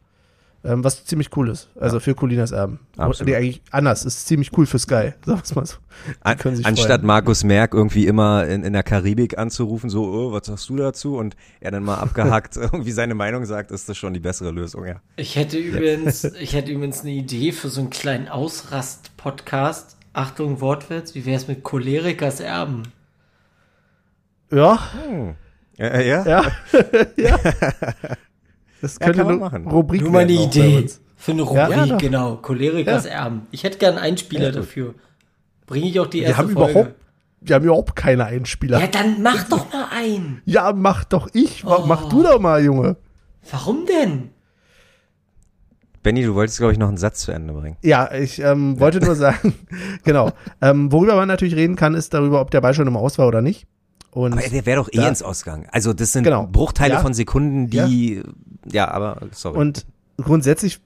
Ähm, 0.64 0.82
was 0.82 1.04
ziemlich 1.04 1.36
cool 1.36 1.50
ist. 1.50 1.68
Also 1.78 1.96
ja. 1.96 2.00
für 2.00 2.14
Colinas 2.16 2.50
Erben. 2.50 2.80
Absolut. 2.96 3.30
Nee, 3.30 3.36
eigentlich 3.36 3.62
anders. 3.70 4.04
Ist 4.04 4.26
ziemlich 4.26 4.56
cool 4.58 4.66
für 4.66 4.80
Sky. 4.80 5.12
Sagen 5.24 5.42
wir 5.44 5.54
mal 5.54 5.66
so. 5.66 5.76
An, 6.20 6.36
anstatt 6.64 6.76
freuen. 6.86 7.06
Markus 7.06 7.44
Merck 7.44 7.74
irgendwie 7.74 8.06
immer 8.08 8.44
in, 8.46 8.64
in 8.64 8.72
der 8.72 8.82
Karibik 8.82 9.38
anzurufen, 9.38 9.88
so, 9.88 10.02
oh, 10.04 10.32
was 10.32 10.46
sagst 10.46 10.68
du 10.68 10.76
dazu? 10.76 11.16
Und 11.16 11.36
er 11.60 11.70
dann 11.70 11.84
mal 11.84 11.94
abgehackt 11.98 12.56
irgendwie 12.56 12.90
seine 12.90 13.14
Meinung 13.14 13.44
sagt, 13.44 13.70
ist 13.70 13.88
das 13.88 13.96
schon 13.96 14.14
die 14.14 14.20
bessere 14.20 14.50
Lösung, 14.50 14.84
ja. 14.84 15.00
Ich 15.16 15.36
hätte 15.36 15.58
übrigens, 15.58 16.24
ich 16.40 16.54
hätte 16.54 16.72
übrigens 16.72 17.02
eine 17.02 17.12
Idee 17.12 17.52
für 17.52 17.68
so 17.68 17.80
einen 17.80 17.90
kleinen 17.90 18.28
Ausrast-Podcast. 18.28 19.96
Achtung, 20.12 20.60
Wortwitz, 20.60 21.14
wie 21.14 21.24
wäre 21.24 21.36
es 21.36 21.46
mit 21.46 21.62
Cholerikers 21.62 22.40
Erben? 22.40 22.82
Ja. 24.50 24.92
Hm. 25.04 25.34
Ja, 25.76 26.00
ja. 26.00 26.26
Ja. 26.26 26.52
ja. 27.16 27.38
Das 28.80 28.98
könnte 29.00 29.20
ja, 29.20 29.26
eine 29.26 29.36
machen. 29.36 29.66
Rubrik 29.66 30.02
Nur 30.02 30.12
mal 30.12 30.20
eine 30.20 30.32
Idee. 30.32 30.86
Für 31.16 31.32
eine 31.32 31.42
Rubrik, 31.42 31.86
ja, 31.86 31.96
genau. 31.96 32.36
Cholerikers 32.36 33.04
ja. 33.04 33.10
Erben. 33.10 33.46
Ich 33.50 33.64
hätte 33.64 33.78
gern 33.78 33.96
einen 33.96 34.04
Einspieler 34.04 34.52
dafür. 34.52 34.94
Bringe 35.66 35.88
ich 35.88 35.98
auch 36.00 36.06
die 36.06 36.20
erste 36.20 36.36
wir 36.36 36.38
haben 36.38 36.52
Folge. 36.54 36.70
Überhaupt, 36.70 36.94
wir 37.40 37.54
haben 37.54 37.64
überhaupt 37.64 37.96
keine 37.96 38.24
Einspieler. 38.24 38.80
Ja, 38.80 38.86
dann 38.86 39.22
mach 39.22 39.48
doch 39.48 39.72
mal 39.72 39.86
einen. 39.94 40.42
Ja, 40.44 40.72
mach 40.72 41.04
doch 41.04 41.28
ich. 41.32 41.64
Oh. 41.64 41.84
Mach 41.86 42.08
du 42.08 42.22
doch 42.22 42.40
mal, 42.40 42.62
Junge. 42.62 42.96
Warum 43.50 43.86
denn? 43.86 44.30
Benny, 46.02 46.22
du 46.22 46.34
wolltest, 46.34 46.58
glaube 46.58 46.72
ich, 46.72 46.78
noch 46.78 46.88
einen 46.88 46.96
Satz 46.96 47.20
zu 47.20 47.32
Ende 47.32 47.52
bringen. 47.52 47.76
Ja, 47.82 48.12
ich 48.12 48.40
ähm, 48.40 48.78
wollte 48.78 49.00
nur 49.00 49.14
sagen, 49.14 49.54
genau. 50.04 50.30
Ähm, 50.62 50.90
worüber 50.92 51.16
man 51.16 51.28
natürlich 51.28 51.56
reden 51.56 51.76
kann, 51.76 51.94
ist 51.94 52.14
darüber, 52.14 52.40
ob 52.40 52.50
der 52.50 52.60
Ball 52.60 52.74
schon 52.74 52.86
im 52.86 52.96
Aus 52.96 53.18
war 53.18 53.26
oder 53.26 53.42
nicht. 53.42 53.66
Und 54.10 54.32
aber 54.32 54.42
der 54.42 54.64
wäre 54.64 54.78
doch 54.78 54.88
eh 54.90 55.06
ins 55.06 55.22
Ausgang. 55.22 55.66
Also 55.70 55.92
das 55.92 56.12
sind 56.12 56.24
genau. 56.24 56.46
Bruchteile 56.46 56.94
ja. 56.94 57.00
von 57.00 57.12
Sekunden, 57.12 57.68
die 57.68 58.14
ja. 58.16 58.22
Ja, 58.72 58.90
aber 58.90 59.20
sorry. 59.32 59.58
Und 59.58 59.86
grundsätzlich, 60.16 60.80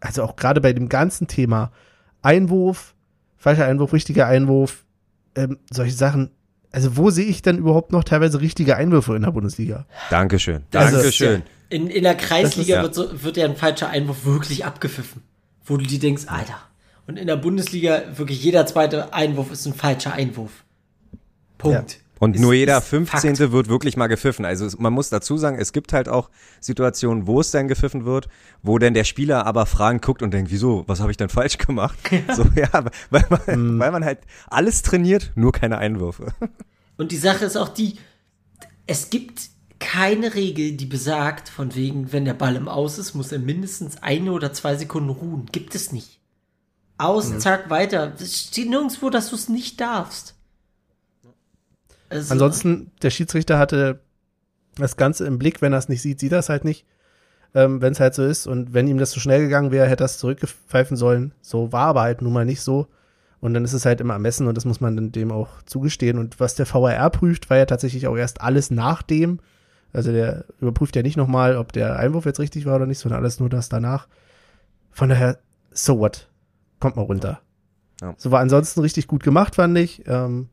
also 0.00 0.22
auch 0.22 0.36
gerade 0.36 0.60
bei 0.60 0.72
dem 0.72 0.88
ganzen 0.88 1.28
Thema 1.28 1.72
Einwurf, 2.22 2.94
falscher 3.36 3.66
Einwurf, 3.66 3.92
richtiger 3.92 4.26
Einwurf, 4.26 4.84
ähm, 5.34 5.58
solche 5.70 5.94
Sachen. 5.94 6.30
Also 6.70 6.96
wo 6.96 7.10
sehe 7.10 7.26
ich 7.26 7.40
denn 7.42 7.56
überhaupt 7.56 7.92
noch 7.92 8.04
teilweise 8.04 8.40
richtige 8.40 8.76
Einwürfe 8.76 9.16
in 9.16 9.22
der 9.22 9.30
Bundesliga? 9.30 9.86
Dankeschön. 10.10 10.64
Dankeschön. 10.70 11.42
in, 11.70 11.86
in 11.88 12.02
der 12.02 12.14
Kreisliga 12.14 12.76
ist, 12.76 12.82
wird, 12.82 12.94
so, 12.94 13.22
wird 13.22 13.36
ja 13.36 13.46
ein 13.46 13.56
falscher 13.56 13.88
Einwurf 13.88 14.24
wirklich 14.24 14.64
abgepfiffen. 14.64 15.22
Wo 15.64 15.76
du 15.76 15.86
dir 15.86 15.98
denkst, 15.98 16.24
Alter. 16.26 16.58
Und 17.06 17.18
in 17.18 17.26
der 17.26 17.36
Bundesliga 17.36 18.02
wirklich 18.16 18.42
jeder 18.42 18.66
zweite 18.66 19.14
Einwurf 19.14 19.50
ist 19.50 19.66
ein 19.66 19.74
falscher 19.74 20.12
Einwurf. 20.12 20.64
Punkt. 21.56 21.92
Ja. 21.92 21.98
Und 22.18 22.36
ist, 22.36 22.42
nur 22.42 22.54
jeder 22.54 22.80
15. 22.80 23.36
Fakt. 23.36 23.52
wird 23.52 23.68
wirklich 23.68 23.96
mal 23.96 24.06
gepfiffen. 24.08 24.44
Also 24.44 24.68
man 24.78 24.92
muss 24.92 25.08
dazu 25.10 25.36
sagen, 25.36 25.58
es 25.58 25.72
gibt 25.72 25.92
halt 25.92 26.08
auch 26.08 26.30
Situationen, 26.60 27.26
wo 27.26 27.40
es 27.40 27.50
dann 27.50 27.68
gepfiffen 27.68 28.04
wird, 28.04 28.28
wo 28.62 28.78
dann 28.78 28.94
der 28.94 29.04
Spieler 29.04 29.46
aber 29.46 29.66
Fragen 29.66 30.00
guckt 30.00 30.22
und 30.22 30.32
denkt, 30.32 30.50
wieso, 30.50 30.84
was 30.86 31.00
habe 31.00 31.10
ich 31.10 31.16
denn 31.16 31.28
falsch 31.28 31.58
gemacht? 31.58 31.98
Ja. 32.10 32.34
So, 32.34 32.44
ja, 32.56 32.84
weil 33.10 33.24
man, 33.28 33.76
mm. 33.76 33.78
weil 33.78 33.92
man 33.92 34.04
halt 34.04 34.20
alles 34.48 34.82
trainiert, 34.82 35.30
nur 35.34 35.52
keine 35.52 35.78
Einwürfe. 35.78 36.32
Und 36.96 37.12
die 37.12 37.16
Sache 37.16 37.44
ist 37.44 37.56
auch 37.56 37.68
die, 37.68 37.96
es 38.86 39.10
gibt 39.10 39.50
keine 39.78 40.34
Regel, 40.34 40.72
die 40.72 40.86
besagt, 40.86 41.48
von 41.48 41.74
wegen, 41.74 42.12
wenn 42.12 42.24
der 42.24 42.34
Ball 42.34 42.56
im 42.56 42.68
Aus 42.68 42.98
ist, 42.98 43.14
muss 43.14 43.30
er 43.30 43.38
mindestens 43.38 44.02
eine 44.02 44.32
oder 44.32 44.52
zwei 44.52 44.76
Sekunden 44.76 45.10
ruhen. 45.10 45.46
Gibt 45.52 45.74
es 45.74 45.92
nicht. 45.92 46.20
Aus, 46.96 47.28
mhm. 47.28 47.40
zack, 47.40 47.70
weiter. 47.70 48.14
Es 48.18 48.40
steht 48.40 48.68
nirgendwo, 48.68 49.10
dass 49.10 49.30
du 49.30 49.36
es 49.36 49.48
nicht 49.48 49.80
darfst. 49.80 50.34
Also, 52.10 52.32
Ansonsten, 52.32 52.90
der 53.02 53.10
Schiedsrichter 53.10 53.58
hatte 53.58 54.00
das 54.76 54.96
Ganze 54.96 55.26
im 55.26 55.38
Blick, 55.38 55.60
wenn 55.60 55.72
er 55.72 55.78
es 55.78 55.88
nicht 55.88 56.02
sieht, 56.02 56.20
sieht 56.20 56.32
er 56.32 56.38
es 56.38 56.48
halt 56.48 56.64
nicht. 56.64 56.86
Ähm, 57.54 57.80
wenn 57.80 57.92
es 57.92 58.00
halt 58.00 58.14
so 58.14 58.24
ist. 58.24 58.46
Und 58.46 58.74
wenn 58.74 58.88
ihm 58.88 58.98
das 58.98 59.10
zu 59.10 59.14
so 59.18 59.22
schnell 59.22 59.40
gegangen 59.40 59.70
wäre, 59.70 59.88
hätte 59.88 60.04
er 60.04 60.06
es 60.06 60.18
zurückgepfeifen 60.18 60.96
sollen. 60.96 61.32
So 61.40 61.72
war 61.72 61.86
aber 61.86 62.02
halt 62.02 62.22
nun 62.22 62.32
mal 62.32 62.44
nicht 62.44 62.60
so. 62.60 62.86
Und 63.40 63.54
dann 63.54 63.64
ist 63.64 63.72
es 63.72 63.86
halt 63.86 64.00
immer 64.00 64.14
ermessen 64.14 64.48
und 64.48 64.56
das 64.56 64.64
muss 64.64 64.80
man 64.80 64.96
dann 64.96 65.12
dem 65.12 65.30
auch 65.30 65.62
zugestehen. 65.64 66.18
Und 66.18 66.40
was 66.40 66.56
der 66.56 66.66
VAR 66.72 67.10
prüft, 67.10 67.50
war 67.50 67.56
ja 67.56 67.66
tatsächlich 67.66 68.06
auch 68.06 68.16
erst 68.16 68.40
alles 68.40 68.70
nach 68.70 69.02
dem. 69.02 69.38
Also 69.92 70.12
der 70.12 70.44
überprüft 70.60 70.96
ja 70.96 71.02
nicht 71.02 71.16
nochmal, 71.16 71.56
ob 71.56 71.72
der 71.72 71.98
Einwurf 71.98 72.26
jetzt 72.26 72.40
richtig 72.40 72.66
war 72.66 72.76
oder 72.76 72.86
nicht, 72.86 72.98
sondern 72.98 73.20
alles 73.20 73.40
nur 73.40 73.48
das 73.48 73.68
danach. 73.68 74.08
Von 74.90 75.08
daher, 75.08 75.38
so 75.70 75.98
what? 75.98 76.28
Kommt 76.80 76.96
mal 76.96 77.02
runter. 77.02 77.40
Ja. 78.00 78.14
So 78.16 78.30
war 78.30 78.40
ansonsten 78.40 78.80
richtig 78.80 79.06
gut 79.06 79.22
gemacht, 79.22 79.54
fand 79.54 79.78
ich. 79.78 80.02
Ähm, 80.06 80.48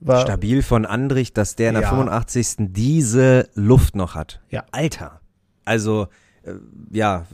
war 0.00 0.20
Stabil 0.20 0.62
von 0.62 0.86
Andrich, 0.86 1.32
dass 1.32 1.56
der 1.56 1.70
in 1.70 1.74
der 1.74 1.82
ja. 1.82 1.90
85. 1.90 2.70
diese 2.72 3.48
Luft 3.54 3.96
noch 3.96 4.14
hat. 4.14 4.40
Ja. 4.50 4.64
Alter. 4.70 5.20
Also, 5.64 6.08
äh, 6.42 6.54
ja, 6.90 7.26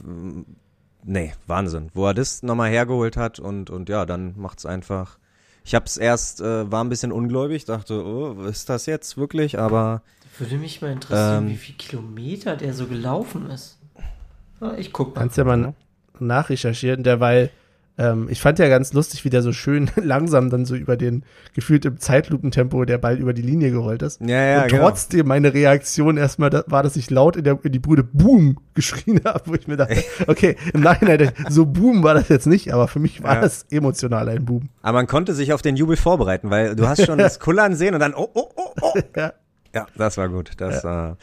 nee, 1.03 1.33
Wahnsinn. 1.47 1.89
Wo 1.93 2.07
er 2.07 2.13
das 2.13 2.43
nochmal 2.43 2.69
hergeholt 2.69 3.17
hat 3.17 3.39
und, 3.39 3.69
und 3.69 3.89
ja, 3.89 4.05
dann 4.05 4.33
macht's 4.37 4.65
einfach. 4.65 5.17
Ich 5.63 5.73
hab's 5.73 5.97
erst, 5.97 6.41
äh, 6.41 6.71
war 6.71 6.83
ein 6.83 6.89
bisschen 6.89 7.11
ungläubig, 7.11 7.65
dachte, 7.65 8.05
oh, 8.05 8.43
ist 8.43 8.69
das 8.69 8.85
jetzt 8.85 9.17
wirklich? 9.17 9.57
Aber. 9.57 10.01
Würde 10.37 10.57
mich 10.57 10.81
mal 10.81 10.91
interessieren, 10.91 11.45
ähm, 11.45 11.49
wie 11.49 11.57
viel 11.57 11.75
Kilometer 11.75 12.57
der 12.57 12.73
so 12.73 12.87
gelaufen 12.87 13.49
ist. 13.49 13.79
Ich 14.77 14.91
guck 14.91 15.15
mal. 15.15 15.21
Kannst 15.21 15.37
ja 15.37 15.43
mal 15.43 15.73
nachrecherchieren, 16.19 17.03
derweil 17.03 17.51
ähm, 17.97 18.27
ich 18.29 18.41
fand 18.41 18.59
ja 18.59 18.67
ganz 18.67 18.91
lustig, 18.91 19.23
wie 19.23 19.29
der 19.29 19.41
so 19.41 19.53
schön 19.53 19.89
langsam 20.01 20.49
dann 20.49 20.65
so 20.65 20.75
über 20.75 20.97
den 20.97 21.23
gefühlt 21.53 21.85
im 21.85 21.97
Zeitlupentempo 21.97 22.83
der 22.85 22.97
Ball 22.97 23.17
über 23.17 23.33
die 23.33 23.41
Linie 23.41 23.71
gerollt 23.71 24.01
ist. 24.01 24.19
Ja, 24.21 24.43
ja, 24.43 24.63
Und 24.63 24.69
genau. 24.69 24.83
trotzdem 24.83 25.27
meine 25.27 25.53
Reaktion 25.53 26.17
erstmal 26.17 26.49
da, 26.49 26.63
war, 26.67 26.83
dass 26.83 26.95
ich 26.97 27.09
laut 27.09 27.37
in, 27.37 27.45
der, 27.45 27.57
in 27.63 27.71
die 27.71 27.79
Bude 27.79 28.03
Boom 28.03 28.57
geschrien 28.73 29.21
habe, 29.25 29.41
wo 29.45 29.53
ich 29.53 29.67
mir 29.67 29.77
dachte, 29.77 30.03
okay, 30.27 30.57
im 30.73 30.81
Nachhinein, 30.81 31.31
so 31.49 31.65
Boom 31.65 32.03
war 32.03 32.13
das 32.13 32.27
jetzt 32.27 32.47
nicht, 32.47 32.73
aber 32.73 32.87
für 32.87 32.99
mich 32.99 33.23
war 33.23 33.35
ja. 33.35 33.41
das 33.41 33.65
emotional 33.71 34.27
ein 34.27 34.43
Boom. 34.43 34.69
Aber 34.81 34.97
man 34.99 35.07
konnte 35.07 35.33
sich 35.33 35.53
auf 35.53 35.61
den 35.61 35.77
Jubel 35.77 35.95
vorbereiten, 35.95 36.49
weil 36.49 36.75
du 36.75 36.87
hast 36.87 37.05
schon 37.05 37.17
das 37.17 37.39
Kullern 37.39 37.75
sehen 37.75 37.93
und 37.93 38.01
dann, 38.01 38.13
oh, 38.13 38.29
oh, 38.33 38.49
oh, 38.55 38.73
oh. 38.81 38.93
Ja, 39.15 39.33
ja 39.73 39.87
das 39.95 40.17
war 40.17 40.27
gut. 40.27 40.51
Das, 40.57 40.83
ja. 40.83 41.11
Äh, 41.11 41.15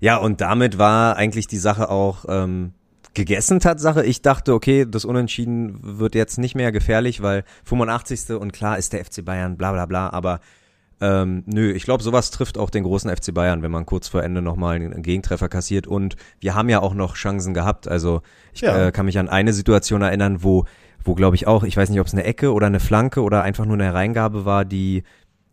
ja, 0.00 0.16
und 0.16 0.40
damit 0.40 0.78
war 0.78 1.16
eigentlich 1.16 1.46
die 1.46 1.58
Sache 1.58 1.88
auch, 1.88 2.24
ähm, 2.28 2.72
gegessen, 3.14 3.60
Tatsache. 3.60 4.04
Ich 4.04 4.22
dachte, 4.22 4.54
okay, 4.54 4.86
das 4.88 5.04
Unentschieden 5.04 5.78
wird 5.82 6.14
jetzt 6.14 6.38
nicht 6.38 6.54
mehr 6.54 6.72
gefährlich, 6.72 7.22
weil 7.22 7.44
85. 7.64 8.30
und 8.36 8.52
klar 8.52 8.78
ist 8.78 8.92
der 8.92 9.04
FC 9.04 9.24
Bayern, 9.24 9.56
bla 9.56 9.72
bla 9.72 9.86
bla, 9.86 10.10
aber 10.10 10.40
Ähm, 11.04 11.42
nö, 11.46 11.72
ich 11.72 11.82
glaube, 11.82 12.04
sowas 12.04 12.30
trifft 12.30 12.56
auch 12.56 12.70
den 12.70 12.84
großen 12.84 13.10
FC 13.10 13.34
Bayern, 13.34 13.60
wenn 13.62 13.72
man 13.72 13.86
kurz 13.86 14.06
vor 14.06 14.22
Ende 14.22 14.40
nochmal 14.40 14.76
einen 14.76 15.02
Gegentreffer 15.02 15.48
kassiert. 15.48 15.88
Und 15.88 16.14
wir 16.38 16.54
haben 16.54 16.68
ja 16.68 16.78
auch 16.80 16.94
noch 16.94 17.16
Chancen 17.16 17.54
gehabt. 17.54 17.88
Also 17.88 18.22
ich 18.52 18.60
Ja. 18.60 18.86
äh, 18.86 18.92
kann 18.92 19.06
mich 19.06 19.18
an 19.18 19.28
eine 19.28 19.52
Situation 19.52 20.00
erinnern, 20.02 20.44
wo, 20.44 20.64
wo 21.02 21.16
glaube 21.16 21.34
ich 21.34 21.48
auch, 21.48 21.64
ich 21.64 21.76
weiß 21.76 21.90
nicht, 21.90 21.98
ob 21.98 22.06
es 22.06 22.12
eine 22.12 22.22
Ecke 22.22 22.52
oder 22.52 22.68
eine 22.68 22.78
Flanke 22.78 23.22
oder 23.22 23.42
einfach 23.42 23.64
nur 23.64 23.74
eine 23.74 23.82
Hereingabe 23.86 24.44
war, 24.44 24.64
die 24.64 25.02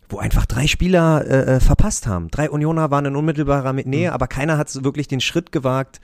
wo 0.08 0.20
einfach 0.20 0.46
drei 0.46 0.68
Spieler 0.68 1.26
äh, 1.26 1.56
äh, 1.56 1.60
verpasst 1.60 2.06
haben. 2.06 2.30
Drei 2.30 2.52
Unioner 2.52 2.92
waren 2.92 3.06
in 3.06 3.16
unmittelbarer 3.16 3.74
Nähe, 3.74 4.14
aber 4.14 4.28
keiner 4.28 4.60
hat 4.60 4.84
wirklich 4.84 5.08
den 5.08 5.20
Schritt 5.20 5.52
gewagt, 5.52 6.00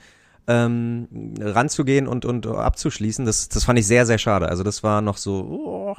ähm, 0.48 1.08
ranzugehen 1.40 2.06
und, 2.06 2.24
und 2.24 2.46
abzuschließen. 2.46 3.24
Das, 3.26 3.48
das 3.48 3.64
fand 3.64 3.78
ich 3.78 3.86
sehr, 3.86 4.06
sehr 4.06 4.18
schade. 4.18 4.48
Also 4.48 4.62
das 4.62 4.82
war 4.82 5.00
noch 5.00 5.16
so, 5.16 5.32
oh, 5.48 5.96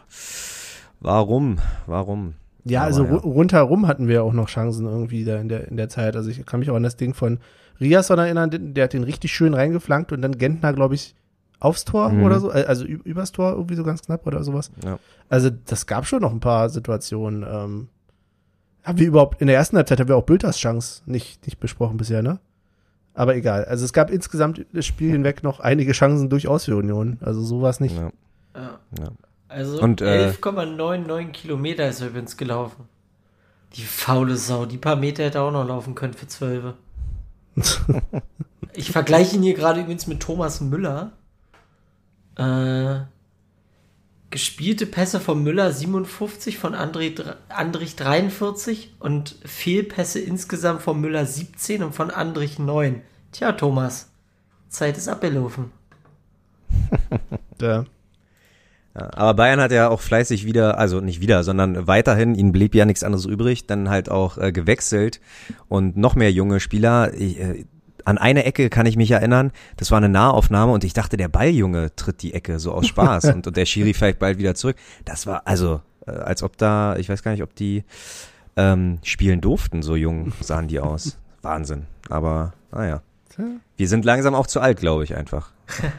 warum, 0.99 1.57
warum? 1.85 2.33
Ja, 2.65 2.79
Aber 2.81 2.87
also 2.87 3.03
ja. 3.05 3.11
ru- 3.11 3.19
rundherum 3.23 3.87
hatten 3.87 4.07
wir 4.07 4.23
auch 4.23 4.33
noch 4.33 4.47
Chancen 4.49 4.85
irgendwie 4.85 5.23
da 5.23 5.37
in 5.37 5.49
der, 5.49 5.67
in 5.67 5.77
der 5.77 5.89
Zeit. 5.89 6.15
Also 6.15 6.29
ich 6.29 6.45
kann 6.45 6.59
mich 6.59 6.69
auch 6.69 6.75
an 6.75 6.83
das 6.83 6.97
Ding 6.97 7.13
von 7.13 7.39
Riasson 7.79 8.17
erinnern, 8.19 8.49
der 8.73 8.85
hat 8.85 8.93
den 8.93 9.03
richtig 9.03 9.31
schön 9.31 9.53
reingeflankt 9.53 10.11
und 10.11 10.21
dann 10.21 10.37
Gentner, 10.37 10.73
glaube 10.73 10.95
ich, 10.95 11.15
aufs 11.59 11.85
Tor 11.85 12.09
Mhm. 12.09 12.23
oder 12.23 12.39
so, 12.39 12.51
äh, 12.51 12.65
also 12.67 12.85
übers 12.85 13.31
Tor 13.31 13.51
irgendwie 13.53 13.75
so 13.75 13.83
ganz 13.83 14.01
knapp 14.03 14.25
oder 14.27 14.43
sowas. 14.43 14.71
Ja. 14.83 14.99
Also 15.29 15.49
das 15.49 15.85
gab 15.87 16.05
schon 16.07 16.21
noch 16.21 16.31
ein 16.31 16.39
paar 16.39 16.69
Situationen. 16.69 17.43
Ähm, 17.43 17.87
haben 18.83 18.99
wir 18.99 19.07
überhaupt, 19.07 19.41
in 19.41 19.47
der 19.47 19.55
ersten 19.55 19.75
Halbzeit 19.77 19.99
haben 19.99 20.07
wir 20.07 20.15
auch 20.17 20.23
Bülters 20.23 20.57
Chance 20.57 21.01
nicht, 21.05 21.45
nicht 21.45 21.59
besprochen 21.59 21.97
bisher, 21.97 22.21
ne? 22.23 22.39
Aber 23.17 23.35
egal. 23.35 23.65
Also 23.65 23.83
es 23.83 23.93
gab 23.93 24.11
insgesamt 24.11 24.63
das 24.73 24.85
Spiel 24.85 25.09
hinweg 25.09 25.41
noch 25.41 25.59
einige 25.59 25.91
Chancen 25.93 26.29
durchaus 26.29 26.65
für 26.65 26.75
Union. 26.75 27.17
Also 27.19 27.41
so 27.41 27.63
war 27.63 27.71
es 27.71 27.79
nicht. 27.79 27.95
Ja, 27.97 28.11
Ja. 28.55 28.79
ja. 28.99 29.09
Also 29.49 29.81
Und, 29.81 30.01
äh, 30.01 30.29
11,99 30.29 31.31
Kilometer 31.31 31.87
ist 31.87 32.01
er 32.01 32.09
übrigens 32.09 32.37
gelaufen. 32.37 32.85
Die 33.73 33.81
faule 33.81 34.37
Sau. 34.37 34.67
Die 34.67 34.77
paar 34.77 34.95
Meter 34.95 35.23
hätte 35.23 35.39
er 35.39 35.45
auch 35.45 35.51
noch 35.51 35.67
laufen 35.67 35.95
können 35.95 36.13
für 36.13 36.27
12. 36.27 36.73
ich 38.73 38.91
vergleiche 38.91 39.35
ihn 39.35 39.41
hier 39.41 39.55
gerade 39.55 39.81
übrigens 39.81 40.05
mit 40.05 40.19
Thomas 40.19 40.61
Müller. 40.61 41.13
Äh, 42.35 42.99
gespielte 44.29 44.85
Pässe 44.85 45.19
von 45.19 45.41
Müller 45.41 45.71
57, 45.71 46.57
von 46.57 46.75
André, 46.75 47.15
dr- 47.15 47.37
Andrich 47.49 47.95
43 47.95 48.95
und 48.99 49.35
Fehlpässe 49.45 50.19
insgesamt 50.19 50.81
von 50.81 50.99
Müller 50.99 51.25
17 51.25 51.83
und 51.83 51.95
von 51.95 52.11
Andrich 52.11 52.59
9. 52.59 53.01
Tja, 53.31 53.53
Thomas, 53.53 54.09
Zeit 54.69 54.97
ist 54.97 55.07
abgelaufen. 55.07 55.71
Ja, 57.61 57.85
aber 59.13 59.33
Bayern 59.35 59.59
hat 59.59 59.71
ja 59.71 59.89
auch 59.89 60.01
fleißig 60.01 60.45
wieder, 60.45 60.79
also 60.79 61.01
nicht 61.01 61.21
wieder, 61.21 61.43
sondern 61.43 61.87
weiterhin, 61.87 62.33
ihnen 62.33 62.51
blieb 62.51 62.73
ja 62.73 62.85
nichts 62.85 63.03
anderes 63.03 63.25
übrig, 63.25 63.67
dann 63.67 63.89
halt 63.89 64.09
auch 64.09 64.37
äh, 64.39 64.51
gewechselt 64.51 65.21
und 65.67 65.97
noch 65.97 66.15
mehr 66.15 66.31
junge 66.31 66.59
Spieler. 66.59 67.13
Ich, 67.13 67.39
äh, 67.39 67.65
an 68.07 68.17
eine 68.17 68.45
Ecke 68.45 68.69
kann 68.69 68.85
ich 68.85 68.95
mich 68.95 69.11
erinnern, 69.11 69.51
das 69.75 69.91
war 69.91 69.97
eine 69.97 70.07
Nahaufnahme 70.07 70.71
und 70.71 70.85
ich 70.85 70.93
dachte, 70.93 71.17
der 71.17 71.27
Balljunge 71.27 71.93
tritt 71.97 72.21
die 72.21 72.33
Ecke 72.33 72.57
so 72.57 72.71
aus 72.71 72.87
Spaß 72.87 73.25
und, 73.35 73.47
und 73.47 73.57
der 73.57 73.65
Schiri 73.65 73.93
fällt 73.93 74.17
bald 74.17 74.37
wieder 74.37 74.55
zurück. 74.55 74.77
Das 75.03 75.27
war 75.27 75.41
also, 75.45 75.81
äh, 76.05 76.11
als 76.11 76.41
ob 76.41 76.55
da, 76.57 76.95
ich 76.95 77.09
weiß 77.09 77.21
gar 77.21 77.31
nicht, 77.31 77.43
ob 77.43 77.53
die 77.53 77.83
ähm, 78.55 78.99
spielen 79.03 79.41
durften, 79.41 79.81
so 79.81 79.97
jung 79.97 80.31
sahen 80.39 80.69
die 80.69 80.79
aus. 80.79 81.17
Wahnsinn. 81.41 81.85
Aber, 82.09 82.53
naja. 82.71 83.01
Tja. 83.29 83.43
Wir 83.75 83.87
sind 83.89 84.05
langsam 84.05 84.35
auch 84.35 84.47
zu 84.47 84.61
alt, 84.61 84.79
glaube 84.79 85.03
ich, 85.03 85.15
einfach. 85.15 85.51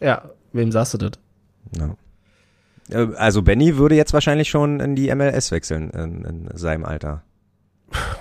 Ja, 0.00 0.30
wem 0.52 0.72
sagst 0.72 0.94
du 0.94 0.98
das? 0.98 1.12
Ja. 1.78 1.94
Äh, 2.90 3.14
Also 3.16 3.42
Benny 3.42 3.76
würde 3.76 3.94
jetzt 3.94 4.12
wahrscheinlich 4.12 4.48
schon 4.50 4.80
in 4.80 4.96
die 4.96 5.14
MLS 5.14 5.52
wechseln 5.52 5.90
in, 5.90 6.24
in 6.24 6.48
seinem 6.56 6.84
Alter, 6.84 7.22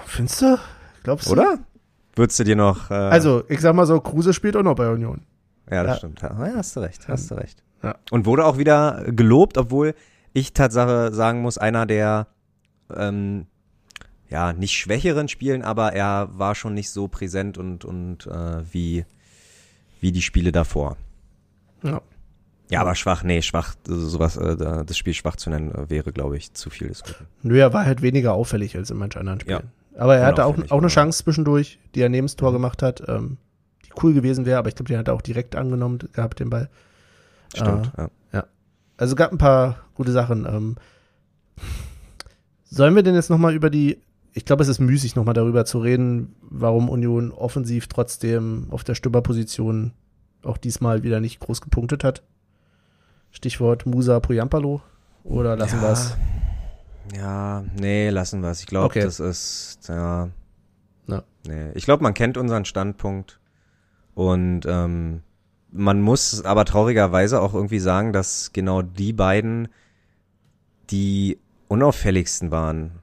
Findest 0.05 0.41
du? 0.41 0.59
Glaubst 1.03 1.27
du? 1.27 1.31
oder? 1.31 1.57
Würdest 2.15 2.39
du 2.39 2.43
dir 2.43 2.55
noch? 2.55 2.91
Äh, 2.91 2.95
Also, 2.95 3.43
ich 3.49 3.61
sag 3.61 3.73
mal 3.75 3.85
so, 3.85 3.99
Kruse 4.01 4.33
spielt 4.33 4.55
auch 4.57 4.63
noch 4.63 4.75
bei 4.75 4.89
Union. 4.89 5.21
ja, 5.69 5.83
das 5.83 5.93
ja. 5.93 5.97
stimmt. 5.97 6.21
Ja, 6.21 6.37
hast 6.55 6.75
du 6.75 6.79
recht, 6.81 7.07
hast 7.07 7.31
du 7.31 7.35
recht. 7.35 7.63
Ja. 7.83 7.95
Und 8.11 8.25
wurde 8.25 8.45
auch 8.45 8.57
wieder 8.57 9.03
gelobt, 9.07 9.57
obwohl 9.57 9.95
ich 10.33 10.53
Tatsache 10.53 11.13
sagen 11.13 11.41
muss, 11.41 11.57
einer 11.57 11.85
der 11.85 12.27
ähm, 12.95 13.47
ja 14.29 14.53
nicht 14.53 14.73
schwächeren 14.77 15.27
Spielen, 15.27 15.61
aber 15.63 15.93
er 15.93 16.29
war 16.33 16.55
schon 16.55 16.73
nicht 16.73 16.89
so 16.91 17.07
präsent 17.07 17.57
und 17.57 17.83
und 17.85 18.27
äh, 18.27 18.61
wie 18.71 19.05
wie 19.99 20.11
die 20.11 20.21
Spiele 20.21 20.51
davor. 20.51 20.97
Ja. 21.83 22.01
Ja, 22.69 22.81
aber 22.81 22.95
schwach, 22.95 23.23
nee, 23.23 23.41
schwach, 23.41 23.75
sowas, 23.85 24.37
äh, 24.37 24.55
da- 24.55 24.83
das 24.85 24.97
Spiel 24.97 25.13
schwach 25.13 25.35
zu 25.35 25.49
nennen, 25.49 25.71
äh, 25.75 25.89
wäre, 25.89 26.13
glaube 26.13 26.37
ich, 26.37 26.53
zu 26.53 26.69
viel 26.69 26.87
des 26.87 27.03
Guten. 27.03 27.27
Nö, 27.43 27.59
er 27.59 27.73
war 27.73 27.85
halt 27.85 28.01
weniger 28.01 28.33
auffällig 28.33 28.77
als 28.77 28.89
in 28.91 28.97
manch 28.97 29.17
anderen 29.17 29.41
Spielen. 29.41 29.71
Aber 29.95 30.15
er 30.15 30.25
hatte 30.25 30.45
auch, 30.45 30.57
auch 30.69 30.77
eine. 30.79 30.87
Chance 30.87 31.23
zwischendurch, 31.23 31.79
die 31.95 32.01
er 32.01 32.09
neben 32.09 32.27
das 32.27 32.35
Tor 32.35 32.51
gemacht 32.53 32.81
hat, 32.81 33.03
ähm, 33.07 33.37
die 33.85 33.91
cool 34.01 34.13
gewesen 34.13 34.45
wäre, 34.45 34.57
aber 34.59 34.69
ich 34.69 34.75
glaube, 34.75 34.87
den 34.87 34.97
hat 34.97 35.07
er 35.07 35.13
auch 35.13 35.21
direkt 35.21 35.55
angenommen 35.55 35.99
gehabt, 36.13 36.39
den 36.39 36.49
Ball. 36.49 36.69
Stimmt, 37.53 37.91
ja. 37.97 38.09
Also 38.97 39.15
gab 39.15 39.31
ein 39.31 39.39
paar 39.39 39.77
gute 39.95 40.11
Sachen. 40.11 40.45
Ähm, 40.45 40.75
sollen 42.65 42.95
wir 42.95 43.01
denn 43.03 43.15
jetzt 43.15 43.29
nochmal 43.31 43.53
über 43.55 43.69
die, 43.71 43.99
ich 44.33 44.45
glaube, 44.45 44.61
es 44.61 44.69
ist 44.69 44.79
müßig, 44.79 45.15
nochmal 45.15 45.33
darüber 45.33 45.65
zu 45.65 45.79
reden, 45.79 46.35
warum 46.41 46.87
Union 46.87 47.31
offensiv 47.31 47.87
trotzdem 47.87 48.67
auf 48.69 48.83
der 48.83 48.93
Stürmerposition 48.95 49.91
auch 50.43 50.57
diesmal 50.57 51.01
wieder 51.03 51.19
nicht 51.19 51.39
groß 51.39 51.61
gepunktet 51.61 52.03
hat? 52.03 52.21
Stichwort 53.31 53.85
Musa 53.87 54.19
Puyampalo 54.19 54.81
oder 55.23 55.55
lassen 55.55 55.77
Ja. 55.77 55.81
wir 55.81 55.91
es? 55.93 56.15
Ja, 57.15 57.63
nee, 57.79 58.09
lassen 58.09 58.41
wir 58.41 58.49
es. 58.51 58.61
Ich 58.61 58.67
glaube, 58.67 58.85
Okay. 58.87 59.01
das 59.01 59.19
ist, 59.19 59.79
ja. 59.89 60.29
Ja. 61.07 61.23
Nee. 61.47 61.71
Ich 61.73 61.85
glaube, 61.85 62.03
man 62.03 62.13
kennt 62.13 62.37
unseren 62.37 62.65
Standpunkt. 62.65 63.39
Und 64.13 64.61
ähm, 64.65 65.21
man 65.71 66.01
muss 66.01 66.43
aber 66.45 66.65
traurigerweise 66.65 67.41
auch 67.41 67.53
irgendwie 67.53 67.79
sagen, 67.79 68.13
dass 68.13 68.51
genau 68.53 68.81
die 68.81 69.13
beiden 69.13 69.67
die 70.89 71.39
unauffälligsten 71.67 72.51
waren. 72.51 72.99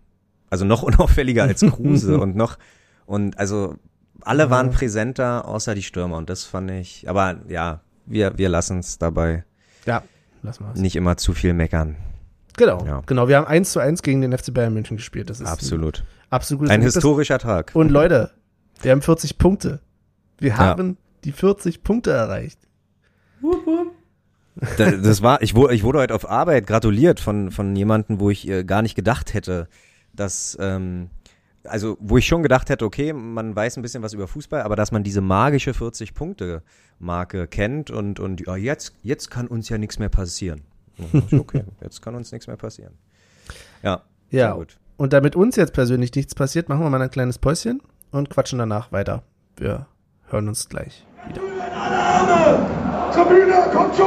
Also 0.50 0.64
noch 0.64 0.82
unauffälliger 0.84 1.44
als 1.44 1.60
Kruse 1.62 2.18
und 2.20 2.36
noch, 2.36 2.58
und 3.06 3.38
also 3.38 3.76
alle 4.22 4.44
Ja. 4.44 4.50
waren 4.50 4.70
präsenter, 4.70 5.46
außer 5.46 5.74
die 5.74 5.82
Stürmer. 5.82 6.16
Und 6.16 6.28
das 6.30 6.44
fand 6.44 6.70
ich, 6.70 7.08
aber 7.08 7.36
ja, 7.48 7.80
wir, 8.06 8.36
wir 8.38 8.48
lassen 8.48 8.78
es 8.80 8.98
dabei 8.98 9.44
Ja, 9.86 10.02
lassen 10.42 10.64
wir 10.64 10.72
es. 10.74 10.80
nicht 10.80 10.96
immer 10.96 11.16
zu 11.16 11.32
viel 11.34 11.54
meckern. 11.54 11.96
Genau, 12.58 12.84
Ja. 12.86 13.02
genau. 13.06 13.28
Wir 13.28 13.36
haben 13.38 13.46
1 13.46 13.72
zu 13.72 13.80
1 13.80 14.02
gegen 14.02 14.20
den 14.20 14.36
FC 14.36 14.52
Bayern 14.52 14.74
München 14.74 14.96
gespielt. 14.98 15.30
Das 15.30 15.40
ist 15.40 15.46
Absolut. 15.46 16.00
Ein 16.00 16.04
absolutes 16.30 16.70
Ein 16.74 16.82
historischer 16.82 17.38
Tag. 17.38 17.70
Und 17.74 17.90
Leute, 17.90 18.32
wir 18.82 18.90
haben 18.92 19.00
40 19.02 19.38
Punkte. 19.38 19.80
Wir 20.38 20.50
Ja. 20.50 20.56
haben 20.58 20.96
die 21.24 21.32
40 21.32 21.82
Punkte 21.82 22.10
erreicht. 22.10 22.58
Da- 24.76 24.90
Das 24.90 25.22
war, 25.22 25.40
ich 25.42 25.54
wurde, 25.54 25.74
ich 25.74 25.82
wurde 25.84 26.00
heute 26.00 26.14
auf 26.14 26.28
Arbeit 26.28 26.66
gratuliert 26.66 27.20
von, 27.20 27.50
von 27.52 27.74
jemandem, 27.76 28.18
wo 28.20 28.28
ich 28.30 28.48
äh, 28.48 28.64
gar 28.64 28.82
nicht 28.82 28.96
gedacht 28.96 29.32
hätte, 29.34 29.68
dass, 30.12 30.56
ähm, 30.60 31.10
also 31.64 31.96
wo 32.00 32.16
ich 32.18 32.26
schon 32.26 32.42
gedacht 32.42 32.68
hätte, 32.68 32.84
okay, 32.84 33.12
man 33.12 33.54
weiß 33.54 33.76
ein 33.76 33.82
bisschen 33.82 34.02
was 34.02 34.14
über 34.14 34.26
Fußball, 34.26 34.62
aber 34.62 34.74
dass 34.74 34.90
man 34.90 35.04
diese 35.04 35.20
magische 35.20 35.72
40-Punkte-Marke 35.74 37.46
kennt 37.46 37.90
und, 37.92 38.18
und 38.18 38.44
ja, 38.46 38.56
jetzt, 38.56 38.94
jetzt 39.02 39.30
kann 39.30 39.46
uns 39.46 39.68
ja 39.68 39.78
nichts 39.78 39.98
mehr 40.00 40.08
passieren. 40.08 40.62
Okay, 41.32 41.64
jetzt 41.80 42.02
kann 42.02 42.14
uns 42.14 42.32
nichts 42.32 42.46
mehr 42.46 42.56
passieren. 42.56 42.94
Ja, 43.82 44.02
Ja, 44.30 44.48
sehr 44.48 44.54
gut. 44.54 44.78
und 44.96 45.12
damit 45.12 45.36
uns 45.36 45.56
jetzt 45.56 45.72
persönlich 45.72 46.14
nichts 46.14 46.34
passiert, 46.34 46.68
machen 46.68 46.82
wir 46.82 46.90
mal 46.90 47.00
ein 47.00 47.10
kleines 47.10 47.38
Päuschen 47.38 47.80
und 48.10 48.30
quatschen 48.30 48.58
danach 48.58 48.90
weiter. 48.92 49.22
Wir 49.56 49.86
hören 50.28 50.48
uns 50.48 50.68
gleich 50.68 51.06
wieder. 51.28 51.40
Tribüne, 53.12 53.54
kommt 53.72 53.96
schon! 53.96 54.06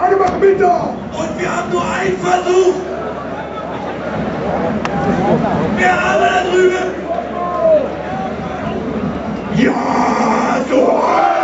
Alle 0.00 0.16
machen 0.16 0.40
mit 0.40 0.60
da! 0.60 0.94
Und 1.12 1.38
wir 1.40 1.56
haben 1.56 1.70
nur 1.72 1.84
einen 1.84 2.16
Versuch. 2.18 2.74
Wer 5.76 5.98
aber 5.98 6.26
da 6.26 6.44
drüben? 6.50 6.92
Ja, 9.56 10.64
so 10.68 11.35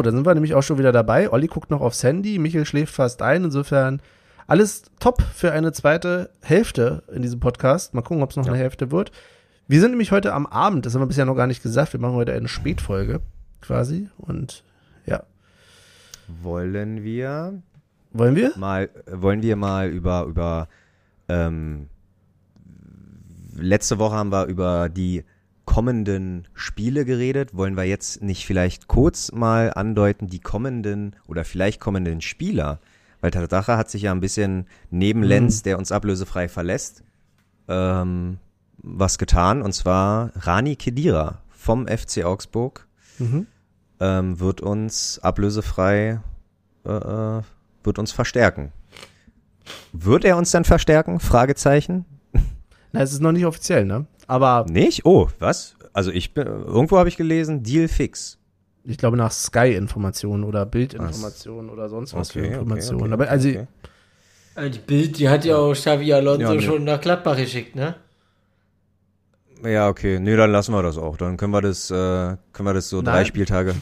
So, 0.00 0.04
da 0.04 0.12
sind 0.12 0.24
wir 0.24 0.32
nämlich 0.32 0.54
auch 0.54 0.62
schon 0.62 0.78
wieder 0.78 0.92
dabei. 0.92 1.30
Olli 1.30 1.46
guckt 1.46 1.70
noch 1.70 1.82
aufs 1.82 2.02
Handy, 2.02 2.38
Michael 2.38 2.64
schläft 2.64 2.94
fast 2.94 3.20
ein. 3.20 3.44
Insofern 3.44 4.00
Alles 4.46 4.84
top 4.98 5.20
für 5.20 5.52
eine 5.52 5.72
zweite 5.72 6.30
Hälfte 6.40 7.02
in 7.12 7.20
diesem 7.20 7.38
Podcast. 7.38 7.92
Mal 7.92 8.00
gucken, 8.00 8.22
ob 8.22 8.30
es 8.30 8.36
noch 8.36 8.46
Ja. 8.46 8.52
eine 8.52 8.60
Hälfte 8.62 8.90
wird. 8.90 9.12
Wir 9.68 9.78
sind 9.78 9.90
nämlich 9.90 10.10
heute 10.10 10.32
am 10.32 10.46
Abend, 10.46 10.86
das 10.86 10.94
haben 10.94 11.02
wir 11.02 11.06
bisher 11.06 11.26
noch 11.26 11.34
gar 11.36 11.46
nicht 11.46 11.62
gesagt. 11.62 11.92
Wir 11.92 12.00
machen 12.00 12.14
heute 12.14 12.32
eine 12.32 12.48
Spätfolge 12.48 13.20
quasi. 13.60 14.08
Und 14.16 14.64
ja, 15.04 15.22
Wollen 16.42 17.04
wir 17.04 17.60
wollen 18.12 18.36
wir? 18.36 18.52
mal, 18.56 18.88
wollen 19.06 19.42
wir 19.42 19.54
mal 19.56 19.90
über, 19.90 20.24
über, 20.24 20.66
ähm, 21.28 21.88
letzte 23.54 23.98
Woche 23.98 24.14
haben 24.16 24.32
wir 24.32 24.46
über 24.46 24.88
die 24.88 25.24
kommenden 25.74 26.48
Spiele 26.54 27.04
geredet. 27.04 27.54
Wollen 27.56 27.76
wir 27.76 27.84
jetzt 27.84 28.22
nicht 28.22 28.44
vielleicht 28.46 28.88
kurz 28.88 29.30
mal 29.32 29.72
andeuten, 29.74 30.26
die 30.26 30.40
kommenden 30.40 31.14
oder 31.28 31.44
vielleicht 31.44 31.80
kommenden 31.80 32.20
Spieler? 32.20 32.80
Weil 33.20 33.30
Tatsache 33.30 33.76
hat 33.76 33.88
sich 33.90 34.02
ja 34.02 34.12
ein 34.12 34.20
bisschen 34.20 34.66
neben 34.90 35.20
Mhm. 35.20 35.26
Lenz, 35.26 35.62
der 35.62 35.78
uns 35.78 35.92
ablösefrei 35.92 36.48
verlässt, 36.48 37.04
ähm, 37.68 38.38
was 38.78 39.18
getan. 39.18 39.62
Und 39.62 39.72
zwar 39.72 40.32
Rani 40.36 40.74
Kedira 40.76 41.42
vom 41.50 41.86
FC 41.86 42.24
Augsburg 42.24 42.88
Mhm. 43.18 43.46
ähm, 44.00 44.40
wird 44.40 44.60
uns 44.62 45.18
ablösefrei 45.22 46.20
äh, 46.84 46.90
äh, 46.90 47.42
wird 47.84 47.98
uns 47.98 48.10
verstärken. 48.10 48.72
Wird 49.92 50.24
er 50.24 50.36
uns 50.36 50.50
dann 50.50 50.64
verstärken? 50.64 51.20
Fragezeichen. 51.20 52.06
Na, 52.92 53.02
es 53.02 53.12
ist 53.12 53.20
noch 53.20 53.32
nicht 53.32 53.44
offiziell, 53.46 53.84
ne? 53.84 54.06
Aber 54.30 54.64
Nicht? 54.70 55.04
Oh, 55.04 55.28
was? 55.40 55.74
Also 55.92 56.12
ich 56.12 56.34
bin, 56.34 56.46
irgendwo 56.46 56.98
habe 56.98 57.08
ich 57.08 57.16
gelesen, 57.16 57.64
Deal 57.64 57.88
fix. 57.88 58.38
ich 58.84 58.96
glaube 58.96 59.16
nach 59.16 59.32
Sky-Informationen 59.32 60.44
oder 60.44 60.64
Bildinformationen 60.66 61.68
oder 61.68 61.88
sonst 61.88 62.14
was 62.14 62.30
für 62.30 62.38
Informationen. 62.46 63.12
Aber 63.12 63.28
also, 63.28 63.48
okay. 63.48 63.66
Äh, 64.54 64.70
Die 64.70 64.78
Bild, 64.78 65.18
die 65.18 65.28
hat 65.28 65.44
ja 65.44 65.56
auch 65.56 65.72
Xavi 65.72 66.12
Alonso 66.12 66.42
Ja, 66.42 66.54
nee. 66.54 66.60
schon 66.62 66.84
nach 66.84 67.00
Gladbach 67.00 67.36
geschickt, 67.36 67.74
ne? 67.74 67.96
Ja, 69.64 69.88
okay. 69.88 70.20
Nee, 70.20 70.36
dann 70.36 70.52
lassen 70.52 70.72
wir 70.74 70.82
das 70.84 70.96
auch. 70.96 71.16
Dann 71.16 71.36
können 71.36 71.52
wir 71.52 71.60
das, 71.60 71.90
äh, 71.90 71.94
können 71.94 72.68
wir 72.68 72.74
das 72.74 72.88
so 72.88 73.02
drei 73.02 73.12
Nein. 73.12 73.26
Spieltage. 73.26 73.74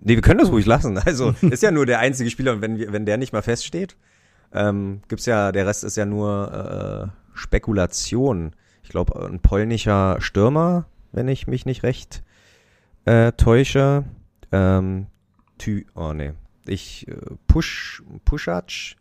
Nee, 0.00 0.14
wir 0.14 0.22
können 0.22 0.38
das 0.38 0.52
ruhig 0.52 0.66
lassen. 0.66 0.96
Also, 1.04 1.34
ist 1.42 1.64
ja 1.64 1.72
nur 1.72 1.86
der 1.86 1.98
einzige 1.98 2.30
Spieler 2.30 2.52
und 2.52 2.62
wenn, 2.62 2.92
wenn 2.92 3.04
der 3.04 3.16
nicht 3.16 3.32
mal 3.32 3.42
feststeht, 3.42 3.96
ähm, 4.52 5.00
gibt's 5.08 5.26
ja, 5.26 5.50
der 5.50 5.66
Rest 5.66 5.82
ist 5.82 5.96
ja 5.96 6.06
nur 6.06 7.10
äh, 7.12 7.36
Spekulation. 7.36 8.52
Ich 8.90 8.92
glaube, 8.92 9.24
ein 9.24 9.38
polnischer 9.38 10.16
Stürmer, 10.20 10.84
wenn 11.12 11.28
ich 11.28 11.46
mich 11.46 11.64
nicht 11.64 11.84
recht 11.84 12.24
äh, 13.04 13.30
täusche. 13.30 14.02
Ähm, 14.50 15.06
Tü, 15.58 15.84
oh 15.94 16.12
nee. 16.12 16.32
Ich, 16.66 17.06
äh, 17.06 17.14
Push, 17.46 18.02
Puschac, 18.24 18.96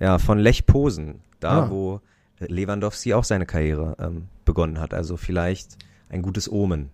ja, 0.00 0.18
von 0.18 0.40
Lech 0.40 0.66
Posen, 0.66 1.20
da 1.38 1.62
Ah. 1.66 1.70
wo 1.70 2.00
Lewandowski 2.40 3.14
auch 3.14 3.22
seine 3.22 3.46
Karriere 3.46 3.94
ähm, 4.00 4.26
begonnen 4.44 4.80
hat. 4.80 4.94
Also 4.94 5.16
vielleicht 5.16 5.76
ein 6.08 6.22
gutes 6.22 6.50
Omen. 6.50 6.90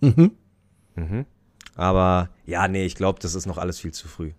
mhm. 0.00 0.32
Mhm. 0.96 1.24
Aber 1.76 2.30
ja, 2.46 2.66
nee, 2.66 2.84
ich 2.84 2.96
glaube, 2.96 3.20
das 3.20 3.36
ist 3.36 3.46
noch 3.46 3.58
alles 3.58 3.78
viel 3.78 3.92
zu 3.92 4.08
früh. 4.08 4.32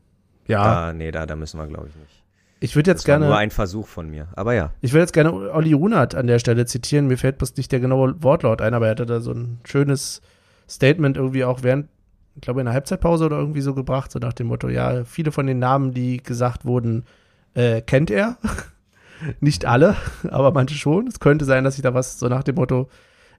ja, 0.48 0.64
Da, 0.88 0.92
nee, 0.94 1.12
da, 1.12 1.26
da 1.26 1.38
müssen 1.38 1.62
wir, 1.62 1.68
glaube 1.68 1.88
ich, 1.88 1.96
nicht. 1.96 2.24
Ich 2.66 2.76
würde 2.76 2.92
jetzt 2.92 3.04
Das 3.04 3.08
war 3.08 3.20
gerne. 3.20 3.28
nur 3.28 3.38
ein 3.38 3.52
Versuch 3.52 3.88
von 3.88 4.10
mir. 4.10 4.28
Aber 4.36 4.54
ja. 4.54 4.72
Ich 4.82 4.92
will 4.94 5.00
jetzt 5.00 5.14
gerne 5.14 5.32
Olli 5.32 5.74
Runert 5.74 6.16
an 6.16 6.28
der 6.28 6.40
Stelle 6.40 6.66
zitieren. 6.66 7.08
Mir 7.08 7.18
fällt 7.18 7.38
bloß 7.38 7.56
nicht 7.58 7.72
der 7.72 7.80
genaue 7.80 8.22
Wortlaut 8.24 8.62
ein, 8.62 8.74
aber 8.74 8.88
er 8.88 8.92
hatte 8.92 9.06
da 9.06 9.22
so 9.22 9.32
ein 9.32 9.60
schönes 9.64 10.22
Statement 10.68 11.16
irgendwie 11.16 11.44
auch 11.44 11.62
während, 11.62 11.88
ich 12.36 12.42
glaube, 12.42 12.62
in 12.62 12.66
der 12.66 12.74
Halbzeitpause 12.74 13.26
oder 13.26 13.38
irgendwie 13.38 13.62
so 13.62 13.74
gebracht, 13.76 14.12
so 14.12 14.20
nach 14.20 14.34
dem 14.34 14.48
Motto, 14.48 14.68
ja, 14.68 15.04
viele 15.06 15.32
von 15.32 15.46
den 15.46 15.60
Namen, 15.60 15.94
die 15.94 16.18
gesagt 16.18 16.66
wurden, 16.66 17.06
äh, 17.54 17.82
kennt 17.82 18.10
er. 18.10 18.38
nicht 19.40 19.66
alle, 19.66 19.96
aber 20.30 20.52
manche 20.52 20.76
schon. 20.76 21.08
Es 21.08 21.20
könnte 21.20 21.46
sein, 21.46 21.64
dass 21.64 21.76
sich 21.76 21.84
da 21.84 21.94
was 21.94 22.20
so 22.20 22.28
nach 22.28 22.44
dem 22.44 22.56
Motto 22.56 22.90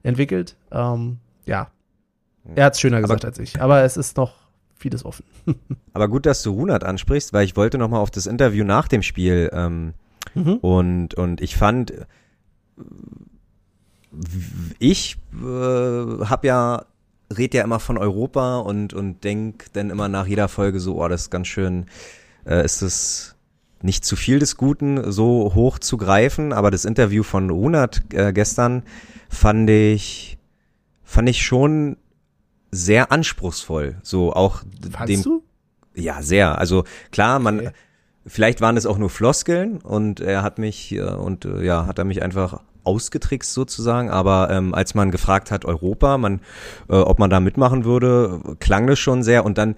entwickelt. 0.03 0.55
Ähm, 0.71 1.17
ja. 1.45 1.69
Er 2.55 2.65
hat 2.65 2.75
es 2.75 2.79
schöner 2.79 3.01
gesagt 3.01 3.25
als 3.25 3.39
ich, 3.39 3.61
aber 3.61 3.81
es 3.83 3.97
ist 3.97 4.15
noch 4.15 4.46
vieles 4.77 5.05
offen. 5.05 5.25
Aber 5.93 6.07
gut, 6.07 6.25
dass 6.25 6.43
du 6.43 6.51
Runert 6.51 6.83
ansprichst, 6.83 7.33
weil 7.33 7.45
ich 7.45 7.55
wollte 7.55 7.77
noch 7.77 7.89
mal 7.89 7.99
auf 7.99 8.11
das 8.11 8.25
Interview 8.25 8.63
nach 8.63 8.87
dem 8.87 9.03
Spiel 9.03 9.49
ähm, 9.53 9.93
Mhm. 10.35 10.55
und 10.57 11.13
und 11.15 11.41
ich 11.41 11.55
fand, 11.55 11.91
äh, 11.91 12.05
ich 14.79 15.17
äh, 15.33 15.45
habe 15.45 16.47
ja 16.47 16.85
red 17.35 17.53
ja 17.53 17.63
immer 17.63 17.79
von 17.79 17.97
Europa 17.97 18.59
und 18.59 18.93
und 18.93 19.23
denk 19.23 19.65
dann 19.73 19.89
immer 19.89 20.07
nach 20.07 20.27
jeder 20.27 20.47
Folge 20.47 20.79
so, 20.79 21.01
oh, 21.03 21.07
das 21.07 21.23
ist 21.23 21.29
ganz 21.29 21.47
schön, 21.47 21.85
äh, 22.45 22.63
ist 22.63 22.81
es 22.81 23.35
nicht 23.81 24.05
zu 24.05 24.15
viel 24.15 24.39
des 24.39 24.57
Guten, 24.57 25.11
so 25.11 25.53
hoch 25.53 25.77
zu 25.79 25.97
greifen, 25.97 26.51
aber 26.53 26.71
das 26.71 26.85
Interview 26.85 27.23
von 27.23 27.49
Runert 27.49 28.01
äh, 28.13 28.33
gestern 28.33 28.83
fand 29.29 29.69
ich 29.69 30.37
fand 31.03 31.29
ich 31.29 31.43
schon 31.43 31.97
sehr 32.71 33.11
anspruchsvoll, 33.11 33.97
so 34.03 34.33
auch 34.33 34.63
Fandst 34.91 35.07
dem 35.09 35.23
du? 35.23 35.43
ja, 35.95 36.21
sehr. 36.21 36.57
Also 36.57 36.83
klar, 37.11 37.39
man, 37.39 37.59
Okay. 37.59 37.69
vielleicht 38.25 38.61
waren 38.61 38.77
es 38.77 38.85
auch 38.85 38.97
nur 38.97 39.09
Floskeln 39.09 39.77
und 39.77 40.19
er 40.19 40.43
hat 40.43 40.59
mich 40.59 40.91
äh, 40.93 41.01
und 41.01 41.45
äh, 41.45 41.63
ja, 41.63 41.85
hat 41.87 41.97
er 41.97 42.05
mich 42.05 42.21
einfach 42.21 42.61
ausgetrickst 42.83 43.53
sozusagen. 43.53 44.09
Aber 44.09 44.49
ähm, 44.49 44.73
als 44.73 44.95
man 44.95 45.11
gefragt 45.11 45.51
hat 45.51 45.65
Europa, 45.65 46.17
man, 46.17 46.41
äh, 46.89 46.93
ob 46.95 47.19
man 47.19 47.29
da 47.29 47.39
mitmachen 47.39 47.83
würde, 47.85 48.41
klang 48.59 48.87
das 48.87 48.99
schon 48.99 49.23
sehr 49.23 49.45
und 49.45 49.57
dann 49.57 49.75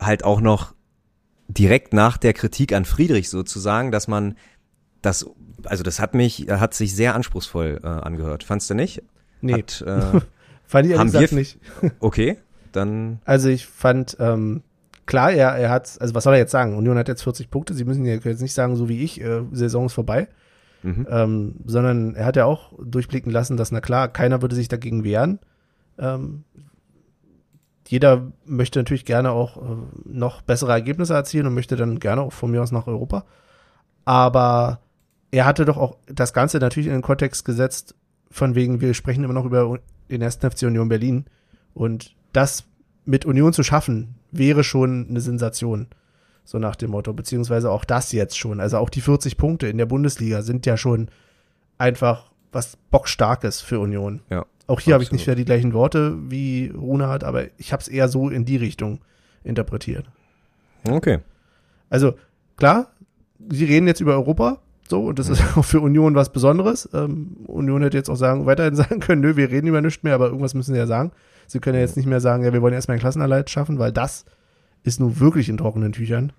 halt 0.00 0.24
auch 0.24 0.40
noch 0.40 0.74
direkt 1.48 1.92
nach 1.92 2.16
der 2.16 2.32
Kritik 2.32 2.72
an 2.72 2.84
Friedrich 2.84 3.28
sozusagen, 3.28 3.90
dass 3.92 4.08
man 4.08 4.36
das, 5.02 5.26
also 5.64 5.82
das 5.82 6.00
hat 6.00 6.14
mich, 6.14 6.46
hat 6.48 6.74
sich 6.74 6.94
sehr 6.96 7.14
anspruchsvoll 7.14 7.80
äh, 7.82 7.86
angehört. 7.86 8.44
Fandst 8.44 8.70
du 8.70 8.74
nicht? 8.74 9.02
Nee, 9.40 9.54
Hat, 9.54 9.82
äh, 9.86 10.20
fand 10.66 10.86
ich 10.86 10.92
ehrlich 10.92 11.12
gesagt 11.12 11.32
nicht. 11.32 11.58
okay, 12.00 12.38
dann 12.72 13.20
Also 13.24 13.48
ich 13.48 13.66
fand, 13.66 14.16
ähm, 14.20 14.62
klar, 15.06 15.32
er, 15.32 15.50
er 15.56 15.70
hat, 15.70 15.96
also 16.00 16.14
was 16.14 16.24
soll 16.24 16.34
er 16.34 16.40
jetzt 16.40 16.52
sagen? 16.52 16.76
Union 16.76 16.98
hat 16.98 17.08
jetzt 17.08 17.22
40 17.22 17.50
Punkte, 17.50 17.74
sie 17.74 17.84
müssen 17.84 18.04
ja 18.04 18.14
jetzt 18.14 18.42
nicht 18.42 18.54
sagen, 18.54 18.76
so 18.76 18.88
wie 18.88 19.02
ich, 19.02 19.20
äh, 19.20 19.42
Saison 19.52 19.86
ist 19.86 19.92
vorbei, 19.92 20.28
mhm. 20.82 21.06
ähm, 21.10 21.54
sondern 21.66 22.14
er 22.14 22.26
hat 22.26 22.36
ja 22.36 22.44
auch 22.44 22.72
durchblicken 22.82 23.32
lassen, 23.32 23.56
dass, 23.56 23.72
na 23.72 23.80
klar, 23.80 24.08
keiner 24.08 24.42
würde 24.42 24.56
sich 24.56 24.68
dagegen 24.68 25.04
wehren. 25.04 25.38
Ähm, 25.98 26.44
jeder 27.86 28.32
möchte 28.46 28.78
natürlich 28.78 29.04
gerne 29.04 29.30
auch 29.30 29.56
äh, 29.58 29.76
noch 30.04 30.42
bessere 30.42 30.72
Ergebnisse 30.72 31.14
erzielen 31.14 31.46
und 31.46 31.54
möchte 31.54 31.76
dann 31.76 32.00
gerne 32.00 32.22
auch 32.22 32.32
von 32.32 32.50
mir 32.50 32.62
aus 32.62 32.72
nach 32.72 32.86
Europa. 32.86 33.24
Aber 34.04 34.80
er 35.30 35.44
hatte 35.44 35.64
doch 35.64 35.76
auch 35.76 35.96
das 36.06 36.32
Ganze 36.32 36.58
natürlich 36.58 36.86
in 36.86 36.94
den 36.94 37.02
Kontext 37.02 37.44
gesetzt, 37.44 37.94
von 38.30 38.54
wegen, 38.54 38.80
wir 38.80 38.94
sprechen 38.94 39.22
immer 39.22 39.34
noch 39.34 39.44
über 39.44 39.78
den 40.10 40.22
ersten 40.22 40.50
FC 40.50 40.62
Union 40.62 40.88
Berlin. 40.88 41.24
Und 41.74 42.14
das 42.32 42.64
mit 43.04 43.24
Union 43.24 43.52
zu 43.52 43.62
schaffen, 43.62 44.14
wäre 44.30 44.64
schon 44.64 45.06
eine 45.08 45.20
Sensation. 45.20 45.88
So 46.44 46.58
nach 46.58 46.76
dem 46.76 46.90
Motto. 46.90 47.12
Beziehungsweise 47.12 47.70
auch 47.70 47.84
das 47.84 48.12
jetzt 48.12 48.38
schon. 48.38 48.60
Also 48.60 48.78
auch 48.78 48.90
die 48.90 49.00
40 49.00 49.36
Punkte 49.36 49.66
in 49.66 49.78
der 49.78 49.86
Bundesliga 49.86 50.42
sind 50.42 50.66
ja 50.66 50.76
schon 50.76 51.08
einfach 51.78 52.30
was 52.52 52.76
Bockstarkes 52.90 53.60
für 53.60 53.80
Union. 53.80 54.20
Ja, 54.30 54.46
Auch 54.66 54.80
hier 54.80 54.94
habe 54.94 55.02
ich 55.02 55.12
nicht 55.12 55.26
wieder 55.26 55.34
die 55.34 55.44
gleichen 55.44 55.72
Worte 55.72 56.16
wie 56.30 56.68
Rune 56.68 57.08
hat, 57.08 57.24
aber 57.24 57.46
ich 57.58 57.72
habe 57.72 57.80
es 57.80 57.88
eher 57.88 58.08
so 58.08 58.28
in 58.28 58.44
die 58.44 58.56
Richtung 58.56 59.00
interpretiert. 59.42 60.06
okay. 60.88 61.20
Also 61.90 62.14
klar, 62.56 62.92
sie 63.50 63.64
reden 63.66 63.86
jetzt 63.86 64.00
über 64.00 64.14
Europa, 64.14 64.60
so, 64.88 65.06
und 65.06 65.18
das 65.18 65.28
ist 65.28 65.42
auch 65.56 65.64
für 65.64 65.80
Union 65.80 66.14
was 66.14 66.30
Besonderes. 66.30 66.88
Ähm, 66.92 67.36
Union 67.46 67.82
hätte 67.82 67.96
jetzt 67.96 68.10
auch 68.10 68.16
sagen, 68.16 68.46
weiterhin 68.46 68.74
sagen 68.76 69.00
können, 69.00 69.20
nö, 69.20 69.36
wir 69.36 69.50
reden 69.50 69.66
über 69.66 69.80
nichts 69.80 70.02
mehr, 70.02 70.14
aber 70.14 70.26
irgendwas 70.26 70.54
müssen 70.54 70.72
sie 70.72 70.78
ja 70.78 70.86
sagen. 70.86 71.12
Sie 71.46 71.60
können 71.60 71.76
ja 71.76 71.82
jetzt 71.82 71.96
nicht 71.96 72.06
mehr 72.06 72.20
sagen, 72.20 72.44
ja, 72.44 72.52
wir 72.52 72.62
wollen 72.62 72.74
erstmal 72.74 72.94
einen 72.94 73.00
Klassenerhalt 73.00 73.50
schaffen, 73.50 73.78
weil 73.78 73.92
das 73.92 74.24
ist 74.82 75.00
nun 75.00 75.20
wirklich 75.20 75.48
in 75.48 75.56
trockenen 75.56 75.92
Tüchern. 75.92 76.32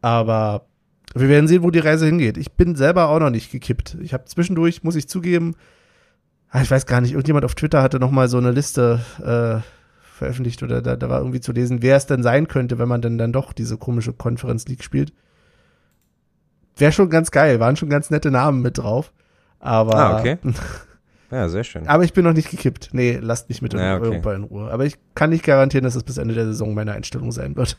Aber 0.00 0.66
wir 1.14 1.28
werden 1.28 1.48
sehen, 1.48 1.62
wo 1.62 1.70
die 1.70 1.78
Reise 1.78 2.06
hingeht. 2.06 2.36
Ich 2.36 2.52
bin 2.52 2.76
selber 2.76 3.08
auch 3.08 3.18
noch 3.18 3.30
nicht 3.30 3.50
gekippt. 3.50 3.96
Ich 4.00 4.12
habe 4.12 4.26
zwischendurch, 4.26 4.84
muss 4.84 4.96
ich 4.96 5.08
zugeben, 5.08 5.54
ah, 6.50 6.62
ich 6.62 6.70
weiß 6.70 6.86
gar 6.86 7.00
nicht, 7.00 7.12
irgendjemand 7.12 7.44
auf 7.44 7.54
Twitter 7.54 7.82
hatte 7.82 7.98
noch 7.98 8.10
mal 8.10 8.28
so 8.28 8.38
eine 8.38 8.52
Liste 8.52 9.00
äh, 9.18 9.60
veröffentlicht 10.16 10.62
oder 10.62 10.82
da, 10.82 10.96
da 10.96 11.08
war 11.08 11.20
irgendwie 11.20 11.40
zu 11.40 11.52
lesen, 11.52 11.82
wer 11.82 11.96
es 11.96 12.06
denn 12.06 12.22
sein 12.22 12.48
könnte, 12.48 12.78
wenn 12.78 12.88
man 12.88 13.02
denn 13.02 13.18
dann 13.18 13.32
doch 13.32 13.52
diese 13.52 13.76
komische 13.76 14.12
Conference 14.12 14.66
League 14.66 14.84
spielt. 14.84 15.12
Wäre 16.78 16.92
schon 16.92 17.10
ganz 17.10 17.30
geil, 17.30 17.60
waren 17.60 17.76
schon 17.76 17.88
ganz 17.88 18.10
nette 18.10 18.30
Namen 18.30 18.62
mit 18.62 18.78
drauf. 18.78 19.12
Aber, 19.60 19.96
Ah, 19.96 20.18
okay. 20.20 20.38
Ja, 21.30 21.46
sehr 21.50 21.62
schön. 21.62 21.86
aber 21.86 22.04
ich 22.04 22.14
bin 22.14 22.24
noch 22.24 22.32
nicht 22.32 22.50
gekippt. 22.50 22.88
Nee, 22.92 23.18
lasst 23.20 23.50
mich 23.50 23.60
mit 23.60 23.74
Ja, 23.74 23.96
okay. 23.98 24.06
Europa 24.06 24.32
in 24.34 24.44
Ruhe. 24.44 24.70
Aber 24.70 24.86
ich 24.86 24.96
kann 25.14 25.28
nicht 25.28 25.44
garantieren, 25.44 25.84
dass 25.84 25.94
es 25.94 26.02
bis 26.02 26.16
Ende 26.16 26.32
der 26.32 26.46
Saison 26.46 26.72
meine 26.72 26.92
Einstellung 26.92 27.32
sein 27.32 27.54
wird. 27.54 27.76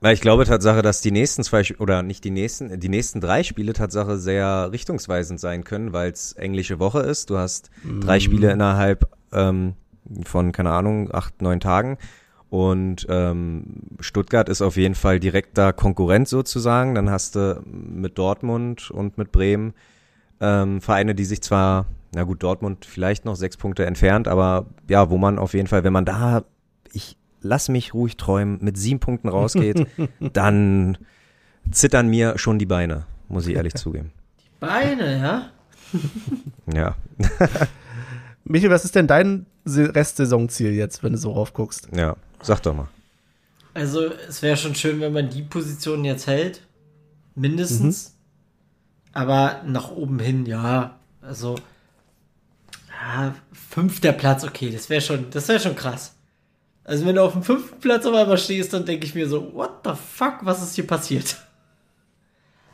Weil 0.00 0.14
ich 0.14 0.20
glaube 0.20 0.44
Tatsache, 0.44 0.80
dass 0.82 1.00
die 1.00 1.10
nächsten 1.10 1.42
zwei 1.42 1.64
oder 1.80 2.04
nicht 2.04 2.22
die 2.22 2.30
nächsten, 2.30 2.78
die 2.78 2.88
nächsten 2.88 3.20
drei 3.20 3.42
Spiele 3.42 3.72
Tatsache 3.72 4.18
sehr 4.18 4.70
richtungsweisend 4.70 5.40
sein 5.40 5.64
können, 5.64 5.92
weil 5.92 6.12
es 6.12 6.34
englische 6.34 6.78
Woche 6.78 7.00
ist. 7.00 7.30
Du 7.30 7.38
hast 7.38 7.70
drei 8.02 8.20
Spiele 8.20 8.52
innerhalb 8.52 9.08
ähm, 9.32 9.74
von, 10.22 10.52
keine 10.52 10.70
Ahnung, 10.70 11.12
acht, 11.12 11.42
neun 11.42 11.58
Tagen. 11.58 11.98
Und 12.50 13.06
ähm, 13.10 13.64
Stuttgart 14.00 14.48
ist 14.48 14.62
auf 14.62 14.76
jeden 14.76 14.94
Fall 14.94 15.20
direkter 15.20 15.72
Konkurrent 15.72 16.28
sozusagen. 16.28 16.94
Dann 16.94 17.10
hast 17.10 17.36
du 17.36 17.62
mit 17.66 18.16
Dortmund 18.16 18.90
und 18.90 19.18
mit 19.18 19.32
Bremen 19.32 19.74
ähm, 20.40 20.80
Vereine, 20.80 21.14
die 21.14 21.24
sich 21.24 21.42
zwar, 21.42 21.86
na 22.14 22.22
gut, 22.22 22.42
Dortmund 22.42 22.86
vielleicht 22.86 23.24
noch 23.24 23.36
sechs 23.36 23.56
Punkte 23.56 23.86
entfernt, 23.86 24.28
aber 24.28 24.66
ja, 24.88 25.10
wo 25.10 25.18
man 25.18 25.38
auf 25.38 25.54
jeden 25.54 25.66
Fall, 25.66 25.84
wenn 25.84 25.92
man 25.92 26.04
da, 26.04 26.44
ich 26.92 27.16
lass 27.40 27.68
mich 27.68 27.94
ruhig 27.94 28.16
träumen, 28.16 28.58
mit 28.60 28.76
sieben 28.76 29.00
Punkten 29.00 29.28
rausgeht, 29.28 29.86
dann 30.32 30.98
zittern 31.70 32.08
mir 32.08 32.38
schon 32.38 32.58
die 32.58 32.66
Beine, 32.66 33.04
muss 33.28 33.46
ich 33.46 33.56
ehrlich 33.56 33.74
zugeben. 33.76 34.12
Beine, 34.60 35.18
ja? 35.18 35.50
Ja, 36.72 36.96
Michael, 38.44 38.70
was 38.70 38.84
ist 38.84 38.94
denn 38.94 39.06
dein 39.06 39.46
Restsaisonziel 39.66 40.72
jetzt, 40.72 41.02
wenn 41.02 41.12
du 41.12 41.18
so 41.18 41.32
raufguckst? 41.32 41.88
ja, 41.94 42.16
sag 42.42 42.60
doch 42.60 42.74
mal. 42.74 42.88
Also, 43.74 44.06
es 44.28 44.42
wäre 44.42 44.56
schon 44.56 44.74
schön, 44.74 45.00
wenn 45.00 45.12
man 45.12 45.30
die 45.30 45.42
Position 45.42 46.04
jetzt 46.04 46.26
hält. 46.26 46.62
Mindestens. 47.34 48.14
Aber 49.12 49.62
nach 49.64 49.90
oben 49.90 50.18
hin, 50.18 50.46
ja. 50.46 50.98
Also, 51.22 51.56
ja, 52.90 53.34
fünfter 53.52 54.12
Platz, 54.12 54.44
okay, 54.44 54.70
das 54.70 54.90
wäre 54.90 55.00
schon, 55.00 55.30
das 55.30 55.48
wäre 55.48 55.60
schon 55.60 55.76
krass. 55.76 56.14
Also, 56.84 57.06
wenn 57.06 57.14
du 57.14 57.22
auf 57.22 57.32
dem 57.32 57.42
fünften 57.42 57.78
Platz 57.80 58.06
auf 58.06 58.14
einmal 58.14 58.38
stehst, 58.38 58.72
dann 58.72 58.84
denke 58.84 59.06
ich 59.06 59.14
mir 59.14 59.28
so, 59.28 59.54
what 59.54 59.70
the 59.84 59.92
fuck, 59.92 60.38
was 60.42 60.62
ist 60.62 60.74
hier 60.74 60.86
passiert? 60.86 61.36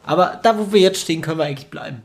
Aber 0.04 0.38
da, 0.42 0.58
wo 0.58 0.72
wir 0.72 0.80
jetzt 0.80 1.00
stehen, 1.00 1.20
können 1.20 1.38
wir 1.38 1.44
eigentlich 1.44 1.70
bleiben. 1.70 2.02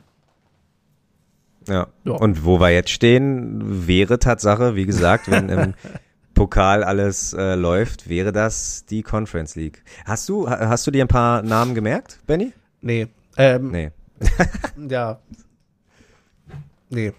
Ja. 1.68 1.88
Ja. 2.04 2.14
Und 2.14 2.44
wo 2.46 2.60
wir 2.60 2.70
jetzt 2.70 2.90
stehen, 2.90 3.88
wäre 3.88 4.20
Tatsache, 4.20 4.76
wie 4.76 4.86
gesagt, 4.86 5.30
wenn 5.30 5.50
im 5.50 5.74
Pokal 6.40 6.84
alles 6.86 7.34
äh, 7.34 7.56
läuft, 7.56 8.08
wäre 8.08 8.32
das 8.32 8.86
die 8.86 9.04
Conference 9.04 9.56
League. 9.56 9.84
Hast 10.06 10.30
du, 10.30 10.50
ha- 10.50 10.70
hast 10.70 10.88
du 10.88 10.92
dir 10.92 11.04
ein 11.04 11.10
paar 11.10 11.42
Namen 11.42 11.76
gemerkt, 11.76 12.20
Benny? 12.26 12.54
Nee. 12.82 13.08
Ähm, 13.38 13.72
Nee. 13.72 13.92
Ja. 14.90 15.20
Nee. 16.90 17.14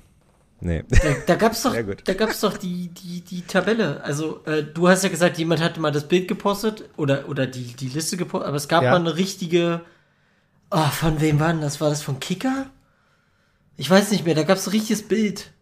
Nee. 0.63 0.85
Da, 0.89 0.99
da 1.27 1.35
gab's 1.37 1.63
doch, 1.63 1.75
da 2.05 2.15
gab's 2.15 2.41
doch 2.41 2.57
die, 2.59 2.89
die, 2.89 3.21
die 3.23 3.43
Tabelle. 3.43 4.03
Also, 4.05 4.43
äh, 4.45 4.63
du 4.63 4.89
hast 4.89 5.03
ja 5.05 5.09
gesagt, 5.09 5.39
jemand 5.39 5.63
hatte 5.63 5.81
mal 5.81 5.91
das 5.93 6.09
Bild 6.09 6.27
gepostet 6.29 6.89
oder, 6.97 7.29
oder 7.29 7.47
die, 7.47 7.75
die 7.75 7.89
Liste 7.89 8.17
gepostet, 8.17 8.49
aber 8.49 8.57
es 8.57 8.69
gab 8.69 8.83
Ja. 8.83 8.91
mal 8.93 9.01
eine 9.01 9.17
richtige. 9.17 9.83
Oh, 10.71 10.79
von 10.93 11.21
wem 11.21 11.41
war 11.41 11.49
denn 11.53 11.63
das? 11.63 11.81
War 11.81 11.89
das 11.91 12.03
von 12.03 12.21
Kicker? 12.21 12.67
Ich 13.77 13.89
weiß 13.91 14.11
nicht 14.13 14.25
mehr, 14.27 14.35
da 14.35 14.43
gab's 14.45 14.67
ein 14.67 14.71
richtiges 14.71 15.07
Bild. 15.07 15.53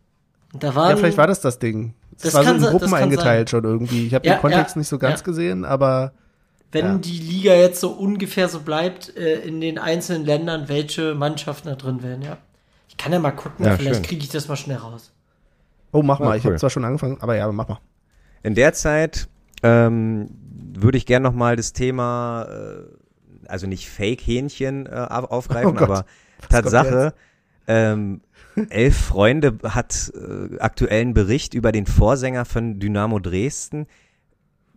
Und 0.53 0.63
da 0.65 0.75
waren, 0.75 0.91
Ja, 0.91 0.97
vielleicht 0.97 1.19
war 1.19 1.27
das 1.29 1.41
das 1.41 1.59
Ding. 1.61 1.95
Das, 2.21 2.33
Das 2.33 2.35
war 2.35 2.45
so 2.45 2.66
in 2.66 2.73
Gruppen 2.73 2.95
eingeteilt 2.95 3.51
schon 3.51 3.64
irgendwie. 3.64 4.07
Ich 4.09 4.14
habe 4.14 4.27
Ja, 4.27 4.35
den 4.35 4.41
Kontext 4.41 4.75
ja, 4.75 4.79
nicht 4.81 4.89
so 4.89 4.99
ganz 4.99 5.21
ja. 5.21 5.25
gesehen, 5.25 5.64
aber 5.64 6.12
wenn 6.73 6.85
ja. 6.87 6.99
die 6.99 7.19
Liga 7.19 7.55
jetzt 7.55 7.81
so 7.81 7.91
ungefähr 7.91 8.49
so 8.49 8.61
bleibt, 8.61 9.16
äh, 9.16 9.41
in 9.41 9.61
den 9.61 9.79
einzelnen 9.79 10.25
Ländern, 10.27 10.69
welche 10.69 11.14
Mannschaften 11.14 11.69
da 11.69 11.75
drin 11.77 12.03
wären, 12.03 12.21
ja. 12.23 12.37
Ich 12.89 12.97
kann 12.97 13.12
ja 13.12 13.19
mal 13.21 13.31
gucken, 13.31 13.64
Ja, 13.64 13.77
vielleicht 13.77 14.03
kriege 14.05 14.23
ich 14.23 14.29
das 14.31 14.49
mal 14.49 14.57
schnell 14.57 14.77
raus. 14.79 15.12
oh, 15.93 16.03
mach 16.03 16.19
mal. 16.19 16.37
Ich 16.37 16.43
habe 16.45 16.55
cool. 16.55 16.59
zwar 16.59 16.71
schon 16.71 16.85
angefangen, 16.85 17.19
aber 17.21 17.37
ja, 17.37 17.51
mach 17.53 17.69
mal. 17.69 17.79
In 18.43 18.55
der 18.55 18.73
Zeit 18.73 19.29
ähm, 19.62 20.29
würde 20.75 20.99
ich 20.99 21.07
gern 21.07 21.23
nochmal 21.23 21.57
das 21.57 21.73
Thema, 21.73 22.47
äh, 22.51 23.49
also 23.49 23.66
nicht 23.66 23.89
Fake-Hähnchen 23.89 24.87
äh, 24.87 24.91
auf- 25.09 25.31
aufgreifen, 25.31 25.79
Oh 25.79 25.83
aber 25.83 26.05
Tatsache, 26.51 27.14
ähm, 27.66 28.21
Elf 28.71 28.97
Freunde 28.97 29.59
hat 29.63 30.13
äh, 30.15 30.59
aktuellen 30.59 31.15
Bericht 31.15 31.55
über 31.55 31.73
den 31.73 31.87
Vorsänger 31.87 32.45
von 32.45 32.79
Dynamo 32.79 33.19
Dresden. 33.19 33.87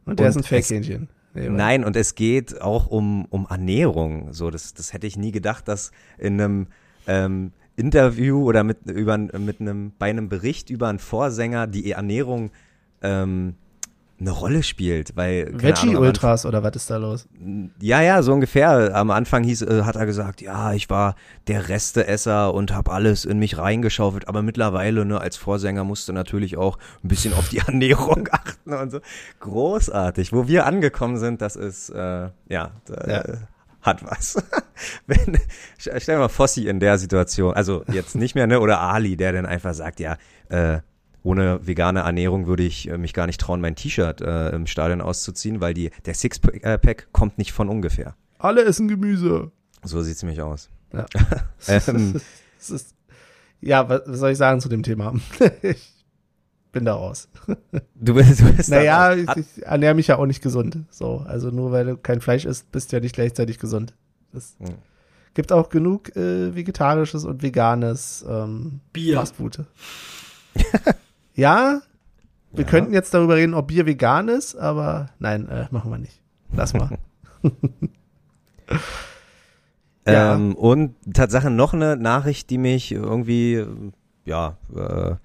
Und 0.06 0.20
der 0.20 0.28
Und 0.28 0.30
ist 0.30 0.38
ein 0.38 0.44
Fake-Hähnchen. 0.44 1.10
Nein, 1.34 1.86
und 1.86 1.96
es 1.96 2.16
geht 2.16 2.62
auch 2.62 2.88
um, 2.88 3.26
um 3.26 3.48
Ernährung. 3.50 4.34
So, 4.34 4.50
das, 4.50 4.74
das 4.74 4.92
hätte 4.92 5.08
ich 5.08 5.18
nie 5.18 5.32
gedacht, 5.32 5.68
dass 5.68 5.92
in 6.18 6.42
einem 6.42 6.68
ähm, 7.08 7.54
Interview 7.78 8.44
oder 8.44 8.64
mit, 8.64 8.86
über, 8.86 9.18
mit 9.18 9.62
einem, 9.62 9.94
bei 9.98 10.10
einem 10.10 10.28
Bericht 10.28 10.70
über 10.70 10.90
einen 10.90 11.00
Vorsänger 11.00 11.68
die 11.68 11.92
Ernährung 11.92 12.52
ähm, 13.02 13.56
eine 14.22 14.32
Rolle 14.32 14.62
spielt, 14.62 15.16
weil 15.16 15.46
keine 15.46 15.58
Ahnung, 15.58 15.96
Veggie-Ultras 15.96 16.46
oder 16.46 16.64
was 16.64 16.76
ist 16.76 16.90
da 16.90 16.98
los? 16.98 17.28
ja, 17.82 18.02
ja, 18.02 18.22
so 18.22 18.34
ungefähr. 18.34 18.96
Am 18.96 19.10
Anfang 19.10 19.44
hieß, 19.44 19.64
äh, 19.64 19.82
hat 19.84 19.96
er 19.96 20.06
gesagt, 20.06 20.42
ja, 20.42 20.74
ich 20.74 20.90
war 20.90 21.16
der 21.48 21.70
Resteesser 21.70 22.54
und 22.54 22.72
habe 22.72 22.92
alles 22.92 23.26
in 23.26 23.40
mich 23.40 23.58
reingeschaufelt, 23.58 24.28
aber 24.28 24.44
mittlerweile, 24.44 25.06
ne, 25.06 25.20
als 25.20 25.38
Vorsänger 25.38 25.84
musste 25.84 26.14
natürlich 26.14 26.56
auch 26.56 26.78
ein 27.04 27.08
bisschen 27.08 27.34
auf 27.34 27.50
die 27.50 27.58
Ernährung 27.68 28.30
achten 28.32 28.74
und 28.74 28.92
so. 28.92 29.00
Großartig. 29.40 30.32
Wo 30.32 30.48
wir 30.48 30.66
angekommen 30.68 31.18
sind, 31.18 31.42
das 31.42 31.56
ist, 31.56 31.90
äh, 31.90 32.30
ja, 32.48 32.72
da, 32.86 33.08
Ja. 33.08 33.22
Äh, 33.22 33.38
hat 33.82 34.04
was. 34.06 34.38
Wenn, 35.08 35.40
stell 35.78 36.00
dir 36.00 36.20
mal 36.20 36.30
Fossi 36.30 36.68
in 36.68 36.80
der 36.80 37.00
Situation, 37.00 37.56
also 37.56 37.84
jetzt 37.92 38.16
nicht 38.16 38.36
mehr, 38.36 38.46
ne, 38.46 38.60
oder 38.60 38.80
Ali, 38.80 39.18
der 39.18 39.34
dann 39.34 39.48
einfach 39.48 39.74
sagt, 39.74 40.00
ja, 40.00 40.18
äh, 40.50 40.82
ohne 41.24 41.66
vegane 41.68 42.00
Ernährung 42.02 42.48
würde 42.48 42.64
ich 42.64 42.90
äh, 42.90 42.98
mich 42.98 43.14
gar 43.14 43.28
nicht 43.28 43.40
trauen, 43.42 43.62
mein 43.62 43.76
T-Shirt 43.76 44.22
äh, 44.22 44.50
im 44.50 44.66
Stadion 44.68 45.02
auszuziehen, 45.02 45.62
weil 45.62 45.74
die, 45.74 45.92
der 46.06 46.14
Sixpack 46.16 47.08
kommt 47.12 47.38
nicht 47.38 47.52
von 47.54 47.70
ungefähr. 47.70 48.16
Alle 48.40 48.64
essen 48.64 48.88
Gemüse. 48.88 49.52
So 49.84 50.02
sieht's 50.02 50.24
nämlich 50.24 50.42
aus. 50.42 50.70
Ja. 50.94 51.06
Ähm, 51.68 52.20
Das 52.58 52.70
ist, 52.72 52.96
ja, 53.62 53.88
was, 53.90 54.02
soll 54.06 54.32
ich 54.32 54.38
sagen 54.38 54.60
zu 54.62 54.70
dem 54.70 54.84
Thema? 54.84 55.14
ich 55.62 55.94
bin 56.72 56.86
da 56.86 56.94
raus. 56.96 57.28
du 57.96 58.14
bist, 58.16 58.40
du 58.42 58.54
bist 58.54 58.70
Naja, 58.70 59.16
da- 59.16 59.36
ich, 59.36 59.46
ich 59.58 59.64
ernähre 59.66 59.94
mich 59.94 60.08
ja 60.08 60.18
auch 60.18 60.26
nicht 60.26 60.42
gesund. 60.42 60.80
So, 60.90 61.24
also 61.28 61.50
nur 61.52 61.72
weil 61.72 61.86
du 61.86 61.98
kein 61.98 62.22
Fleisch 62.22 62.46
isst, 62.46 62.72
bist 62.72 62.92
du 62.92 62.96
ja 62.98 63.00
nicht 63.02 63.14
gleichzeitig 63.16 63.60
gesund. 63.60 63.94
Es 64.34 64.56
Hm. 64.60 64.76
gibt 65.34 65.52
auch 65.52 65.70
genug 65.70 66.16
äh, 66.16 66.56
vegetarisches 66.56 67.26
und 67.26 67.44
veganes 67.44 68.26
ähm, 68.28 68.80
Bier. 68.94 69.18
Fastfood. 69.18 69.66
Ja, 71.36 71.82
wir 72.52 72.66
Ja. 72.66 72.70
könnten 72.70 72.94
jetzt 72.94 73.14
darüber 73.14 73.36
reden, 73.36 73.54
ob 73.54 73.68
Bier 73.68 73.86
vegan 73.86 74.28
ist, 74.28 74.56
aber 74.56 75.10
nein, 75.20 75.48
äh, 75.48 75.68
machen 75.72 75.92
wir 75.92 75.98
nicht. 75.98 76.22
Lass 76.54 76.74
mal. 76.74 76.98
Ja. 80.08 80.34
Ähm, 80.36 80.56
und 80.56 80.96
Tatsache 81.14 81.52
noch 81.52 81.74
eine 81.74 81.96
Nachricht, 81.96 82.50
die 82.50 82.58
mich 82.58 82.92
irgendwie, 82.92 83.64
ja, 84.26 84.58
äh, 84.76 85.16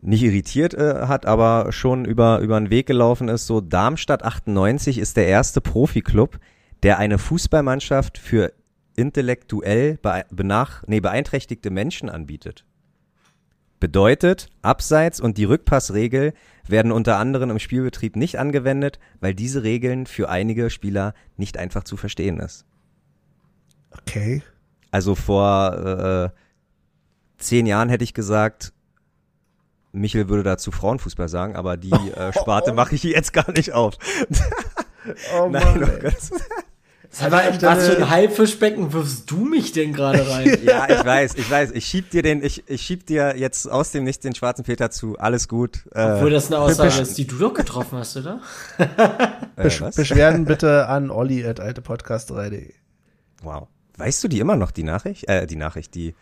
nicht 0.00 0.24
irritiert 0.24 0.74
äh, 0.74 1.06
hat, 1.06 1.26
aber 1.26 1.70
schon 1.70 2.04
über, 2.04 2.40
über 2.40 2.58
den 2.58 2.70
Weg 2.70 2.86
gelaufen 2.86 3.28
ist. 3.28 3.46
So, 3.46 3.60
Darmstadt 3.60 4.24
98 4.24 4.98
ist 4.98 5.16
der 5.16 5.28
erste 5.28 5.60
Profiklub, 5.60 6.40
der 6.82 6.98
eine 6.98 7.18
Fußballmannschaft 7.18 8.18
für 8.18 8.52
intellektuell 8.96 9.98
bee 10.02 10.24
benach 10.32 10.82
nee, 10.88 10.98
beeinträchtigte 10.98 11.70
Menschen 11.70 12.08
anbietet. 12.08 12.64
Bedeutet, 13.82 14.48
Abseits 14.62 15.18
und 15.18 15.38
die 15.38 15.44
Rückpassregel 15.44 16.34
werden 16.68 16.92
unter 16.92 17.16
anderem 17.16 17.50
im 17.50 17.58
Spielbetrieb 17.58 18.14
nicht 18.14 18.38
angewendet, 18.38 19.00
weil 19.18 19.34
diese 19.34 19.64
Regeln 19.64 20.06
für 20.06 20.28
einige 20.28 20.70
Spieler 20.70 21.14
nicht 21.36 21.58
einfach 21.58 21.82
zu 21.82 21.96
verstehen 21.96 22.38
ist. 22.38 22.64
Okay. 23.90 24.40
Also 24.92 25.16
vor 25.16 26.32
äh, 26.32 26.38
zehn 27.38 27.66
Jahren 27.66 27.88
hätte 27.88 28.04
ich 28.04 28.14
gesagt, 28.14 28.72
Michel 29.90 30.28
würde 30.28 30.44
dazu 30.44 30.70
Frauenfußball 30.70 31.28
sagen, 31.28 31.56
aber 31.56 31.76
die 31.76 31.90
äh, 31.90 32.32
Sparte 32.40 32.72
mache 32.72 32.94
ich 32.94 33.02
jetzt 33.02 33.32
gar 33.32 33.50
nicht 33.50 33.72
auf. 33.72 33.96
Oh 35.36 35.48
Nein, 35.50 35.82
oh 35.82 35.86
ey. 35.88 36.02
Gott. 36.02 36.30
Sag 37.14 37.30
mal, 37.30 37.58
was 37.60 37.86
für 37.88 37.96
ein 37.98 38.08
Haifischbecken 38.08 38.92
wirfst 38.94 39.30
du 39.30 39.44
mich 39.44 39.72
denn 39.72 39.92
gerade 39.92 40.26
rein? 40.30 40.58
Ja, 40.64 40.88
ich 40.88 41.04
weiß, 41.04 41.34
ich 41.34 41.50
weiß. 41.50 41.72
Ich 41.72 41.84
schieb 41.84 42.08
dir 42.10 42.22
den, 42.22 42.42
ich, 42.42 42.64
ich 42.68 42.80
schieb 42.80 43.04
dir 43.06 43.36
jetzt 43.36 43.70
aus 43.70 43.90
dem 43.92 44.04
Nicht 44.04 44.24
den 44.24 44.34
schwarzen 44.34 44.64
Peter 44.64 44.90
zu. 44.90 45.18
Alles 45.18 45.46
gut. 45.46 45.84
Äh, 45.94 46.12
Obwohl 46.12 46.30
das 46.30 46.46
eine 46.46 46.58
Aussage 46.58 47.02
ist, 47.02 47.18
die 47.18 47.26
du 47.26 47.36
doch 47.36 47.52
getroffen 47.52 47.98
hast, 47.98 48.16
oder? 48.16 48.40
äh, 48.78 48.88
Besch 49.62 49.82
was? 49.82 49.94
Beschwerden 49.96 50.46
bitte 50.46 50.88
an 50.88 51.10
olli 51.10 51.44
at 51.46 51.60
altepodcast3.de. 51.60 52.72
Wow. 53.42 53.68
Weißt 53.98 54.24
du 54.24 54.28
die 54.28 54.40
immer 54.40 54.56
noch, 54.56 54.70
die 54.70 54.84
Nachricht? 54.84 55.28
Äh, 55.28 55.46
die 55.46 55.56
Nachricht, 55.56 55.94
die, 55.94 56.14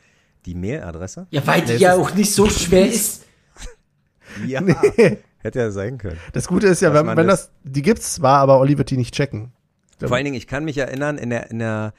die 0.45 0.57
Mailadresse? 0.57 1.28
Ja, 1.30 1.47
weil 1.47 1.62
die 1.62 1.74
ja 1.74 1.95
auch 1.95 2.14
nicht 2.14 2.34
so 2.34 2.51
schwer 2.51 2.86
ist. 2.91 3.22
Ja. 4.45 4.61
Hätte 5.38 5.59
ja 5.61 5.70
sein 5.70 5.99
können. 5.99 6.18
Das 6.32 6.49
Gute 6.49 6.66
ist 6.66 6.82
ja, 6.82 6.91
Dass 6.91 7.07
wenn, 7.07 7.16
wenn 7.16 7.26
das- 7.28 7.47
das, 7.47 7.51
die 7.62 7.82
gibt's 7.82 8.14
zwar, 8.14 8.38
aber 8.41 8.59
Olli 8.59 8.76
wird 8.76 8.91
die 8.91 8.97
nicht 8.97 9.14
checken. 9.14 9.53
Vor 10.09 10.17
allen 10.17 10.25
Dingen, 10.25 10.37
ich 10.37 10.47
kann 10.47 10.65
mich 10.65 10.79
erinnern, 10.79 11.19
in 11.19 11.31
der, 11.31 11.51
in 11.51 11.59
der, 11.59 11.93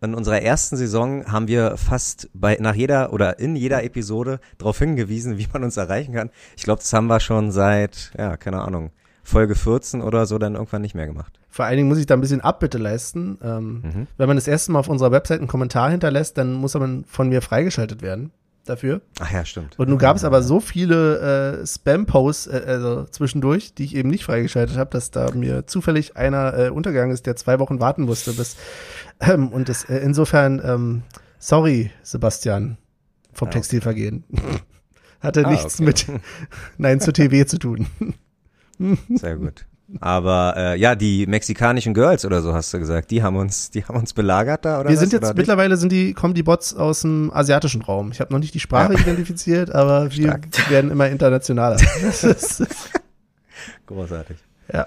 in 0.00 0.14
unserer 0.14 0.42
ersten 0.42 0.76
Saison 0.76 1.30
haben 1.30 1.48
wir 1.48 1.76
fast 1.76 2.28
bei, 2.34 2.56
nach 2.60 2.74
jeder 2.74 3.12
oder 3.12 3.38
in 3.38 3.56
jeder 3.56 3.82
Episode 3.84 4.40
darauf 4.58 4.78
hingewiesen, 4.78 5.38
wie 5.38 5.48
man 5.52 5.64
uns 5.64 5.76
erreichen 5.76 6.14
kann. 6.14 6.30
Ich 6.56 6.64
glaube, 6.64 6.80
das 6.80 6.92
haben 6.92 7.06
wir 7.06 7.20
schon 7.20 7.50
seit, 7.50 8.12
ja, 8.16 8.36
keine 8.36 8.60
Ahnung, 8.62 8.90
Folge 9.22 9.54
14 9.54 10.02
oder 10.02 10.26
so 10.26 10.38
dann 10.38 10.54
irgendwann 10.54 10.82
nicht 10.82 10.94
mehr 10.94 11.06
gemacht. 11.06 11.40
Vor 11.48 11.64
allen 11.64 11.78
Dingen 11.78 11.88
muss 11.88 11.98
ich 11.98 12.06
da 12.06 12.14
ein 12.14 12.20
bisschen 12.20 12.42
Abbitte 12.42 12.78
leisten. 12.78 13.38
Ähm, 13.42 13.82
Mhm. 13.82 14.06
Wenn 14.18 14.28
man 14.28 14.36
das 14.36 14.46
erste 14.46 14.72
Mal 14.72 14.78
auf 14.78 14.88
unserer 14.88 15.10
Website 15.10 15.38
einen 15.38 15.48
Kommentar 15.48 15.90
hinterlässt, 15.90 16.36
dann 16.38 16.52
muss 16.52 16.74
man 16.74 17.04
von 17.06 17.28
mir 17.28 17.40
freigeschaltet 17.42 18.02
werden. 18.02 18.30
Dafür. 18.66 19.00
Ach 19.20 19.30
ja, 19.32 19.44
stimmt. 19.44 19.78
Und 19.78 19.88
nun 19.88 19.98
gab 19.98 20.16
es 20.16 20.24
aber 20.24 20.42
so 20.42 20.60
viele 20.60 21.60
äh, 21.62 21.66
Spam-Posts 21.66 22.48
äh, 22.48 22.62
also 22.66 23.04
zwischendurch, 23.04 23.74
die 23.74 23.84
ich 23.84 23.96
eben 23.96 24.10
nicht 24.10 24.24
freigeschaltet 24.24 24.76
habe, 24.76 24.90
dass 24.90 25.10
da 25.10 25.30
mir 25.32 25.66
zufällig 25.66 26.16
einer 26.16 26.56
äh, 26.58 26.68
untergegangen 26.70 27.12
ist, 27.14 27.26
der 27.26 27.36
zwei 27.36 27.58
Wochen 27.58 27.80
warten 27.80 28.02
musste. 28.02 28.32
Bis, 28.32 28.56
ähm, 29.20 29.48
und 29.48 29.68
das, 29.68 29.84
äh, 29.84 29.98
insofern, 29.98 30.60
ähm, 30.64 31.02
sorry, 31.38 31.90
Sebastian, 32.02 32.76
vom 33.32 33.46
Ah, 33.46 33.50
okay. 33.50 33.58
Textilvergehen. 33.58 34.24
Hatte 35.20 35.46
Ah, 35.46 35.50
nichts 35.50 35.76
okay. 35.80 35.84
mit 35.84 36.06
Nein 36.78 37.00
zu 37.00 37.12
TV 37.12 37.46
zu 37.46 37.58
tun. 37.58 37.86
Sehr 39.14 39.36
gut. 39.36 39.66
Aber 40.00 40.54
äh, 40.56 40.78
ja, 40.80 40.96
die 40.96 41.26
mexikanischen 41.26 41.94
Girls 41.94 42.24
oder 42.24 42.42
so 42.42 42.52
hast 42.52 42.74
du 42.74 42.78
gesagt, 42.78 43.10
die 43.12 43.22
haben 43.22 43.36
uns, 43.36 43.70
die 43.70 43.84
haben 43.84 43.96
uns 43.96 44.12
belagert 44.14 44.64
da 44.64 44.80
oder 44.80 44.88
Wir 44.88 44.94
was, 44.96 45.00
sind 45.00 45.12
jetzt 45.12 45.36
mittlerweile 45.36 45.76
sind 45.76 45.92
die, 45.92 46.12
kommen 46.12 46.34
die 46.34 46.42
Bots 46.42 46.74
aus 46.74 47.02
dem 47.02 47.30
asiatischen 47.32 47.82
Raum. 47.82 48.10
Ich 48.10 48.20
habe 48.20 48.32
noch 48.32 48.40
nicht 48.40 48.52
die 48.54 48.60
Sprache 48.60 48.94
Ja. 48.94 48.98
identifiziert, 49.00 49.72
aber 49.72 50.10
wir 50.10 50.28
Stark. 50.28 50.70
werden 50.70 50.90
immer 50.90 51.08
internationaler. 51.08 51.76
Das 52.02 52.24
ist, 52.24 52.64
großartig. 53.86 54.36
ja. 54.72 54.86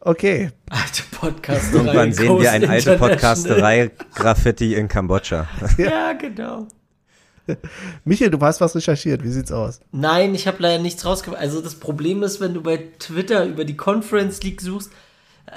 Okay. 0.00 0.50
Alte 0.68 1.02
Podcast. 1.10 1.72
Irgendwann 1.72 2.12
sehen 2.12 2.38
wir 2.38 2.52
ein 2.52 2.68
alte 2.68 2.96
Podcasterei 2.98 3.90
Graffiti 4.14 4.74
in 4.74 4.86
Kambodscha. 4.86 5.48
Ja, 5.78 6.12
genau. 6.12 6.68
Michael, 8.04 8.30
du 8.30 8.38
hast 8.40 8.60
was 8.60 8.74
recherchiert. 8.74 9.22
Wie 9.22 9.28
sieht's 9.30 9.52
aus? 9.52 9.80
Nein, 9.92 10.34
ich 10.34 10.46
habe 10.46 10.58
leider 10.60 10.82
nichts 10.82 11.04
rausgefunden. 11.04 11.42
Also 11.42 11.60
das 11.60 11.74
Problem 11.74 12.22
ist, 12.22 12.40
wenn 12.40 12.54
du 12.54 12.62
bei 12.62 12.78
Twitter 12.98 13.44
über 13.44 13.64
die 13.64 13.76
Conference 13.76 14.42
League 14.42 14.60
suchst, 14.60 14.90
äh, 15.46 15.52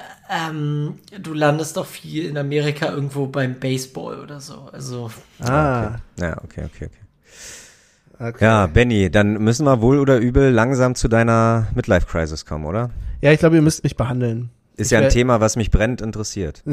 ähm, 0.49 0.99
du 1.21 1.33
landest 1.33 1.77
doch 1.77 1.85
viel 1.85 2.25
in 2.25 2.37
Amerika 2.37 2.89
irgendwo 2.91 3.27
beim 3.27 3.59
Baseball 3.59 4.19
oder 4.19 4.39
so. 4.41 4.69
Also 4.73 5.09
Ah, 5.39 5.95
Ja, 6.19 6.37
okay, 6.43 6.65
okay, 6.65 6.85
okay. 6.87 8.27
okay. 8.29 8.43
Ja, 8.43 8.67
Benny, 8.67 9.09
dann 9.09 9.33
müssen 9.35 9.65
wir 9.65 9.81
wohl 9.81 9.99
oder 9.99 10.17
übel 10.17 10.51
langsam 10.51 10.95
zu 10.95 11.07
deiner 11.07 11.67
Midlife-Crisis 11.75 12.45
kommen, 12.45 12.65
oder? 12.65 12.89
Ja, 13.21 13.31
ich 13.31 13.39
glaube, 13.39 13.55
ihr 13.55 13.61
müsst 13.61 13.83
mich 13.83 13.95
behandeln. 13.95 14.49
Ist 14.77 14.87
Ich 14.87 14.91
ja 14.91 14.99
ein 14.99 15.09
Thema, 15.09 15.41
was 15.41 15.55
mich 15.55 15.71
brennend 15.71 16.01
interessiert. 16.01 16.63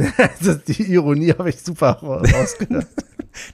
das, 0.43 0.63
die 0.69 0.93
Ironie 0.93 1.33
habe 1.33 1.49
ich 1.49 1.61
super 1.63 1.93
rausgehört. 2.03 2.87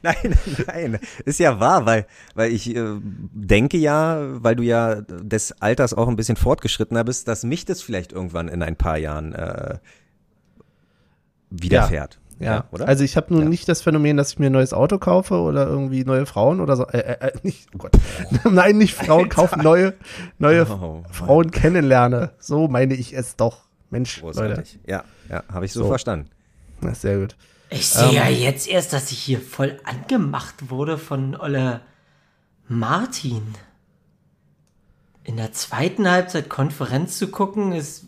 Nein, 0.03 0.35
nein, 0.67 0.99
ist 1.25 1.39
ja 1.41 1.59
wahr, 1.59 1.87
weil, 1.87 2.07
weil 2.35 2.53
ich 2.53 2.75
äh, 2.77 2.83
denke 3.01 3.79
ja, 3.79 4.21
weil 4.43 4.57
du 4.57 4.63
ja 4.63 4.97
des 5.01 5.53
Alters 5.63 5.95
auch 5.95 6.09
ein 6.09 6.17
bisschen 6.17 6.37
fortgeschrittener 6.37 7.03
bist, 7.05 7.29
dass 7.29 7.45
mich 7.45 7.65
das 7.65 7.81
vielleicht 7.81 8.13
irgendwann 8.13 8.49
in 8.49 8.63
ein 8.63 8.77
paar 8.77 8.99
Jahren 8.99 9.33
äh, 9.35 9.79
widerfährt. 11.51 12.19
Ja, 12.39 12.65
oder? 12.73 12.89
Also 12.89 13.05
ich 13.05 13.17
habe 13.17 13.33
nun 13.35 13.43
Ja. 13.45 13.49
nicht 13.51 13.69
das 13.69 13.83
Phänomen, 13.83 14.17
dass 14.17 14.33
ich 14.33 14.39
mir 14.39 14.47
ein 14.47 14.53
neues 14.53 14.73
Auto 14.73 14.99
kaufe 14.99 15.35
oder 15.35 15.67
irgendwie 15.67 16.05
neue 16.05 16.25
Frauen 16.25 16.61
oder 16.61 16.75
so. 16.77 16.87
Äh, 16.87 16.99
äh, 17.01 17.29
äh, 17.29 17.33
nicht, 17.43 17.69
oh 17.75 17.79
Gott. 17.79 17.93
Nein, 18.51 18.79
nicht 18.79 18.95
Frauen 18.95 19.29
kaufen, 19.29 19.63
neue, 19.63 19.93
neue 20.39 20.67
Oh. 20.71 21.05
Frauen 21.13 21.51
kennenlerne. 21.51 22.31
So 22.39 22.67
meine 22.67 22.95
ich 22.95 23.13
es 23.15 23.37
doch. 23.37 23.69
Mensch, 23.91 24.21
Leute. 24.23 24.39
Großartig. 24.41 24.79
Ja, 24.87 25.05
ja, 25.29 25.43
habe 25.53 25.65
ich 25.67 25.73
so, 25.73 25.83
So. 25.83 25.89
verstanden. 25.89 26.31
Na, 26.81 26.95
sehr 26.95 27.19
gut. 27.19 27.37
ich 27.71 27.89
sehe 27.89 28.13
ja 28.15 28.29
jetzt 28.29 28.69
erst, 28.69 28.93
dass 28.93 29.11
ich 29.13 29.19
hier 29.19 29.41
voll 29.41 29.79
angemacht 29.85 30.71
wurde 30.71 30.97
von 30.99 31.37
Olle 31.37 31.81
Martin. 32.69 33.43
In 35.25 35.37
der 35.37 35.53
zweiten 35.53 36.09
Halbzeit 36.11 36.49
Konferenz 36.49 37.19
zu 37.19 37.29
gucken, 37.29 37.73
ist, 37.73 38.07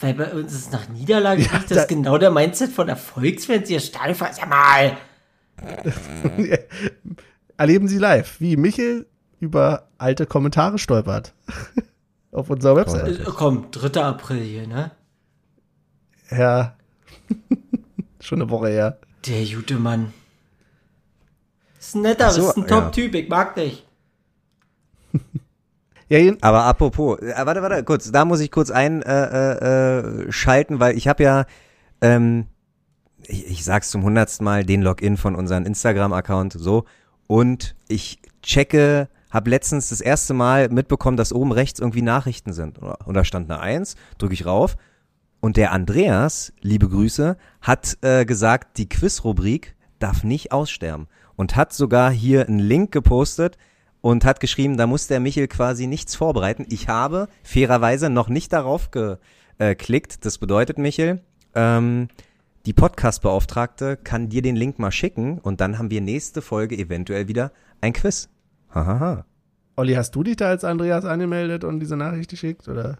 weil 0.00 0.14
bei 0.14 0.32
uns 0.32 0.52
es 0.52 0.70
nach 0.70 0.88
Niederlage 0.88 1.42
Ja, 1.42 1.48
das 1.52 1.66
da- 1.66 1.82
ist 1.82 1.88
genau 1.88 2.18
der 2.18 2.30
Mindset 2.30 2.70
von 2.72 2.88
Erfolgsfans, 2.88 3.68
ihr 3.70 3.80
Stadion 3.80 4.14
fahren. 4.14 4.32
Sag 4.34 4.48
mal, 4.48 4.96
Erleben 7.56 7.88
Sie 7.88 7.98
live, 7.98 8.38
wie 8.40 8.56
Michel 8.56 9.06
über 9.40 9.88
alte 9.98 10.26
Kommentare 10.26 10.78
stolpert. 10.78 11.32
Auf 12.32 12.50
unserer 12.50 12.76
Website. 12.76 13.20
äh, 13.20 13.24
komm, 13.24 13.70
3. 13.70 14.02
April 14.02 14.42
hier, 14.42 14.66
ne? 14.66 14.90
Ja. 16.30 16.76
Schon 18.20 18.42
eine 18.42 18.50
Woche 18.50 18.68
her. 18.68 18.98
Der 19.26 19.44
gute 19.44 19.76
Mann. 19.76 20.12
Ist 21.78 21.94
ein 21.94 22.02
netter, 22.02 22.30
so, 22.30 22.48
ist 22.48 22.56
ein 22.56 22.62
ja. 22.62 22.68
Top-Typ, 22.68 23.14
ich 23.14 23.28
mag 23.28 23.54
dich. 23.54 23.86
Ja, 26.08 26.20
Aber 26.40 26.62
apropos, 26.62 27.18
äh, 27.18 27.34
warte, 27.36 27.62
warte, 27.62 27.82
kurz, 27.82 28.12
da 28.12 28.24
muss 28.24 28.38
ich 28.38 28.52
kurz 28.52 28.70
einschalten, 28.70 29.02
äh, 29.02 30.28
äh, 30.28 30.30
schalten, 30.30 30.78
weil 30.78 30.96
ich 30.96 31.08
habe 31.08 31.24
ja, 31.24 31.46
ähm, 32.00 32.46
ich, 33.26 33.44
ich 33.50 33.64
sag's 33.64 33.90
zum 33.90 34.04
hundertsten 34.04 34.44
Mal, 34.44 34.64
den 34.64 34.82
Login 34.82 35.16
von 35.16 35.34
unserem 35.34 35.66
Instagram-Account 35.66 36.52
so 36.52 36.84
und 37.26 37.74
ich 37.88 38.20
checke, 38.40 39.08
habe 39.30 39.50
letztens 39.50 39.88
das 39.88 40.00
erste 40.00 40.32
Mal 40.32 40.68
mitbekommen, 40.68 41.16
dass 41.16 41.32
oben 41.32 41.50
rechts 41.50 41.80
irgendwie 41.80 42.02
Nachrichten 42.02 42.52
sind 42.52 42.78
und 42.78 43.14
da 43.14 43.24
stand 43.24 43.50
eine 43.50 43.58
Eins, 43.58 43.96
drücke 44.18 44.34
ich 44.34 44.46
rauf 44.46 44.76
und 45.46 45.56
der 45.56 45.70
Andreas, 45.70 46.52
liebe 46.60 46.88
Grüße, 46.88 47.36
hat 47.60 47.98
äh, 48.00 48.24
gesagt, 48.24 48.78
die 48.78 48.88
Quiz-Rubrik 48.88 49.76
darf 50.00 50.24
nicht 50.24 50.50
aussterben 50.50 51.06
und 51.36 51.54
hat 51.54 51.72
sogar 51.72 52.10
hier 52.10 52.48
einen 52.48 52.58
Link 52.58 52.90
gepostet 52.90 53.56
und 54.00 54.24
hat 54.24 54.40
geschrieben, 54.40 54.76
da 54.76 54.88
muss 54.88 55.06
der 55.06 55.20
Michel 55.20 55.46
quasi 55.46 55.86
nichts 55.86 56.16
vorbereiten. 56.16 56.66
Ich 56.68 56.88
habe 56.88 57.28
fairerweise 57.44 58.10
noch 58.10 58.28
nicht 58.28 58.52
darauf 58.52 58.90
geklickt. 58.90 60.24
Das 60.24 60.38
bedeutet, 60.38 60.78
Michel, 60.78 61.20
ähm, 61.54 62.08
die 62.66 62.72
Podcast-Beauftragte 62.72 63.96
kann 63.96 64.28
dir 64.28 64.42
den 64.42 64.56
Link 64.56 64.80
mal 64.80 64.90
schicken 64.90 65.38
und 65.38 65.60
dann 65.60 65.78
haben 65.78 65.92
wir 65.92 66.00
nächste 66.00 66.42
Folge 66.42 66.76
eventuell 66.76 67.28
wieder 67.28 67.52
ein 67.80 67.92
Quiz. 67.92 68.28
Hahaha. 68.74 69.24
Olli, 69.76 69.94
hast 69.94 70.10
du 70.16 70.24
dich 70.24 70.34
da 70.34 70.48
als 70.48 70.64
Andreas 70.64 71.04
angemeldet 71.04 71.62
und 71.62 71.78
diese 71.78 71.96
Nachricht 71.96 72.30
geschickt? 72.30 72.66
Oder? 72.66 72.98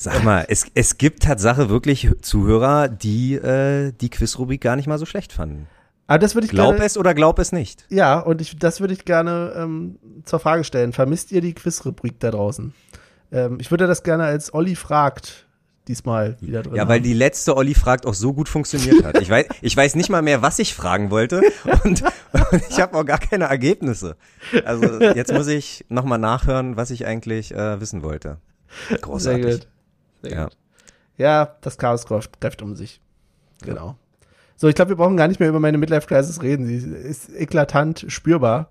Sag 0.00 0.22
mal, 0.22 0.46
es, 0.48 0.64
es 0.74 0.96
gibt 0.96 1.24
Tatsache 1.24 1.68
wirklich 1.68 2.08
Zuhörer, 2.22 2.86
die 2.86 3.34
äh, 3.34 3.90
die 4.00 4.10
Quiz-Rubrik 4.10 4.60
gar 4.60 4.76
nicht 4.76 4.86
mal 4.86 4.96
so 4.96 5.06
schlecht 5.06 5.32
fanden. 5.32 5.66
Aber 6.06 6.20
das 6.20 6.36
würde 6.36 6.46
ich 6.46 6.52
Glaub 6.52 6.74
gerne, 6.74 6.86
es 6.86 6.96
oder 6.96 7.14
glaub 7.14 7.40
es 7.40 7.50
nicht. 7.50 7.84
Ja, 7.88 8.20
und 8.20 8.40
ich, 8.40 8.56
das 8.56 8.80
würde 8.80 8.94
ich 8.94 9.04
gerne 9.04 9.54
ähm, 9.56 9.98
zur 10.24 10.38
Frage 10.38 10.62
stellen. 10.62 10.92
Vermisst 10.92 11.32
ihr 11.32 11.40
die 11.40 11.52
Quiz-Rubrik 11.52 12.20
da 12.20 12.30
draußen? 12.30 12.74
Ähm, 13.32 13.58
ich 13.60 13.72
würde 13.72 13.88
das 13.88 14.04
gerne 14.04 14.22
als 14.22 14.54
Olli 14.54 14.76
fragt 14.76 15.46
diesmal 15.88 16.36
wieder 16.40 16.62
drin. 16.62 16.76
Ja, 16.76 16.86
weil 16.86 16.98
haben. 16.98 17.02
die 17.02 17.14
letzte 17.14 17.56
Olli 17.56 17.74
fragt 17.74 18.06
auch 18.06 18.14
so 18.14 18.32
gut 18.32 18.48
funktioniert 18.48 19.04
hat. 19.04 19.20
Ich 19.20 19.28
weiß, 19.28 19.46
ich 19.62 19.76
weiß 19.76 19.96
nicht 19.96 20.10
mal 20.10 20.22
mehr, 20.22 20.42
was 20.42 20.60
ich 20.60 20.74
fragen 20.74 21.10
wollte 21.10 21.42
und, 21.82 22.04
und 22.52 22.62
ich 22.70 22.78
habe 22.78 22.96
auch 22.96 23.04
gar 23.04 23.18
keine 23.18 23.46
Ergebnisse. 23.46 24.16
Also 24.64 25.00
jetzt 25.00 25.32
muss 25.32 25.48
ich 25.48 25.84
nochmal 25.88 26.18
nachhören, 26.18 26.76
was 26.76 26.90
ich 26.90 27.04
eigentlich 27.04 27.52
äh, 27.52 27.80
wissen 27.80 28.04
wollte. 28.04 28.38
Großartig. 29.00 29.66
Sehr 30.22 30.32
Ja. 30.32 30.44
gut. 30.44 30.56
Ja, 31.16 31.56
das 31.62 31.78
Chaos 31.78 32.06
greift 32.06 32.62
um 32.62 32.76
sich. 32.76 33.00
Genau. 33.62 33.96
So, 34.56 34.68
ich 34.68 34.74
glaube, 34.74 34.90
wir 34.90 34.96
brauchen 34.96 35.16
gar 35.16 35.28
nicht 35.28 35.40
mehr 35.40 35.48
über 35.48 35.60
meine 35.60 35.78
Midlife 35.78 36.06
Crisis 36.06 36.42
reden. 36.42 36.66
Sie 36.66 36.76
ist 36.76 37.28
eklatant 37.34 38.04
spürbar. 38.08 38.70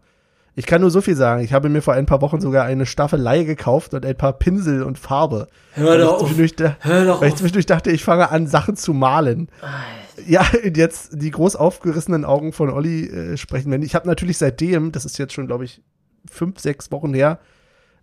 Ich 0.56 0.66
kann 0.66 0.82
nur 0.82 0.90
so 0.90 1.02
viel 1.02 1.16
sagen. 1.16 1.44
Ich 1.44 1.54
habe 1.54 1.70
mir 1.70 1.82
vor 1.82 1.94
ein 1.94 2.08
paar 2.08 2.22
Wochen 2.22 2.42
sogar 2.42 2.66
eine 2.66 2.86
Staffelei 2.86 3.44
gekauft 3.44 3.94
und 3.94 4.06
ein 4.06 4.18
paar 4.18 4.34
Pinsel 4.34 4.82
und 4.82 4.98
Farbe. 4.98 5.48
Hör 5.74 5.98
doch 6.00 6.22
auf. 6.24 6.32
Hör 6.80 7.06
doch 7.06 7.22
Weil 7.22 7.30
ich 7.30 7.36
zwischendurch 7.36 7.68
dachte, 7.68 7.92
ich 7.92 8.04
fange 8.04 8.32
an, 8.32 8.48
Sachen 8.48 8.76
zu 8.76 8.94
malen. 8.94 9.50
Ja, 10.26 10.46
und 10.66 10.76
jetzt 10.76 11.22
die 11.22 11.30
groß 11.32 11.56
aufgerissenen 11.56 12.26
Augen 12.26 12.54
von 12.54 12.70
Olli 12.72 13.06
äh, 13.08 13.38
sprechen. 13.38 13.72
Ich 13.84 13.94
habe 13.94 14.08
natürlich 14.08 14.40
seitdem, 14.40 14.92
das 14.92 15.06
ist 15.06 15.20
jetzt 15.20 15.34
schon, 15.34 15.46
glaube 15.48 15.66
ich, 15.66 15.82
fünf, 16.30 16.60
sechs 16.60 16.92
Wochen 16.92 17.14
her, 17.14 17.40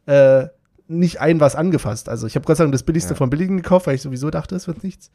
äh, 0.06 0.46
nicht 0.86 1.20
ein 1.20 1.40
was 1.40 1.56
angefasst. 1.56 2.08
Also 2.08 2.26
ich 2.26 2.34
habe 2.36 2.44
Gott 2.46 2.56
sei 2.58 2.64
Dank 2.64 2.72
das 2.72 2.82
Billigste 2.82 3.10
Ja. 3.14 3.16
vom 3.16 3.30
Billigen 3.30 3.56
gekauft, 3.56 3.86
weil 3.86 3.94
ich 3.94 4.02
sowieso 4.02 4.30
dachte, 4.30 4.54
es 4.54 4.66
wird 4.66 4.84
nichts. 4.84 5.10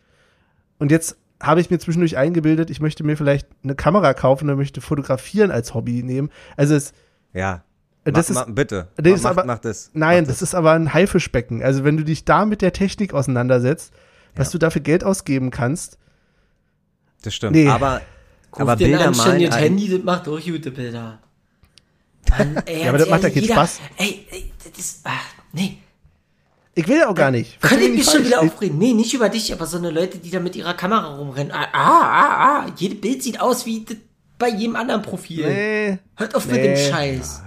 Und 0.79 0.91
jetzt 0.91 1.17
habe 1.41 1.61
ich 1.61 1.69
mir 1.69 1.79
zwischendurch 1.79 2.17
eingebildet, 2.17 2.69
ich 2.69 2.79
möchte 2.81 3.03
mir 3.03 3.15
vielleicht 3.15 3.47
eine 3.63 3.75
Kamera 3.75 4.13
kaufen 4.13 4.49
und 4.49 4.57
möchte 4.57 4.81
fotografieren 4.81 5.51
als 5.51 5.73
Hobby 5.73 6.03
nehmen. 6.03 6.29
Also 6.57 6.75
es, 6.75 6.93
Ja. 7.33 7.63
Das 8.05 8.13
mach, 8.13 8.41
ist- 8.41 8.47
mach, 8.47 8.55
bitte. 8.55 8.87
das 8.95 9.05
mach, 9.05 9.15
ist 9.17 9.25
aber- 9.25 9.45
mach 9.45 9.59
das. 9.59 9.91
nein, 9.93 10.23
mach 10.23 10.29
das 10.29 10.41
ist 10.41 10.55
aber 10.55 10.71
ein 10.71 10.93
Haifischbecken. 10.93 11.61
Also 11.61 11.83
wenn 11.83 11.97
du 11.97 12.03
dich 12.03 12.25
da 12.25 12.45
mit 12.45 12.61
der 12.61 12.73
Technik 12.73 13.13
auseinandersetzt, 13.13 13.93
was 14.35 14.47
Ja. 14.47 14.51
du 14.53 14.57
dafür 14.59 14.81
Geld 14.81 15.03
ausgeben 15.03 15.51
kannst, 15.51 15.97
Das 17.21 17.35
stimmt. 17.35 17.51
Nee. 17.53 17.67
Aber, 17.67 18.01
aber 18.51 18.75
dir 18.77 18.87
Bilder 18.87 19.07
anständiges 19.07 19.53
ein- 19.53 19.63
Handy, 19.63 19.89
das 19.89 20.03
macht 20.03 20.27
auch 20.27 20.39
gute 20.41 20.71
Bilder. 20.71 21.19
Mann, 22.29 22.57
ey, 22.65 22.81
Ja, 22.83 22.89
aber 22.89 22.97
das 22.97 23.09
macht 23.09 23.23
ja 23.23 23.29
keinen 23.29 23.43
Spaß. 23.45 23.79
Ey, 23.97 24.25
ey, 24.31 24.51
das 24.63 24.79
ist, 24.79 25.01
ach, 25.03 25.25
nee. 25.53 25.77
ich 26.75 26.87
will 26.87 26.97
ja 26.97 27.09
auch 27.09 27.15
gar 27.15 27.31
nicht. 27.31 27.59
Kann 27.61 27.69
Versteh 27.69 27.85
ich 27.85 27.91
mich 27.91 27.99
nicht 28.05 28.11
schon 28.11 28.25
wieder 28.25 28.37
falsch. 28.39 28.51
aufregen? 28.53 28.77
Nee, 28.77 28.93
nicht 28.93 29.13
über 29.13 29.29
dich, 29.29 29.51
aber 29.53 29.65
so 29.65 29.77
eine 29.77 29.89
Leute, 29.91 30.17
die 30.17 30.29
da 30.31 30.39
mit 30.39 30.55
ihrer 30.55 30.73
Kamera 30.73 31.15
rumrennen. 31.17 31.51
Ah, 31.51 31.67
ah, 31.73 32.01
ah, 32.01 32.59
ah. 32.65 32.71
Jedes 32.77 33.01
Bild 33.01 33.23
sieht 33.23 33.39
aus 33.41 33.65
wie 33.65 33.85
bei 34.37 34.49
jedem 34.49 34.75
anderen 34.75 35.01
Profil. 35.01 35.45
Nee, 35.47 35.99
Hört 36.15 36.35
auf 36.35 36.45
mit 36.45 36.55
Nee. 36.55 36.73
dem 36.75 36.91
Scheiß. 36.91 37.41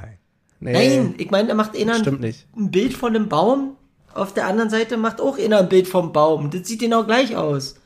nee. 0.61 0.73
Nein, 0.73 1.15
ich 1.19 1.31
meine, 1.31 1.49
da 1.49 1.55
macht 1.55 1.77
einer 1.77 1.95
ein, 1.95 2.35
ein 2.57 2.71
Bild 2.71 2.95
von 2.95 3.15
einem 3.17 3.29
Baum. 3.29 3.77
Auf 4.15 4.35
der 4.35 4.47
anderen 4.47 4.69
Seite 4.69 4.99
macht 4.99 5.21
auch 5.23 5.39
einer 5.39 5.61
ein 5.61 5.69
Bild 5.71 5.89
vom 5.89 6.13
Baum. 6.13 6.51
Das 6.51 6.69
sieht 6.69 6.81
genau 6.81 7.05
gleich 7.05 7.35
aus. 7.35 7.77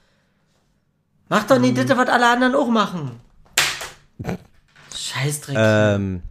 Macht 1.28 1.50
doch 1.50 1.58
nicht 1.60 1.76
Mhm. 1.76 1.86
das, 1.86 1.96
was 1.96 2.08
alle 2.08 2.26
anderen 2.28 2.54
auch 2.56 2.68
machen. 2.68 3.12
Scheißdreck. 4.94 5.56
Ähm, 5.58 6.22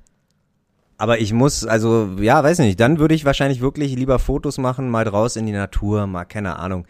aber 0.98 1.20
ich 1.20 1.34
muss, 1.34 1.66
also, 1.66 2.10
ja, 2.20 2.44
weiß 2.44 2.60
nicht, 2.60 2.80
dann 2.80 3.00
würde 3.00 3.16
ich 3.16 3.26
wahrscheinlich 3.26 3.62
wirklich 3.62 3.96
lieber 3.96 4.20
Fotos 4.20 4.58
machen, 4.58 4.90
mal 4.90 5.08
raus 5.08 5.36
in 5.36 5.46
die 5.46 5.52
Natur, 5.52 6.08
mal, 6.08 6.26
keine 6.26 6.58
Ahnung. 6.58 6.86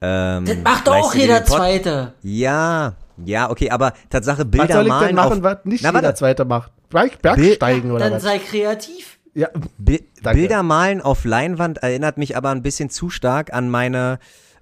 Ähm, 0.00 0.46
das 0.46 0.56
macht 0.58 0.86
doch 0.86 0.94
auch 0.94 1.14
jeder 1.14 1.44
Zweite. 1.44 2.14
Ja, 2.22 2.94
ja, 3.24 3.50
okay, 3.50 3.70
aber 3.70 3.92
Tatsache 4.10 4.42
Was 4.44 4.50
Bilder 4.50 4.74
soll 4.74 4.82
ich 4.84 4.88
malen 4.88 5.06
denn 5.08 5.16
machen, 5.16 5.38
auf, 5.38 5.42
was 5.42 5.58
nicht 5.64 5.82
Na, 5.82 5.90
jeder 5.90 6.02
warte. 6.02 6.14
Zweite 6.18 6.44
macht? 6.44 6.72
Berg, 6.88 7.22
Bergsteigen 7.22 7.90
oder 7.90 8.04
Dann 8.04 8.14
was? 8.14 8.22
sei 8.22 8.38
kreativ. 8.38 9.18
Ja, 9.34 9.48
Bi 9.78 10.04
Danke. 10.22 10.40
Bilder 10.40 10.62
malen 10.62 11.00
auf 11.00 11.24
Leinwand 11.24 11.78
erinnert 11.78 12.18
mich 12.18 12.36
aber 12.36 12.50
ein 12.50 12.62
bisschen 12.62 12.90
zu 12.90 13.10
stark 13.10 13.52
an 13.52 13.70
meine 13.70 14.18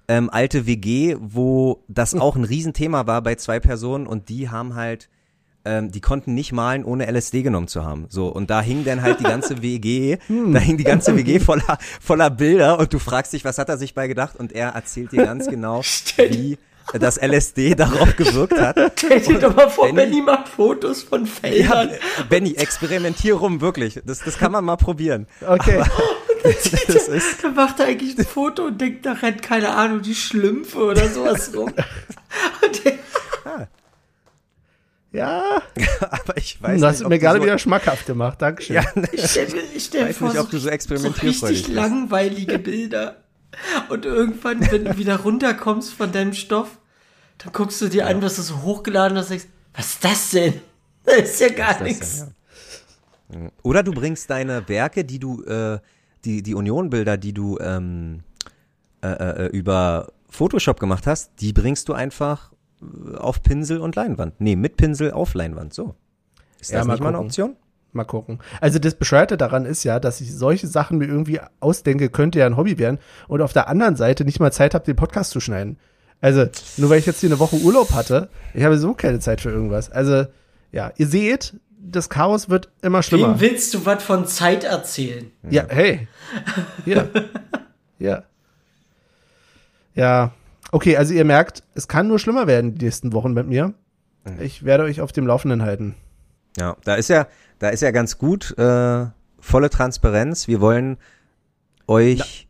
ähm, 0.07 0.29
alte 0.29 0.65
WG, 0.65 1.17
wo 1.19 1.83
das 1.87 2.13
auch 2.19 2.35
ein 2.35 2.43
Riesenthema 2.43 3.07
war 3.07 3.21
bei 3.21 3.35
zwei 3.35 3.59
Personen 3.59 4.07
und 4.07 4.29
die 4.29 4.49
haben 4.49 4.75
halt, 4.75 5.09
ähm, 5.65 5.91
die 5.91 6.01
konnten 6.01 6.33
nicht 6.33 6.51
malen, 6.51 6.83
ohne 6.83 7.05
LSD 7.11 7.43
genommen 7.43 7.67
zu 7.67 7.83
haben. 7.85 8.05
So, 8.09 8.27
und 8.27 8.49
da 8.49 8.61
hing 8.61 8.83
dann 8.85 9.01
halt 9.01 9.19
die 9.19 9.23
ganze 9.23 9.61
WG, 9.61 10.17
da 10.27 10.59
hing 10.59 10.77
die 10.77 10.83
ganze 10.83 11.15
WG 11.15 11.39
voller, 11.45 11.77
voller 12.01 12.29
Bilder 12.29 12.79
und 12.79 12.91
du 12.93 12.99
fragst 12.99 13.33
dich, 13.33 13.45
was 13.45 13.57
hat 13.57 13.69
er 13.69 13.77
sich 13.77 13.93
bei 13.93 14.07
gedacht 14.07 14.35
und 14.37 14.51
er 14.53 14.69
erzählt 14.69 15.11
dir 15.11 15.23
ganz 15.25 15.47
genau, 15.49 15.81
wie 16.17 16.57
das 16.93 17.21
LSD 17.21 17.75
darauf 17.75 18.15
gewirkt 18.15 18.59
hat. 18.59 18.77
Stell 18.97 19.21
dir 19.21 19.39
doch 19.39 19.55
mal 19.55 19.69
vor, 19.69 19.85
Benny- 19.85 19.95
Benny 20.09 20.21
macht 20.23 20.49
Fotos 20.49 21.03
von 21.03 21.25
Ja, 21.25 21.29
Feldern. 21.31 21.89
Benny, 22.27 22.53
experimentier 22.55 23.35
rum, 23.35 23.61
wirklich. 23.61 24.01
Das, 24.05 24.19
das 24.19 24.37
kann 24.37 24.51
man 24.51 24.65
mal 24.65 24.75
probieren. 24.77 25.27
okay. 25.47 25.83
Das 26.43 27.07
ist, 27.07 27.43
Dann 27.43 27.53
macht 27.53 27.79
er 27.79 27.85
eigentlich 27.85 28.17
ein 28.17 28.25
Foto 28.25 28.63
und 28.65 28.81
denkt, 28.81 29.05
da 29.05 29.11
rennt, 29.13 29.43
keine 29.43 29.75
Ahnung, 29.75 30.01
die 30.01 30.15
Schlümpfe 30.15 30.79
oder 30.79 31.07
sowas 31.07 31.51
rum. 31.55 31.71
Ja, 35.11 35.61
aber 35.99 36.37
ich 36.37 36.61
weiß 36.61 36.79
du 36.79 36.87
hast 36.87 36.93
nicht, 36.93 36.99
es 37.01 37.05
ob 37.05 37.09
mir 37.09 37.19
gerade 37.19 37.39
so, 37.39 37.45
wieder 37.45 37.57
schmackhaft 37.57 38.05
gemacht. 38.05 38.41
Dankeschön. 38.41 38.77
Ja, 38.77 38.83
ich 39.11 39.29
stell 39.29 39.49
mir, 39.49 39.61
ich 39.75 39.85
stell 39.85 40.05
weiß 40.09 40.17
vor, 40.17 40.29
nicht, 40.29 40.39
ob 40.39 40.49
du 40.49 40.57
so 40.57 40.69
so 40.69 41.09
richtig 41.09 41.67
langweilige 41.67 42.59
Bilder. 42.59 43.17
Und 43.89 44.05
irgendwann, 44.05 44.71
wenn 44.71 44.85
du 44.85 44.97
wieder 44.97 45.19
runterkommst 45.19 45.93
von 45.93 46.13
deinem 46.13 46.33
Stoff, 46.33 46.77
dann 47.39 47.51
guckst 47.51 47.81
du 47.81 47.89
dir 47.89 48.07
an, 48.07 48.21
was 48.21 48.37
du 48.37 48.41
so 48.41 48.61
hochgeladen 48.61 49.17
hast 49.17 49.25
und 49.25 49.39
denkst, 49.39 49.47
was 49.73 49.87
ist 49.87 50.03
das 50.05 50.29
denn? 50.29 50.61
Das 51.03 51.17
ist 51.17 51.41
ja 51.41 51.49
gar 51.49 51.73
das 51.73 51.81
nichts. 51.81 52.25
denn, 53.29 53.51
Oder 53.63 53.83
du 53.83 53.91
bringst 53.91 54.29
deine 54.29 54.67
Werke, 54.69 55.03
die 55.03 55.19
du, 55.19 55.43
äh, 55.43 55.79
die, 56.23 56.41
die 56.43 56.55
Union-Bilder, 56.55 57.17
die 57.17 57.33
du 57.33 57.57
ähm, 57.59 58.23
äh, 59.01 59.07
äh, 59.07 59.45
über 59.47 60.13
Photoshop 60.29 60.79
gemacht 60.79 61.07
hast, 61.07 61.31
die 61.41 61.51
bringst 61.51 61.89
du 61.89 61.93
einfach 61.93 62.50
äh, 62.50 62.50
auf 63.17 63.43
Pinsel 63.43 63.79
und 63.79 63.95
Leinwand. 63.95 64.39
Nee, 64.39 64.55
mit 64.55 64.77
Pinsel 64.77 65.11
auf 65.11 65.33
Leinwand, 65.33 65.73
so. 65.73 65.95
Ist 66.59 66.71
Ja, 66.71 66.79
das 66.79 66.87
mal 66.87 66.93
nicht 66.93 67.03
mal 67.03 67.09
eine. 67.09 67.19
Option? 67.19 67.55
Mal 67.93 68.05
gucken. 68.05 68.39
Also 68.61 68.79
das 68.79 68.95
Bescheuerte 68.95 69.35
daran 69.35 69.65
ist 69.65 69.83
ja, 69.83 69.99
dass 69.99 70.21
ich 70.21 70.33
solche 70.33 70.67
Sachen 70.67 70.97
mir 70.97 71.05
irgendwie 71.05 71.41
ausdenke, 71.59 72.09
könnte 72.09 72.39
ja 72.39 72.45
ein 72.45 72.55
Hobby 72.55 72.79
werden 72.79 72.99
und 73.27 73.41
auf 73.41 73.51
der 73.51 73.67
anderen 73.67 73.95
Seite 73.97 74.23
nicht 74.23 74.39
mal 74.39 74.51
Zeit 74.53 74.73
habe, 74.73 74.85
den 74.85 74.95
Podcast 74.95 75.31
zu 75.31 75.39
schneiden. 75.41 75.77
Also, 76.21 76.45
nur 76.77 76.89
weil 76.89 76.99
ich 76.99 77.05
jetzt 77.05 77.19
hier 77.19 77.29
eine 77.29 77.39
Woche 77.39 77.57
Urlaub 77.57 77.91
hatte, 77.93 78.29
ich 78.53 78.63
habe 78.63 78.77
so 78.77 78.93
keine 78.93 79.19
Zeit 79.19 79.41
für 79.41 79.49
irgendwas. 79.49 79.91
Also, 79.91 80.25
ja, 80.71 80.91
ihr 80.95 81.07
seht, 81.07 81.55
das 81.79 82.09
Chaos 82.09 82.47
wird 82.47 82.69
immer 82.81 83.01
schlimmer. 83.03 83.33
Wem 83.33 83.41
willst 83.41 83.73
du 83.73 83.85
was 83.85 84.03
von 84.03 84.27
Zeit 84.27 84.63
erzählen? 84.63 85.31
Ja, 85.49 85.65
hey. 85.67 86.07
Ja. 86.85 87.07
ja. 87.99 88.23
Ja. 89.95 90.31
Okay, 90.71 90.97
also 90.97 91.13
ihr 91.13 91.25
merkt, 91.25 91.63
es 91.75 91.87
kann 91.87 92.07
nur 92.07 92.17
schlimmer 92.19 92.47
werden 92.47 92.75
die 92.75 92.85
nächsten 92.85 93.13
Wochen 93.13 93.33
mit 93.33 93.47
mir. 93.47 93.73
Ich 94.39 94.63
werde 94.63 94.83
euch 94.83 95.01
auf 95.01 95.11
dem 95.11 95.25
Laufenden 95.27 95.63
halten. 95.63 95.95
Ja, 96.57 96.77
da 96.83 96.95
ist 96.95 97.09
ja, 97.09 97.27
da 97.59 97.69
ist 97.69 97.81
ja 97.81 97.91
ganz 97.91 98.17
gut, 98.17 98.57
äh, 98.57 99.05
volle 99.39 99.69
Transparenz. 99.69 100.47
Wir 100.47 100.61
wollen 100.61 100.97
euch. 101.87 102.47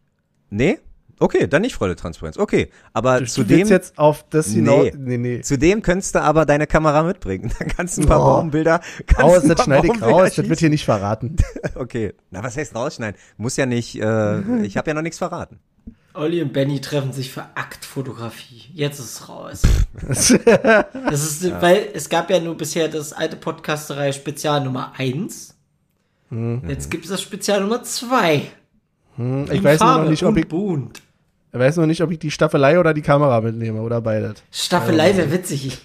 Nee? 0.50 0.80
Okay, 1.20 1.46
dann 1.48 1.62
nicht 1.62 1.76
volle 1.76 1.96
Transparenz. 1.96 2.38
Okay, 2.38 2.72
aber 2.94 3.20
Du 3.20 3.26
zudem, 3.28 3.68
jetzt 3.68 3.98
auf 4.00 4.26
das 4.30 4.48
hinaus. 4.48 4.86
Nee. 4.86 4.94
Nee, 4.98 5.18
nee. 5.18 5.42
zudem 5.42 5.84
könntest 5.84 6.16
du 6.16 6.22
aber 6.22 6.48
deine 6.48 6.66
Kamera 6.66 7.04
mitbringen. 7.04 7.52
Dann 7.60 7.68
kannst 7.68 7.98
du 7.98 8.02
ein 8.02 8.08
paar 8.08 8.20
Oh. 8.22 8.38
Baumbilder. 8.38 8.82
Kannst 9.06 9.22
Raus, 9.38 9.44
das 9.44 9.64
schneide 9.64 9.88
ich 9.88 10.02
raus, 10.02 10.34
das 10.36 10.50
wird 10.50 10.60
hier 10.60 10.70
nicht 10.72 10.84
verraten. 10.86 11.36
Okay, 11.76 12.14
na 12.32 12.44
was 12.44 12.58
heißt 12.58 12.76
rausschneiden? 12.76 13.20
Muss 13.38 13.56
ja 13.56 13.68
nicht, 13.68 13.96
äh, 14.02 14.40
ich 14.64 14.78
habe 14.78 14.90
ja 14.90 14.94
noch 14.96 15.04
nichts 15.04 15.20
verraten. 15.20 15.60
Olli 16.14 16.42
und 16.42 16.54
Benny 16.54 16.82
treffen 16.82 17.14
sich 17.14 17.32
für 17.32 17.44
Aktfotografie. 17.56 18.64
Jetzt 18.74 19.00
ist 19.00 19.22
es 19.22 19.30
raus. 19.30 19.62
Das 20.08 21.24
ist, 21.24 21.62
weil 21.62 21.90
es 21.94 22.10
gab 22.10 22.30
ja 22.30 22.40
nur 22.40 22.56
bisher 22.56 22.88
das 22.88 23.14
alte 23.14 23.36
Podcasterei 23.36 24.12
Spezial 24.12 24.64
Nummer 24.64 24.94
1. 24.98 25.56
Jetzt 26.68 26.90
gibt 26.90 27.04
es 27.06 27.12
das 27.12 27.22
Spezial 27.22 27.62
Nummer 27.62 27.84
2. 27.84 28.48
Ich 29.52 29.64
weiß 29.64 29.82
noch 29.82 30.10
nicht, 30.10 30.24
ob 30.24 30.38
ich, 30.38 30.48
Bunt. 30.48 31.02
ich 31.52 31.60
weiß 31.60 31.78
noch 31.78 31.86
nicht, 31.86 32.02
ob 32.02 32.12
ich 32.12 32.20
die 32.20 32.32
Staffelei 32.32 32.80
oder 32.80 32.94
die 32.94 33.02
Kamera 33.02 33.42
mitnehme 33.42 33.82
oder 33.82 34.00
beides. 34.02 34.42
Staffelei 34.52 35.16
wäre 35.18 35.32
witzig. 35.32 35.80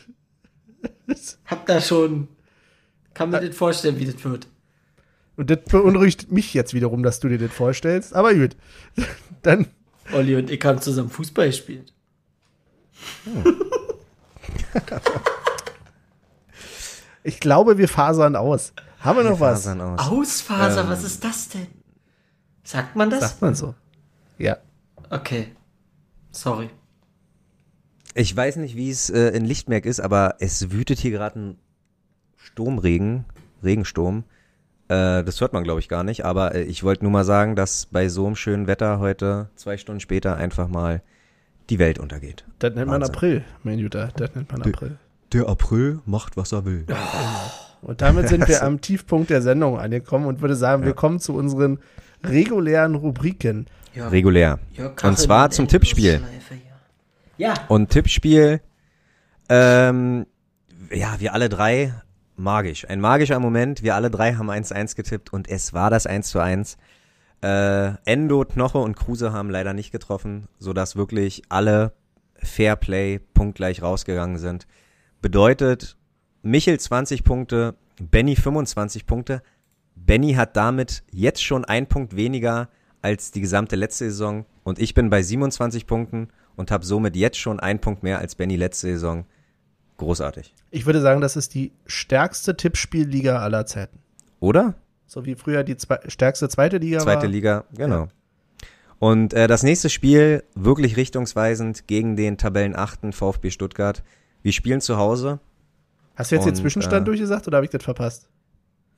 Hab 1.45 1.67
da 1.67 1.81
schon. 1.81 2.29
Kann 3.15 3.31
mir 3.31 3.41
das 3.41 3.57
vorstellen, 3.57 3.99
wie 3.99 4.05
das 4.05 4.25
wird. 4.25 4.47
Und 5.37 5.51
das 5.51 5.59
beunruhigt 5.69 6.31
mich 6.31 6.55
jetzt 6.55 6.75
wiederum, 6.75 7.03
dass 7.03 7.21
du 7.21 7.29
dir 7.29 7.39
das 7.39 7.53
vorstellst. 7.53 8.15
Aber 8.15 8.33
gut. 8.35 8.57
Dann, 9.43 9.67
Olli 10.13 10.37
und 10.37 10.51
ich 10.51 10.65
haben 10.65 10.81
zusammen 10.81 11.11
Fußball 11.11 11.47
gespielt. 11.47 11.93
ich 17.23 17.41
glaube, 17.41 17.79
wir 17.79 17.89
fasern 17.89 18.37
aus. 18.37 18.73
Haben 19.01 19.19
wir 19.19 19.25
noch 19.31 19.41
was? 19.41 19.65
Fasern 19.65 19.81
aus. 19.81 20.01
Ausfaser, 20.01 20.89
was 20.89 21.05
ist 21.05 21.25
das 21.25 21.49
denn? 21.49 21.67
Sagt 22.65 22.97
man 22.97 23.11
das? 23.11 23.21
Sagt 23.21 23.43
man 23.43 23.55
so. 23.55 23.75
Ja. 24.39 24.59
Okay. 25.11 25.53
Sorry. 26.31 26.69
Ich 28.15 28.35
weiß 28.35 28.57
nicht, 28.57 28.77
wie 28.77 28.91
es 28.91 29.11
äh, 29.11 29.29
in 29.29 29.45
Lichtmerk 29.45 29.87
ist, 29.87 30.01
aber 30.01 30.37
es 30.41 30.71
wütet 30.71 30.99
hier 30.99 31.11
gerade 31.11 31.39
ein 31.39 31.59
Sturmregen, 32.37 33.25
Regensturm. 33.63 34.25
Äh, 34.89 35.25
das 35.25 35.41
hört 35.41 35.53
man, 35.53 35.65
glaube 35.65 35.81
ich, 35.81 35.89
gar 35.89 36.05
nicht. 36.05 36.25
Aber 36.25 36.55
äh, 36.55 36.63
ich 36.63 36.85
wollte 36.85 37.05
nur 37.05 37.13
mal 37.13 37.25
sagen, 37.25 37.57
dass 37.57 37.87
bei 37.87 38.09
so 38.09 38.27
einem 38.27 38.37
schönen 38.37 38.67
Wetter 38.67 38.99
heute, 38.99 39.49
zwei 39.57 39.77
Stunden 39.77 40.01
später, 40.01 40.37
einfach 40.37 40.69
mal 40.69 41.03
die 41.71 41.79
Welt 41.79 41.99
untergeht. 41.99 42.45
Das 42.59 42.75
nennt 42.75 42.89
man 42.89 43.01
Wahnsinn. 43.01 43.15
April, 43.15 43.45
mein 43.65 43.79
Jutta. 43.79 44.09
Das 44.17 44.35
nennt 44.35 44.51
man 44.53 44.63
April. 44.63 44.99
Der 45.33 45.49
April 45.49 46.01
macht, 46.07 46.37
was 46.37 46.53
er 46.53 46.65
will. 46.65 46.87
Und 47.83 48.01
damit 48.01 48.29
sind 48.29 48.47
wir 48.47 48.63
am 48.65 48.81
Tiefpunkt 48.81 49.31
der 49.31 49.43
Sendung 49.43 49.79
angekommen 49.79 50.27
und 50.27 50.41
würde 50.41 50.55
sagen, 50.55 50.85
wir 50.85 50.95
kommen 50.95 51.19
zu 51.19 51.35
unseren 51.35 51.81
regulären 52.23 52.95
Rubriken. 52.95 53.67
Ja, 53.95 54.09
Regulär. 54.09 54.59
ja, 54.73 54.93
Und 55.03 55.19
zwar 55.19 55.51
zum 55.51 55.69
Tippspiel. 55.69 56.21
Ja. 57.39 57.55
Und 57.69 57.91
Tippspiel, 57.91 58.61
ähm, 59.49 60.27
ja, 60.93 61.17
wir 61.19 61.35
alle 61.35 61.49
drei, 61.49 61.93
magisch. 62.37 62.89
Ein 62.89 63.01
magischer 63.01 63.41
Moment. 63.41 63.83
Wir 63.83 63.95
alle 63.95 64.11
drei 64.11 64.35
haben 64.35 64.51
1-1 64.51 64.97
getippt 64.97 65.33
und 65.33 65.49
es 65.49 65.73
war 65.73 65.91
das 65.91 66.07
1 66.07 66.29
zu 66.29 66.39
1. 66.39 66.77
Äh, 67.43 67.93
Endo, 68.05 68.45
Knoche 68.45 68.79
und 68.79 68.97
Kruse 68.97 69.33
haben 69.33 69.51
leider 69.51 69.75
nicht 69.75 69.93
getroffen, 69.93 70.49
sodass 70.59 70.97
wirklich 70.97 71.43
alle 71.49 71.93
Fairplay 72.37 73.19
punktgleich 73.19 73.83
rausgegangen 73.83 74.39
sind. 74.39 74.67
Bedeutet, 75.21 75.97
Michel 76.43 76.79
20 76.79 77.25
Punkte, 77.25 77.75
Benny 78.01 78.37
25 78.37 79.07
Punkte. 79.07 79.43
Benny 79.95 80.35
hat 80.35 80.57
damit 80.57 81.03
jetzt 81.11 81.43
schon 81.43 81.65
ein 81.65 81.87
Punkt 81.89 82.17
weniger 82.17 82.69
als 83.03 83.31
die 83.31 83.41
gesamte 83.41 83.77
letzte 83.77 84.05
Saison 84.07 84.47
und 84.63 84.79
ich 84.79 84.95
bin 84.95 85.11
bei 85.11 85.23
27 85.23 85.87
Punkten 85.87 86.29
und 86.57 86.71
habe 86.71 86.85
somit 86.85 87.17
jetzt 87.17 87.39
schon 87.39 87.61
einen 87.61 87.81
Punkt 87.81 88.03
mehr 88.03 88.19
als 88.19 88.35
Benny 88.35 88.57
letzte 88.57 88.89
Saison. 88.89 89.27
Großartig. 89.99 90.55
Ich 90.71 90.87
würde 90.87 91.01
sagen, 91.01 91.21
das 91.21 91.37
ist 91.37 91.55
die 91.55 91.73
stärkste 91.87 92.57
Tippspielliga 92.57 93.39
aller 93.39 93.67
Zeiten. 93.67 93.99
Oder? 94.41 94.75
So 95.07 95.25
wie 95.25 95.35
früher 95.35 95.65
die 95.65 95.77
zwei, 95.77 95.99
stärkste 96.09 96.49
zweite 96.49 96.79
Liga 96.79 96.99
Zweite 96.99 97.23
war. 97.23 97.29
Liga, 97.29 97.65
genau. 97.75 98.09
Und 98.99 99.35
äh, 99.35 99.47
das 99.47 99.63
nächste 99.63 99.91
Spiel, 99.91 100.43
wirklich 100.55 100.97
richtungsweisend 100.97 101.87
gegen 101.87 102.17
den 102.17 102.39
Tabellenachten 102.39 103.13
VfB 103.13 103.51
Stuttgart. 103.51 104.03
Wir 104.43 104.53
spielen 104.53 104.81
zu 104.81 104.97
Hause. 104.97 105.39
Hast 106.15 106.31
du 106.31 106.37
jetzt 106.37 106.45
den 106.45 106.55
Und, 106.55 106.57
Zwischenstand 106.57 107.03
äh, 107.03 107.05
durchgesagt 107.05 107.47
oder 107.47 107.59
habe 107.59 107.67
ich 107.67 107.71
das 107.71 107.83
verpasst? 107.83 108.29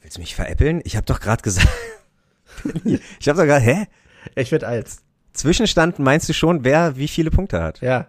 Willst 0.00 0.16
du 0.16 0.20
mich 0.20 0.34
veräppeln? 0.34 0.80
Ich 0.84 0.96
habe 0.96 1.06
doch 1.06 1.20
gerade 1.20 1.42
gesagt. 1.42 1.68
ich 2.84 3.28
habe 3.28 3.38
doch 3.38 3.46
gerade, 3.46 3.64
hä? 3.64 3.86
Ich 4.36 4.52
werde 4.52 4.68
als. 4.68 5.02
Zwischenstand 5.32 5.98
meinst 5.98 6.28
du 6.28 6.32
schon, 6.32 6.64
wer 6.64 6.96
wie 6.96 7.08
viele 7.08 7.30
Punkte 7.30 7.62
hat? 7.62 7.80
Ja. 7.80 8.08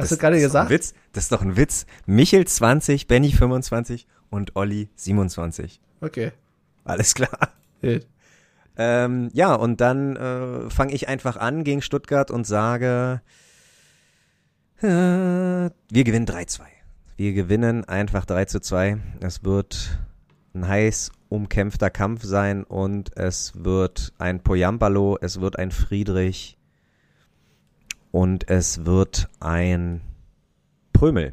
Hast 0.00 0.12
du 0.12 0.16
gerade 0.16 0.36
ein 0.36 0.42
gesagt? 0.42 0.70
Witz. 0.70 0.94
Das 1.12 1.24
ist 1.24 1.32
doch 1.32 1.42
ein 1.42 1.56
Witz. 1.56 1.86
Michel 2.06 2.46
20, 2.46 3.06
Benny 3.06 3.32
25 3.32 4.06
und 4.30 4.56
Olli 4.56 4.88
27. 4.94 5.80
Okay. 6.00 6.32
Alles 6.84 7.14
klar. 7.14 7.52
Gut. 7.82 8.06
Ähm, 8.76 9.28
ja, 9.32 9.54
und 9.54 9.80
dann 9.80 10.16
äh, 10.16 10.70
fange 10.70 10.92
ich 10.94 11.08
einfach 11.08 11.36
an 11.36 11.64
gegen 11.64 11.82
Stuttgart 11.82 12.30
und 12.30 12.46
sage, 12.46 13.20
äh, 14.80 14.86
wir 14.86 16.04
gewinnen 16.04 16.26
3-2. 16.26 16.62
Wir 17.16 17.32
gewinnen 17.34 17.84
einfach 17.84 18.24
3 18.24 18.46
zu 18.46 18.60
2. 18.60 18.96
Es 19.20 19.44
wird 19.44 19.98
ein 20.54 20.66
heiß 20.66 21.12
umkämpfter 21.28 21.90
Kampf 21.90 22.24
sein 22.24 22.64
und 22.64 23.16
es 23.16 23.52
wird 23.54 24.12
ein 24.18 24.42
Poyampalo, 24.42 25.18
es 25.20 25.40
wird 25.40 25.58
ein 25.58 25.70
Friedrich 25.70 26.56
und 28.10 28.48
es 28.50 28.84
wird 28.84 29.28
ein 29.40 30.00
Prömel. 30.92 31.32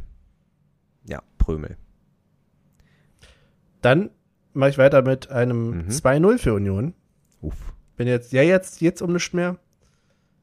Ja, 1.06 1.22
Prömel. 1.38 1.78
Dann 3.82 4.10
mache 4.54 4.70
ich 4.72 4.78
weiter 4.78 5.02
mit 5.02 5.30
einem 5.30 5.86
Mhm. 5.86 5.90
2-0 5.90 6.38
für 6.38 6.54
Union. 6.54 6.94
Uff. 7.42 7.74
Bin 7.96 8.08
jetzt, 8.08 8.32
ja, 8.34 8.42
jetzt, 8.42 8.82
jetzt 8.82 9.02
um 9.02 9.14
nichts 9.14 9.34
mehr. 9.34 9.58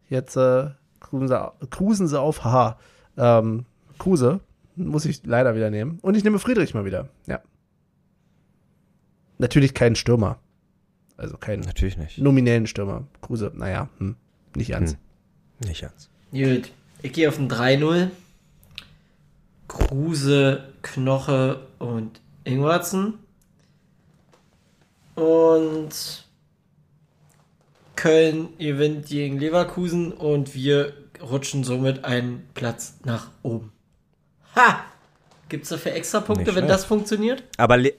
Jetzt 0.09 0.37
äh, 0.37 0.71
cruisen, 1.01 1.29
sie, 1.29 1.67
cruisen 1.71 2.09
sie 2.09 2.21
auf, 2.21 2.45
haha. 2.45 2.79
Ähm, 3.17 3.65
Kruse 3.99 4.41
muss 4.77 5.05
ich 5.05 5.25
leider 5.25 5.55
wieder 5.55 5.71
nehmen. 5.71 5.99
Und 6.03 6.17
ich 6.17 6.25
nehme 6.25 6.39
Friedrich 6.39 6.75
mal 6.75 6.85
wieder. 6.85 7.09
Ja. 7.27 7.41
Natürlich 9.39 9.75
keinen 9.75 9.97
Stürmer. 9.97 10.39
Also 11.17 11.37
keinen 11.37 11.61
Natürlich 11.63 11.97
nicht. 11.97 12.19
nominellen 12.19 12.67
Stürmer. 12.67 13.07
Kruse, 13.21 13.53
naja, 13.55 13.89
hm, 13.99 14.17
nicht 14.57 14.71
ganz. 14.71 14.93
Hm. 14.93 14.99
Nicht 15.69 15.83
ganz. 15.83 16.11
Gut, 16.35 16.73
ich 17.01 17.13
gehe 17.13 17.29
auf 17.29 17.39
ein 17.39 17.49
3-0. 17.49 18.11
Kruse, 19.69 20.65
Knoche 20.83 21.65
und 21.79 22.21
Ingwertsen. 22.43 23.21
Und 25.15 26.25
Köln 27.95 28.49
gewinnt 28.59 29.07
gegen 29.07 29.39
Leverkusen 29.39 30.11
und 30.11 30.57
wir 30.57 30.95
rutschen 31.23 31.63
somit 31.63 32.05
einen 32.05 32.49
Platz 32.55 32.95
nach 33.05 33.31
oben. 33.45 33.71
Ha! 34.57 34.85
Gibt's 35.49 35.69
dafür 35.69 35.93
extra 35.93 36.19
Punkte, 36.19 36.57
wenn 36.57 36.67
das 36.67 36.85
funktioniert? 36.85 37.45
Aber, 37.59 37.77
Le 37.77 37.95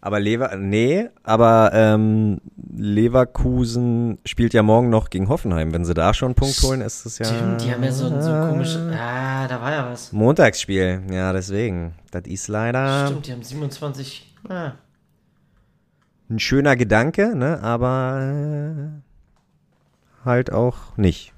aber 0.00 0.18
Lever, 0.20 0.56
nee, 0.56 1.08
aber 1.22 1.70
ähm, 1.74 2.40
Leverkusen 2.74 4.18
spielt 4.24 4.54
ja 4.54 4.62
morgen 4.62 4.88
noch 4.90 5.10
gegen 5.10 5.28
Hoffenheim. 5.28 5.72
Wenn 5.72 5.84
sie 5.84 5.92
da 5.94 6.14
schon 6.14 6.28
einen 6.28 6.34
Punkt 6.34 6.60
holen, 6.62 6.80
ist 6.80 7.04
es 7.04 7.18
ja 7.18 7.26
Stimmt, 7.26 7.62
die 7.62 7.72
haben 7.72 7.82
ja 7.84 7.92
so, 7.92 8.06
ein- 8.06 8.22
so 8.22 8.30
komische. 8.30 8.90
Ah, 8.98 9.46
da 9.48 9.60
war 9.60 9.72
ja 9.72 9.90
was. 9.90 10.12
Montagsspiel. 10.12 11.02
Ja, 11.10 11.32
deswegen. 11.32 11.94
Das 12.10 12.22
ist 12.26 12.48
leider 12.48 13.06
Stimmt, 13.08 13.26
die 13.26 13.32
haben 13.32 13.42
27. 13.42 14.34
Ah. 14.48 14.72
ein 16.30 16.38
schöner 16.38 16.76
Gedanke, 16.76 17.34
ne? 17.36 17.60
Aber 17.62 19.02
äh, 19.02 20.24
halt 20.24 20.52
auch 20.52 20.96
nicht. 20.96 21.34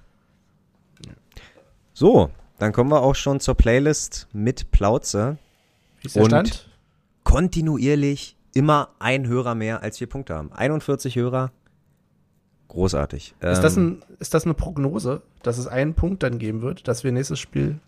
So, 1.95 2.31
dann 2.59 2.73
kommen 2.73 2.91
wir 2.91 3.03
auch 3.03 3.15
schon 3.15 3.41
zur 3.41 3.55
Playlist 3.55 4.29
mit 4.33 4.71
Plauze. 4.71 5.37
Wie 6.01 6.07
ist 6.07 6.17
der 6.17 6.23
Und- 6.23 6.29
Stand? 6.31 6.69
kontinuierlich 7.25 8.37
immer 8.55 8.91
ein 8.99 9.27
Hörer 9.27 9.55
mehr, 9.55 9.83
als 9.83 10.01
wir 10.01 10.07
Punkte 10.09 10.35
haben. 10.35 10.53
41 10.53 11.17
Hörer. 11.17 11.53
Großartig. 12.69 13.35
Ist, 13.41 13.63
das 13.63 13.77
Ähm, 13.77 14.01
ein, 14.11 14.17
ist 14.19 14.35
das 14.35 14.45
eine 14.45 14.55
Prognose, 14.55 15.23
dass 15.43 15.59
es 15.59 15.67
einen 15.67 15.95
Punkt 15.95 16.23
dann 16.23 16.39
geben 16.39 16.63
wird, 16.63 16.89
dass 16.89 17.05
wir 17.05 17.13
nächstes 17.13 17.39
Spiel. 17.39 17.79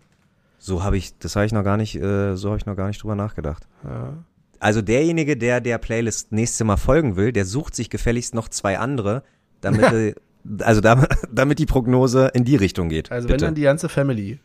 so 0.59 0.83
habe 0.83 0.97
ich, 0.97 1.17
das 1.17 1.35
habe 1.35 1.45
ich 1.45 1.51
noch 1.51 1.63
gar 1.63 1.77
nicht, 1.77 1.95
äh, 1.95 2.35
so 2.35 2.49
habe 2.49 2.57
ich 2.57 2.65
noch 2.65 2.75
gar 2.75 2.87
nicht 2.87 3.01
drüber 3.01 3.15
nachgedacht. 3.15 3.67
Ja. 3.83 4.13
Also 4.59 4.81
derjenige, 4.81 5.37
der 5.37 5.59
der 5.61 5.77
Playlist 5.79 6.31
nächste 6.31 6.63
Mal 6.63 6.77
folgen 6.77 7.15
will, 7.15 7.31
der 7.31 7.45
sucht 7.45 7.75
sich 7.75 7.89
gefälligst 7.89 8.33
noch 8.33 8.47
zwei 8.47 8.77
andere, 8.79 9.23
damit, 9.61 10.15
also 10.61 10.81
damit, 10.81 11.09
damit 11.31 11.59
die 11.59 11.65
Prognose 11.65 12.27
in 12.33 12.45
die 12.45 12.55
Richtung 12.55 12.89
geht. 12.89 13.11
Also 13.11 13.27
wenn 13.27 13.33
Bitte. 13.33 13.45
dann 13.45 13.55
die 13.55 13.61
ganze 13.63 13.89
Family. 13.89 14.39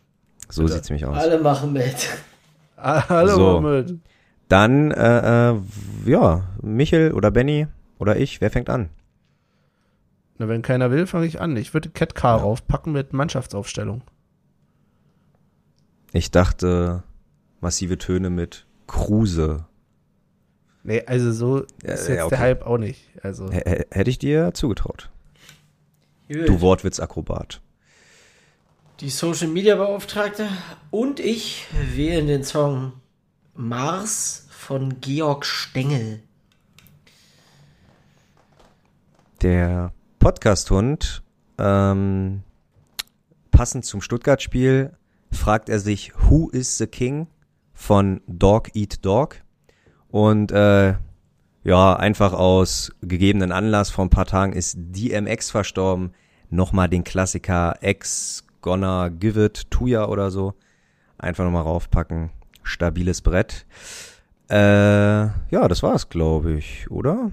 so 0.48 0.62
bitte. 0.62 0.74
sieht's 0.74 0.88
nämlich 0.90 1.06
aus. 1.06 1.16
Alle 1.16 1.38
machen 1.40 1.72
mit. 1.72 2.08
Hallo, 2.78 3.34
So. 3.36 3.60
Mohammed. 3.60 3.98
Dann, 4.50 4.90
äh, 4.90 5.52
äh, 5.52 5.60
ja, 6.04 6.44
Michel 6.60 7.12
oder 7.12 7.30
Benny 7.30 7.68
oder 7.98 8.18
ich, 8.18 8.40
wer 8.40 8.50
fängt 8.50 8.68
an? 8.68 8.90
Na, 10.38 10.48
wenn 10.48 10.60
keiner 10.62 10.90
will, 10.90 11.06
fange 11.06 11.26
ich 11.26 11.40
an. 11.40 11.56
Ich 11.56 11.72
würde 11.72 11.88
Cat 11.90 12.14
Car 12.14 12.40
raufpacken 12.40 12.92
mit 12.92 13.12
Mannschaftsaufstellung. 13.12 14.02
Ich 16.12 16.30
dachte, 16.30 17.04
massive 17.60 17.96
Töne 17.98 18.28
mit 18.30 18.66
Kruse. 18.86 19.66
Nee, 20.82 21.04
also 21.06 21.30
so 21.30 21.58
Ja, 21.84 21.92
ist 21.92 22.08
ja, 22.08 22.14
jetzt 22.14 22.22
okay. 22.24 22.30
der 22.30 22.38
Hype 22.40 22.66
auch 22.66 22.78
nicht. 22.78 23.02
Also, 23.22 23.46
h- 23.52 23.84
hätte 23.90 24.10
ich 24.10 24.18
dir 24.18 24.52
zugetraut. 24.54 25.10
Gut. 26.26 26.48
Du 26.48 26.60
Wortwitzakrobat. 26.60 27.60
Die 29.00 29.10
Social 29.10 29.48
Media 29.48 29.76
Beauftragte 29.76 30.48
und 30.90 31.20
ich 31.20 31.66
wählen 31.94 32.26
den 32.26 32.42
Song 32.44 32.92
Mars 33.54 34.46
von 34.50 35.00
Georg 35.00 35.44
Stengel. 35.44 36.22
Der 39.42 39.92
Podcast-Hund, 40.18 41.22
ähm, 41.58 42.42
passend 43.50 43.84
zum 43.84 44.00
Stuttgart-Spiel, 44.02 44.96
fragt 45.32 45.68
er 45.68 45.80
sich, 45.80 46.12
Who 46.16 46.48
is 46.50 46.78
the 46.78 46.86
King 46.86 47.26
von 47.72 48.20
Dog 48.26 48.74
Eat 48.74 49.04
Dog? 49.04 49.36
Und 50.08 50.52
äh, 50.52 50.94
ja, 51.64 51.96
einfach 51.96 52.32
aus 52.32 52.92
gegebenen 53.02 53.52
Anlass 53.52 53.90
vor 53.90 54.04
ein 54.04 54.10
paar 54.10 54.26
Tagen 54.26 54.52
ist 54.52 54.76
DMX 54.78 55.50
verstorben. 55.50 56.12
Nochmal 56.48 56.88
den 56.88 57.04
Klassiker 57.04 57.76
X 57.80 58.44
Gonna 58.60 59.08
Give 59.08 59.44
It 59.44 59.70
Tuya 59.70 60.06
oder 60.06 60.30
so. 60.30 60.54
Einfach 61.18 61.44
nochmal 61.44 61.62
raufpacken. 61.62 62.30
Stabiles 62.62 63.20
Brett. 63.20 63.66
Äh, 64.50 64.56
ja, 64.56 65.68
das 65.68 65.82
war's, 65.82 66.08
glaube 66.08 66.54
ich, 66.54 66.90
oder? 66.90 67.30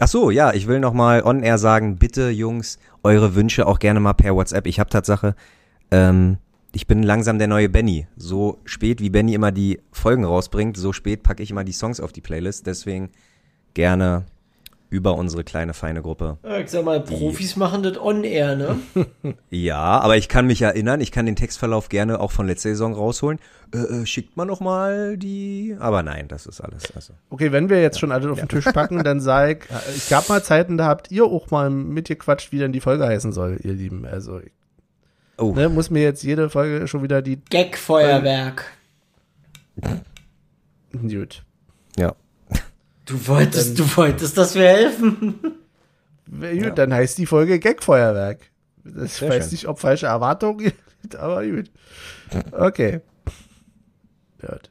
Ach 0.00 0.08
so, 0.08 0.30
ja, 0.30 0.52
ich 0.52 0.66
will 0.66 0.80
noch 0.80 0.92
mal 0.92 1.22
on 1.22 1.42
air 1.42 1.58
sagen, 1.58 1.96
bitte 1.96 2.30
Jungs, 2.30 2.78
eure 3.02 3.34
Wünsche 3.34 3.66
auch 3.66 3.78
gerne 3.78 4.00
mal 4.00 4.14
per 4.14 4.34
WhatsApp. 4.34 4.66
Ich 4.66 4.80
habe 4.80 4.90
Tatsache, 4.90 5.36
ähm, 5.90 6.38
ich 6.74 6.86
bin 6.86 7.02
langsam 7.02 7.38
der 7.38 7.46
neue 7.46 7.68
Benny. 7.68 8.08
So 8.16 8.58
spät 8.64 9.00
wie 9.00 9.10
Benny 9.10 9.34
immer 9.34 9.52
die 9.52 9.80
Folgen 9.92 10.24
rausbringt, 10.24 10.76
so 10.76 10.92
spät 10.92 11.22
packe 11.22 11.42
ich 11.42 11.50
immer 11.50 11.64
die 11.64 11.72
Songs 11.72 12.00
auf 12.00 12.12
die 12.12 12.20
Playlist. 12.20 12.66
Deswegen 12.66 13.10
gerne 13.74 14.26
über 14.94 15.16
unsere 15.16 15.42
kleine 15.42 15.74
feine 15.74 16.02
Gruppe. 16.02 16.38
Ja, 16.44 16.58
Ich 16.60 16.70
sag 16.70 16.84
mal, 16.84 17.00
Profis 17.00 17.56
machen 17.56 17.82
das 17.82 17.98
on 18.00 18.22
air, 18.22 18.54
ne? 18.54 18.76
Ja, 19.50 19.98
aber 19.98 20.16
ich 20.16 20.28
kann 20.28 20.46
mich 20.46 20.62
erinnern, 20.62 21.00
ich 21.00 21.10
kann 21.10 21.26
den 21.26 21.34
Textverlauf 21.34 21.88
gerne 21.88 22.20
auch 22.20 22.30
von 22.30 22.46
letzter 22.46 22.68
Saison 22.68 22.94
rausholen. 22.94 23.40
Äh, 23.74 23.78
äh, 23.78 24.06
schickt 24.06 24.36
man 24.36 24.46
noch 24.46 24.60
mal 24.60 25.16
die. 25.18 25.76
Aber 25.80 26.04
nein, 26.04 26.28
das 26.28 26.46
ist 26.46 26.60
alles. 26.60 26.94
Also. 26.94 27.14
okay, 27.30 27.50
wenn 27.50 27.68
wir 27.70 27.82
jetzt 27.82 27.98
schon 27.98 28.12
alle 28.12 28.30
auf 28.30 28.38
den 28.38 28.48
Tisch 28.48 28.66
packen, 28.66 29.02
dann 29.02 29.20
sag 29.20 29.64
ich, 29.64 29.96
ich 29.96 30.08
gab 30.08 30.28
mal 30.28 30.44
Zeiten, 30.44 30.78
da 30.78 30.86
habt 30.86 31.10
ihr 31.10 31.24
auch 31.24 31.50
mal 31.50 31.70
mitgequatscht, 31.70 32.52
wie 32.52 32.58
denn 32.58 32.72
die 32.72 32.80
Folge 32.80 33.04
heißen 33.04 33.32
soll, 33.32 33.58
ihr 33.64 33.72
Lieben. 33.72 34.06
Also, 34.06 34.40
Oh, 35.36 35.52
ne, 35.52 35.68
muss 35.68 35.90
mir 35.90 36.02
jetzt 36.04 36.22
jede 36.22 36.48
Folge 36.48 36.86
schon 36.86 37.02
wieder 37.02 37.20
die. 37.20 37.40
Gag-Feuerwerk. 37.50 38.66
Gut. 40.92 41.43
Ja. 43.08 43.16
Du 43.16 43.26
wolltest, 43.26 43.78
du 43.78 43.96
wolltest, 43.96 44.36
dass 44.38 44.54
wir 44.54 44.68
helfen. 44.68 45.34
Gut, 46.30 46.78
dann 46.78 46.92
heißt 46.92 47.18
die 47.18 47.26
Folge 47.26 47.58
Gagfeuerwerk. 47.60 48.50
Ich 48.84 49.12
Sehr 49.14 49.30
weiß 49.30 49.44
schön. 49.44 49.52
nicht, 49.52 49.68
ob 49.68 49.78
falsche 49.78 50.06
Erwartungen, 50.06 50.72
aber 51.18 51.46
gut. 51.46 51.70
Okay. 52.52 53.00
Gut. 54.40 54.70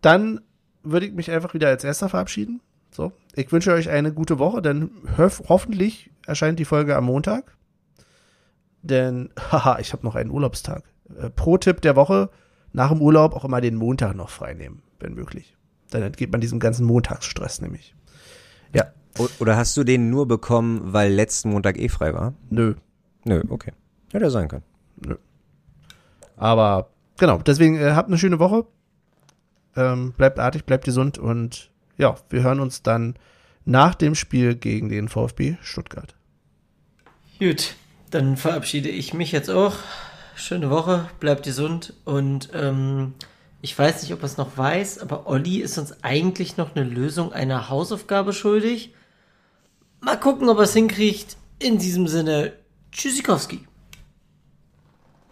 Dann 0.00 0.40
würde 0.82 1.06
ich 1.06 1.12
mich 1.12 1.30
einfach 1.30 1.54
wieder 1.54 1.68
als 1.68 1.84
erster 1.84 2.08
verabschieden. 2.08 2.60
So. 2.90 3.12
Ich 3.34 3.50
wünsche 3.52 3.72
euch 3.72 3.90
eine 3.90 4.12
gute 4.12 4.38
Woche, 4.38 4.62
denn 4.62 4.90
hof 5.18 5.42
hoffentlich 5.48 6.10
erscheint 6.26 6.58
die 6.58 6.64
Folge 6.64 6.96
am 6.96 7.04
Montag. 7.04 7.56
Denn, 8.82 9.30
haha, 9.50 9.78
ich 9.80 9.92
habe 9.92 10.04
noch 10.06 10.14
einen 10.14 10.30
Urlaubstag. 10.30 10.84
Äh, 11.18 11.30
Pro-Tipp 11.30 11.80
der 11.80 11.96
Woche, 11.96 12.30
nach 12.72 12.90
dem 12.90 13.02
Urlaub 13.02 13.34
auch 13.34 13.44
immer 13.44 13.60
den 13.60 13.74
Montag 13.74 14.14
noch 14.14 14.30
frei 14.30 14.54
nehmen, 14.54 14.82
wenn 15.00 15.14
möglich. 15.14 15.55
Dann 15.90 16.02
entgeht 16.02 16.32
man 16.32 16.40
diesem 16.40 16.58
ganzen 16.58 16.86
Montagsstress 16.86 17.60
nämlich. 17.60 17.94
Ja, 18.74 18.92
Oder 19.38 19.56
hast 19.56 19.76
du 19.76 19.84
den 19.84 20.10
nur 20.10 20.26
bekommen, 20.28 20.92
weil 20.92 21.12
letzten 21.12 21.50
Montag 21.50 21.78
eh 21.78 21.88
frei 21.88 22.12
war? 22.14 22.34
nö. 22.50 22.74
Nö, 23.24 23.42
okay. 23.48 23.72
Hätte 24.12 24.24
ja 24.26 24.30
sein 24.30 24.46
können. 24.46 24.62
Aber 26.36 26.90
genau, 27.16 27.38
deswegen 27.38 27.76
äh, 27.76 27.92
habt 27.92 28.08
eine 28.08 28.18
schöne 28.18 28.38
Woche. 28.38 28.66
Ähm, 29.74 30.12
bleibt 30.16 30.38
artig, 30.38 30.64
bleibt 30.64 30.84
gesund 30.84 31.18
und 31.18 31.70
ja, 31.96 32.14
wir 32.30 32.42
hören 32.42 32.60
uns 32.60 32.82
dann 32.82 33.14
nach 33.64 33.94
dem 33.94 34.14
Spiel 34.14 34.54
gegen 34.54 34.88
den 34.88 35.08
VfB 35.08 35.56
Stuttgart. 35.60 36.14
Gut, 37.38 37.74
dann 38.10 38.36
verabschiede 38.36 38.88
ich 38.88 39.12
mich 39.12 39.32
jetzt 39.32 39.50
auch. 39.50 39.74
Schöne 40.36 40.70
Woche, 40.70 41.08
bleibt 41.18 41.44
gesund 41.44 41.94
und 42.04 42.50
ähm, 42.54 43.14
ich 43.66 43.76
weiß 43.76 44.02
nicht, 44.02 44.12
ob 44.12 44.20
er 44.20 44.26
es 44.26 44.36
noch 44.36 44.56
weiß, 44.56 45.00
aber 45.00 45.26
Olli 45.26 45.56
ist 45.56 45.76
uns 45.76 46.04
eigentlich 46.04 46.56
noch 46.56 46.76
eine 46.76 46.84
Lösung 46.84 47.32
einer 47.32 47.68
Hausaufgabe 47.68 48.32
schuldig. 48.32 48.94
Mal 50.00 50.20
gucken, 50.20 50.48
ob 50.48 50.58
er 50.58 50.62
es 50.62 50.72
hinkriegt. 50.72 51.36
In 51.58 51.76
diesem 51.78 52.06
Sinne, 52.06 52.52
Tschüssikowski. 52.92 53.66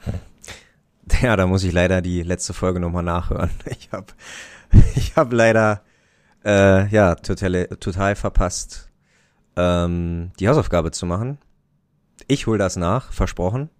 Ja, 1.22 1.36
da 1.36 1.46
muss 1.46 1.62
ich 1.62 1.72
leider 1.72 2.02
die 2.02 2.24
letzte 2.24 2.54
Folge 2.54 2.80
nochmal 2.80 3.04
nachhören. 3.04 3.50
Ich 3.78 3.92
habe 3.92 4.12
ich 4.96 5.14
hab 5.14 5.32
leider 5.32 5.82
äh, 6.44 6.88
ja, 6.88 7.14
total, 7.14 7.68
total 7.78 8.16
verpasst, 8.16 8.90
ähm, 9.54 10.32
die 10.40 10.48
Hausaufgabe 10.48 10.90
zu 10.90 11.06
machen. 11.06 11.38
Ich 12.26 12.48
hol 12.48 12.58
das 12.58 12.74
nach, 12.74 13.12
versprochen. 13.12 13.70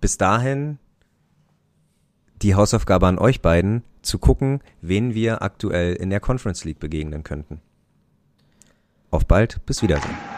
Bis 0.00 0.18
dahin 0.18 0.80
die 2.42 2.54
Hausaufgabe 2.54 3.06
an 3.06 3.18
euch 3.18 3.40
beiden, 3.40 3.82
zu 4.02 4.18
gucken, 4.18 4.60
wen 4.80 5.14
wir 5.14 5.42
aktuell 5.42 5.94
in 5.94 6.10
der 6.10 6.20
Conference 6.20 6.64
League 6.64 6.80
begegnen 6.80 7.22
könnten. 7.22 7.60
Auf 9.10 9.26
bald, 9.26 9.64
bis 9.66 9.82
Wiedersehen. 9.82 10.31